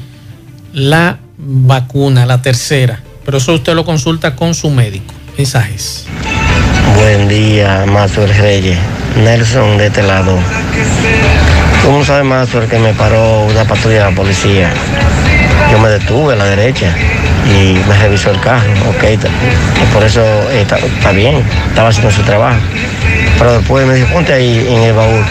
la 0.74 1.20
vacuna, 1.38 2.26
la 2.26 2.42
tercera. 2.42 3.02
Pero 3.24 3.38
eso 3.38 3.54
usted 3.54 3.76
lo 3.76 3.86
consulta 3.86 4.36
con 4.36 4.56
su 4.56 4.70
médico. 4.70 5.14
Mensajes. 5.38 6.06
Buen 6.96 7.28
día, 7.28 7.86
Mazuel 7.88 8.34
Reyes. 8.36 8.78
Nelson 9.24 9.78
de 9.78 9.88
este 9.88 10.04
lado. 10.04 10.38
¿Cómo 11.84 11.98
no 11.98 12.06
sabe 12.06 12.24
Mazuel 12.24 12.70
que 12.70 12.78
me 12.78 12.94
paró 12.94 13.46
una 13.46 13.66
patrulla 13.66 14.06
de 14.06 14.12
la 14.12 14.16
policía? 14.16 14.72
Yo 15.72 15.80
me 15.80 15.90
detuve 15.90 16.34
a 16.34 16.36
la 16.36 16.46
derecha 16.46 16.96
y 17.48 17.74
me 17.88 17.98
revisó 17.98 18.30
el 18.30 18.40
carro. 18.40 18.72
Ok, 18.90 19.04
y 19.04 19.94
por 19.94 20.04
eso 20.04 20.22
eh, 20.52 20.62
está 20.62 21.12
bien, 21.12 21.44
estaba 21.70 21.90
haciendo 21.90 22.12
su 22.12 22.22
trabajo. 22.22 22.60
Pero 23.38 23.58
después 23.58 23.88
me 23.88 23.96
dijo, 23.96 24.08
ponte 24.14 24.32
ahí 24.32 24.68
en 24.70 24.84
el 24.84 24.94
baúl. 24.94 25.26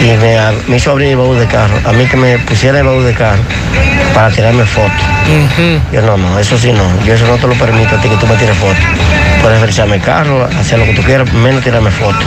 Y 0.00 0.16
me, 0.18 0.36
me 0.68 0.76
hizo 0.76 0.90
abrir 0.90 1.08
el 1.08 1.16
baúl 1.16 1.38
de 1.38 1.46
carro. 1.46 1.76
A 1.84 1.92
mí 1.92 2.06
que 2.06 2.16
me 2.16 2.38
pusiera 2.40 2.78
el 2.78 2.84
baúl 2.84 3.04
de 3.04 3.14
carro 3.14 3.42
para 4.14 4.30
tirarme 4.30 4.64
fotos. 4.64 4.92
Yo 5.92 6.02
no, 6.02 6.16
no, 6.16 6.38
eso 6.38 6.56
sí 6.58 6.72
no. 6.72 6.84
Yo 7.04 7.14
eso 7.14 7.26
no 7.26 7.36
te 7.36 7.46
lo 7.46 7.54
permito 7.54 7.96
a 7.96 8.00
ti 8.00 8.08
que 8.08 8.16
tú 8.16 8.26
me 8.26 8.36
tires 8.36 8.56
fotos. 8.56 8.78
Puedes 9.42 9.60
revisarme 9.60 9.96
el 9.96 10.02
carro, 10.02 10.48
hacer 10.58 10.78
lo 10.78 10.84
que 10.86 10.94
tú 10.94 11.02
quieras, 11.02 11.30
menos 11.32 11.62
tirarme 11.62 11.90
fotos. 11.90 12.24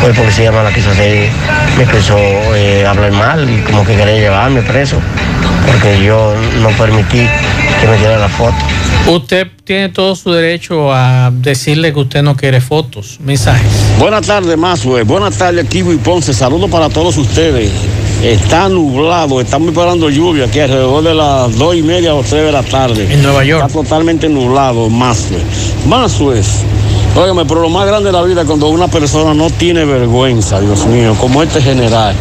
Pues 0.00 0.10
el 0.10 0.14
policía 0.14 0.50
no 0.50 0.62
la 0.62 0.72
quiso 0.72 0.90
hacer, 0.90 1.28
me 1.78 1.84
quiso 1.86 2.18
eh, 2.54 2.86
hablar 2.86 3.12
mal 3.12 3.48
y 3.48 3.60
como 3.62 3.84
que 3.84 3.96
quería 3.96 4.16
llevarme 4.16 4.60
preso, 4.62 4.98
porque 5.66 6.02
yo 6.02 6.34
no 6.60 6.68
permití 6.70 7.28
que 7.80 7.86
me 7.86 7.96
tirara 7.96 8.18
la 8.18 8.28
foto. 8.28 8.54
Usted 9.08 9.48
tiene 9.64 9.88
todo 9.88 10.14
su 10.14 10.30
derecho 10.30 10.92
a 10.92 11.30
decirle 11.32 11.92
que 11.92 12.00
usted 12.00 12.22
no 12.22 12.36
quiere 12.36 12.60
fotos. 12.60 13.18
Mensajes. 13.20 13.70
Buenas 13.98 14.26
tardes, 14.26 14.56
Mazue. 14.56 15.02
Buenas 15.02 15.38
tardes, 15.38 15.66
y 15.74 15.82
Ponce. 15.96 16.34
Saludos 16.34 16.70
para 16.70 16.88
todos 16.88 17.16
ustedes. 17.16 17.70
Está 18.22 18.68
nublado, 18.68 19.40
estamos 19.40 19.70
esperando 19.70 20.10
lluvia 20.10 20.44
aquí 20.44 20.60
alrededor 20.60 21.02
de 21.02 21.14
las 21.14 21.56
dos 21.56 21.74
y 21.74 21.82
media 21.82 22.14
o 22.14 22.22
tres 22.22 22.44
de 22.44 22.52
la 22.52 22.62
tarde. 22.62 23.08
En 23.10 23.22
Nueva 23.22 23.44
York. 23.44 23.64
Está 23.66 23.80
totalmente 23.80 24.28
nublado, 24.28 24.90
Mazue. 24.90 25.38
Mazue. 25.86 26.42
Óigame, 27.16 27.44
pero 27.44 27.60
lo 27.60 27.68
más 27.68 27.86
grande 27.86 28.06
de 28.06 28.12
la 28.12 28.22
vida 28.22 28.42
es 28.42 28.46
cuando 28.46 28.68
una 28.68 28.88
persona 28.88 29.34
no 29.34 29.50
tiene 29.50 29.84
vergüenza, 29.84 30.60
Dios 30.60 30.86
mío, 30.86 31.14
como 31.18 31.42
este 31.42 31.60
general. 31.60 32.14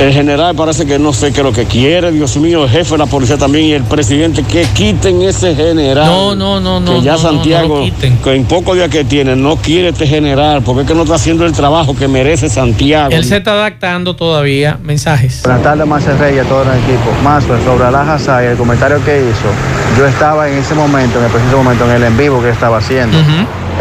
El 0.00 0.12
general 0.12 0.54
parece 0.54 0.86
que 0.86 0.96
no 0.96 1.12
sé 1.12 1.32
qué 1.32 1.40
es 1.40 1.44
lo 1.44 1.52
que 1.52 1.64
quiere, 1.64 2.12
Dios 2.12 2.36
mío, 2.36 2.62
el 2.62 2.70
jefe 2.70 2.92
de 2.92 2.98
la 2.98 3.06
policía 3.06 3.36
también 3.36 3.64
y 3.64 3.72
el 3.72 3.82
presidente, 3.82 4.44
que 4.44 4.62
quiten 4.72 5.22
ese 5.22 5.56
general. 5.56 6.06
No, 6.06 6.36
no, 6.36 6.60
no, 6.60 6.78
no, 6.78 6.92
Que 6.92 7.02
ya 7.02 7.14
no, 7.14 7.18
no, 7.18 7.22
no 7.24 7.30
lo 7.30 7.36
Santiago, 7.38 7.82
quiten. 7.82 8.16
que 8.18 8.34
en 8.36 8.44
pocos 8.44 8.76
días 8.76 8.90
que 8.90 9.02
tiene, 9.04 9.34
no 9.34 9.56
quiere 9.56 9.88
este 9.88 10.06
general, 10.06 10.62
porque 10.62 10.82
es 10.82 10.86
que 10.86 10.94
no 10.94 11.02
está 11.02 11.16
haciendo 11.16 11.44
el 11.44 11.52
trabajo 11.52 11.96
que 11.96 12.06
merece 12.06 12.48
Santiago. 12.48 13.10
Él 13.10 13.24
se 13.24 13.38
está 13.38 13.54
adaptando 13.54 14.14
todavía. 14.14 14.78
Mensajes. 14.80 15.42
Buenas 15.42 15.64
tardes, 15.64 15.84
Marcel 15.84 16.16
Reyes, 16.16 16.46
todo 16.46 16.62
el 16.62 16.68
equipo. 16.68 17.10
Mazo, 17.24 17.48
sobre 17.64 17.84
Alaja 17.84 18.44
y 18.44 18.46
el 18.46 18.56
comentario 18.56 19.04
que 19.04 19.18
hizo, 19.18 19.98
yo 19.98 20.06
estaba 20.06 20.48
en 20.48 20.58
ese 20.58 20.76
momento, 20.76 21.18
en 21.18 21.24
el 21.24 21.30
preciso 21.32 21.56
momento, 21.56 21.84
en 21.86 21.90
el 21.90 22.04
en 22.04 22.16
vivo 22.16 22.40
que 22.40 22.50
estaba 22.50 22.78
haciendo. 22.78 23.18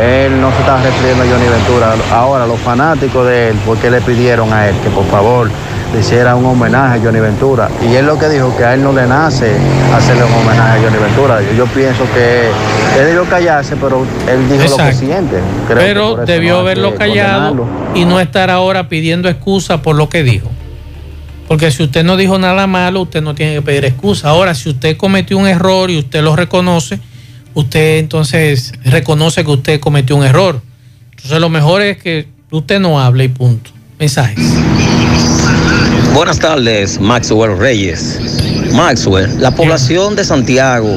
Él 0.02 0.40
no 0.40 0.52
se 0.52 0.60
estaba 0.60 0.82
refiriendo 0.82 1.24
a 1.24 1.26
Johnny 1.26 1.48
Ventura. 1.50 1.96
Ahora, 2.14 2.46
los 2.46 2.60
fanáticos 2.60 3.26
de 3.26 3.50
él, 3.50 3.56
porque 3.66 3.90
le 3.90 4.00
pidieron 4.02 4.54
a 4.54 4.68
él 4.70 4.76
que 4.84 4.90
por 4.92 5.06
favor 5.08 5.50
le 5.94 6.00
hiciera 6.02 6.36
un 6.36 6.46
homenaje 6.46 7.00
a 7.00 7.04
Johnny 7.04 7.20
Ventura. 7.20 7.70
Y 7.82 7.96
él 7.96 8.06
lo 8.06 8.20
que 8.20 8.30
dijo 8.30 8.56
que 8.56 8.64
a 8.64 8.74
él 8.76 8.84
no 8.84 8.94
le 8.94 9.08
nace 9.08 9.56
hacerle 9.96 10.24
un 10.26 10.34
homenaje 10.34 10.80
a 10.80 10.82
Johnny 10.84 10.98
Ventura. 11.02 11.42
Yo, 11.42 11.54
yo 11.54 11.66
pienso 11.68 12.04
que 12.14 12.48
él 13.00 13.06
debió 13.08 13.26
callarse, 13.26 13.76
pero 13.76 14.06
él 14.30 14.50
dijo 14.50 14.78
lo 14.78 14.86
que 14.86 14.94
siente. 14.94 15.38
Creo 15.68 15.80
que 15.80 15.86
Pero 15.86 16.08
eso 16.14 16.26
debió 16.26 16.54
no 16.56 16.60
haberlo 16.60 16.92
que 16.92 16.98
callado 16.98 17.50
condenarlo. 17.56 17.92
y 17.96 18.06
no 18.06 18.20
estar 18.20 18.52
ahora 18.52 18.90
pidiendo 18.90 19.30
excusa 19.30 19.82
por 19.82 19.96
lo 19.96 20.10
que 20.10 20.22
dijo. 20.24 20.52
Porque 21.48 21.72
si 21.72 21.82
usted 21.84 22.04
no 22.04 22.18
dijo 22.18 22.38
nada 22.38 22.68
malo, 22.68 23.02
usted 23.02 23.22
no 23.22 23.34
tiene 23.34 23.56
que 23.56 23.62
pedir 23.64 23.86
excusa. 23.86 24.30
Ahora, 24.30 24.54
si 24.54 24.70
usted 24.70 24.98
cometió 24.98 25.38
un 25.38 25.48
error 25.48 25.90
y 25.90 25.98
usted 25.98 26.22
lo 26.22 26.36
reconoce, 26.36 27.00
usted 27.58 27.98
entonces 27.98 28.72
reconoce 28.84 29.44
que 29.44 29.50
usted 29.50 29.80
cometió 29.80 30.16
un 30.16 30.24
error. 30.24 30.62
Entonces 31.10 31.40
lo 31.40 31.50
mejor 31.50 31.82
es 31.82 31.98
que 31.98 32.28
usted 32.52 32.80
no 32.80 33.02
hable 33.02 33.24
y 33.24 33.30
punto. 33.30 33.72
Mensajes. 33.98 34.38
Buenas 36.14 36.38
tardes, 36.38 37.00
Maxwell 37.02 37.58
Reyes. 37.58 38.20
Maxwell, 38.74 39.42
la 39.42 39.50
población 39.50 40.16
de 40.16 40.24
Santiago 40.24 40.96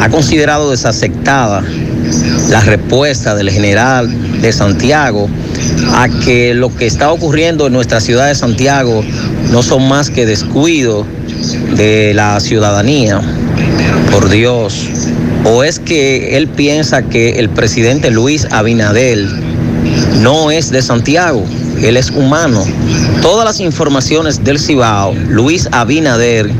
ha 0.00 0.08
considerado 0.08 0.70
desaceptada 0.70 1.64
la 2.50 2.60
respuesta 2.60 3.34
del 3.34 3.50
general 3.50 4.40
de 4.40 4.52
Santiago 4.52 5.28
a 5.92 6.08
que 6.24 6.54
lo 6.54 6.74
que 6.74 6.86
está 6.86 7.10
ocurriendo 7.10 7.66
en 7.66 7.72
nuestra 7.72 8.00
ciudad 8.00 8.28
de 8.28 8.36
Santiago 8.36 9.02
no 9.50 9.62
son 9.64 9.88
más 9.88 10.08
que 10.08 10.24
descuidos 10.24 11.04
de 11.74 12.14
la 12.14 12.38
ciudadanía. 12.38 13.20
Por 14.12 14.28
Dios. 14.28 14.89
¿O 15.44 15.64
es 15.64 15.78
que 15.78 16.36
él 16.36 16.48
piensa 16.48 17.02
que 17.02 17.38
el 17.38 17.48
presidente 17.48 18.10
Luis 18.10 18.46
Abinadel 18.50 19.26
no 20.20 20.50
es 20.50 20.70
de 20.70 20.82
Santiago? 20.82 21.44
Él 21.82 21.96
es 21.96 22.10
humano. 22.10 22.62
Todas 23.22 23.46
las 23.46 23.58
informaciones 23.58 24.44
del 24.44 24.58
Cibao, 24.58 25.14
Luis 25.14 25.66
Abinader 25.72 26.50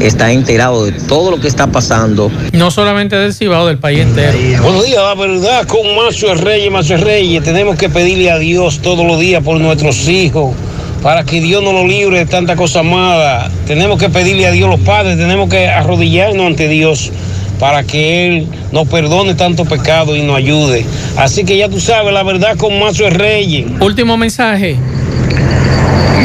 está 0.00 0.32
enterado 0.32 0.86
de 0.86 0.92
todo 0.92 1.30
lo 1.30 1.38
que 1.38 1.48
está 1.48 1.66
pasando. 1.66 2.30
No 2.52 2.70
solamente 2.70 3.16
del 3.16 3.34
Cibao, 3.34 3.66
del 3.66 3.76
país 3.76 4.00
entero. 4.00 4.38
Buenos 4.62 4.86
días, 4.86 5.02
la 5.02 5.14
verdad, 5.14 5.66
con 5.66 5.80
Mazo 5.94 6.34
Reyes, 6.34 6.72
Mazo 6.72 6.96
Reyes, 6.96 7.44
tenemos 7.44 7.76
que 7.76 7.90
pedirle 7.90 8.30
a 8.30 8.38
Dios 8.38 8.80
todos 8.80 9.06
los 9.06 9.20
días 9.20 9.42
por 9.44 9.60
nuestros 9.60 10.08
hijos, 10.08 10.54
para 11.02 11.24
que 11.24 11.42
Dios 11.42 11.62
nos 11.62 11.74
lo 11.74 11.86
libre 11.86 12.20
de 12.20 12.26
tanta 12.26 12.56
cosa 12.56 12.82
mala. 12.82 13.50
Tenemos 13.66 13.98
que 13.98 14.08
pedirle 14.08 14.46
a 14.46 14.50
Dios 14.50 14.70
los 14.70 14.80
padres, 14.80 15.18
tenemos 15.18 15.50
que 15.50 15.68
arrodillarnos 15.68 16.46
ante 16.46 16.68
Dios 16.68 17.12
para 17.60 17.84
que 17.84 18.26
Él 18.26 18.48
nos 18.72 18.88
perdone 18.88 19.34
tanto 19.34 19.64
pecado 19.66 20.16
y 20.16 20.22
nos 20.22 20.36
ayude. 20.36 20.84
Así 21.16 21.44
que 21.44 21.56
ya 21.56 21.68
tú 21.68 21.78
sabes, 21.78 22.12
la 22.12 22.22
verdad 22.22 22.56
con 22.56 22.80
Mazo 22.80 23.08
Reyes. 23.10 23.66
Último 23.80 24.16
mensaje. 24.16 24.76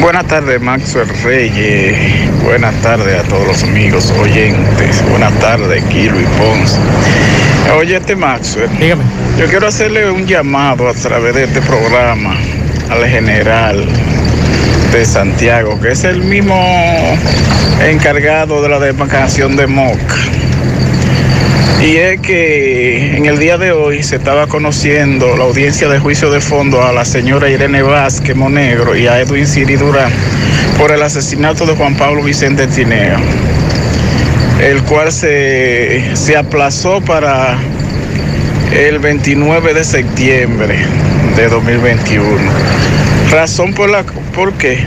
Buenas 0.00 0.26
tardes, 0.26 0.60
Maxwell 0.60 1.08
Reyes. 1.22 1.96
Buenas 2.42 2.74
tardes 2.82 3.18
a 3.18 3.22
todos 3.28 3.46
los 3.46 3.62
amigos 3.62 4.10
oyentes. 4.12 5.02
Buenas 5.10 5.32
tardes, 5.40 5.84
Kilo 5.84 6.20
y 6.20 6.24
Ponce. 6.38 6.76
Oye, 7.76 7.96
este 7.96 8.14
Maxwell. 8.14 8.70
Dígame. 8.78 9.04
Yo 9.38 9.46
quiero 9.46 9.68
hacerle 9.68 10.10
un 10.10 10.26
llamado 10.26 10.88
a 10.88 10.94
través 10.94 11.34
de 11.34 11.44
este 11.44 11.60
programa 11.60 12.36
al 12.90 13.06
general 13.06 13.84
de 14.92 15.04
Santiago, 15.04 15.80
que 15.80 15.92
es 15.92 16.04
el 16.04 16.22
mismo 16.22 16.56
encargado 17.82 18.62
de 18.62 18.68
la 18.68 18.78
demarcación 18.78 19.56
de 19.56 19.66
Moca. 19.66 20.16
Y 21.82 21.96
es 21.96 22.20
que 22.20 23.16
en 23.16 23.26
el 23.26 23.38
día 23.38 23.58
de 23.58 23.70
hoy 23.70 24.02
se 24.02 24.16
estaba 24.16 24.46
conociendo 24.46 25.36
la 25.36 25.44
audiencia 25.44 25.88
de 25.88 25.98
juicio 25.98 26.30
de 26.30 26.40
fondo 26.40 26.82
a 26.82 26.92
la 26.92 27.04
señora 27.04 27.50
Irene 27.50 27.82
Vázquez 27.82 28.34
Monegro 28.34 28.96
y 28.96 29.06
a 29.06 29.20
Edwin 29.20 29.46
Siri 29.46 29.76
Durán 29.76 30.10
por 30.78 30.90
el 30.90 31.02
asesinato 31.02 31.66
de 31.66 31.74
Juan 31.74 31.94
Pablo 31.96 32.22
Vicente 32.22 32.66
Tineo, 32.66 33.18
el 34.60 34.82
cual 34.84 35.12
se, 35.12 36.16
se 36.16 36.36
aplazó 36.36 37.00
para 37.02 37.58
el 38.72 38.98
29 38.98 39.74
de 39.74 39.84
septiembre 39.84 40.78
de 41.36 41.48
2021. 41.48 42.26
Razón 43.30 43.74
por 43.74 43.90
la 43.90 44.02
¿por 44.34 44.52
qué? 44.54 44.86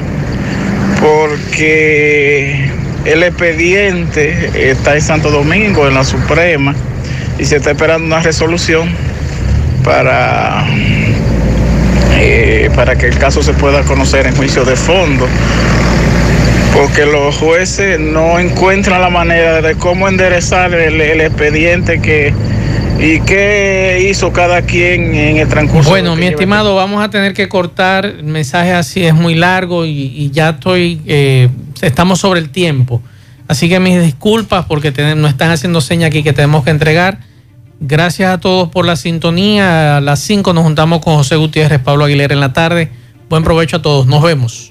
Porque 0.99 2.68
el 3.11 3.23
expediente 3.23 4.69
está 4.69 4.95
en 4.95 5.01
Santo 5.01 5.31
Domingo, 5.31 5.87
en 5.87 5.95
la 5.95 6.03
Suprema, 6.03 6.75
y 7.39 7.45
se 7.45 7.57
está 7.57 7.71
esperando 7.71 8.05
una 8.05 8.19
resolución 8.19 8.89
para, 9.83 10.65
eh, 12.17 12.69
para 12.75 12.95
que 12.97 13.07
el 13.07 13.17
caso 13.17 13.41
se 13.41 13.53
pueda 13.53 13.81
conocer 13.81 14.27
en 14.27 14.35
juicio 14.35 14.63
de 14.63 14.75
fondo. 14.75 15.27
Porque 16.73 17.05
los 17.05 17.35
jueces 17.35 17.99
no 17.99 18.37
encuentran 18.37 19.01
la 19.01 19.09
manera 19.09 19.61
de 19.61 19.75
cómo 19.75 20.07
enderezar 20.07 20.73
el, 20.73 21.01
el 21.01 21.21
expediente 21.21 21.99
que, 21.99 22.31
¿Y 22.99 23.21
qué 23.21 24.05
hizo 24.09 24.33
cada 24.33 24.61
quien 24.63 25.15
en 25.15 25.37
el 25.37 25.47
transcurso? 25.47 25.89
Bueno, 25.89 26.17
mi 26.17 26.27
estimado, 26.27 26.75
vamos 26.75 27.01
a 27.01 27.09
tener 27.09 27.33
que 27.33 27.47
cortar. 27.47 28.05
El 28.05 28.25
mensaje 28.25 28.73
así 28.73 29.05
es 29.05 29.13
muy 29.13 29.35
largo 29.35 29.85
y, 29.85 30.29
ya 30.31 30.49
estoy, 30.49 30.99
eh, 31.07 31.47
estamos 31.81 32.19
sobre 32.19 32.39
el 32.39 32.49
tiempo. 32.49 33.01
Así 33.47 33.67
que 33.67 33.79
mis 33.79 34.01
disculpas 34.01 34.65
porque 34.65 34.91
nos 35.15 35.31
están 35.31 35.51
haciendo 35.51 35.81
señas 35.81 36.09
aquí 36.09 36.21
que 36.21 36.33
tenemos 36.33 36.63
que 36.63 36.69
entregar. 36.69 37.19
Gracias 37.79 38.31
a 38.31 38.39
todos 38.39 38.69
por 38.69 38.85
la 38.85 38.95
sintonía. 38.95 39.97
A 39.97 40.01
las 40.01 40.19
5 40.19 40.53
nos 40.53 40.63
juntamos 40.63 40.99
con 40.99 41.15
José 41.15 41.37
Gutiérrez, 41.37 41.79
Pablo 41.79 42.05
Aguilera 42.05 42.33
en 42.33 42.41
la 42.41 42.53
tarde. 42.53 42.91
Buen 43.29 43.43
provecho 43.43 43.77
a 43.77 43.81
todos. 43.81 44.05
Nos 44.05 44.21
vemos. 44.21 44.67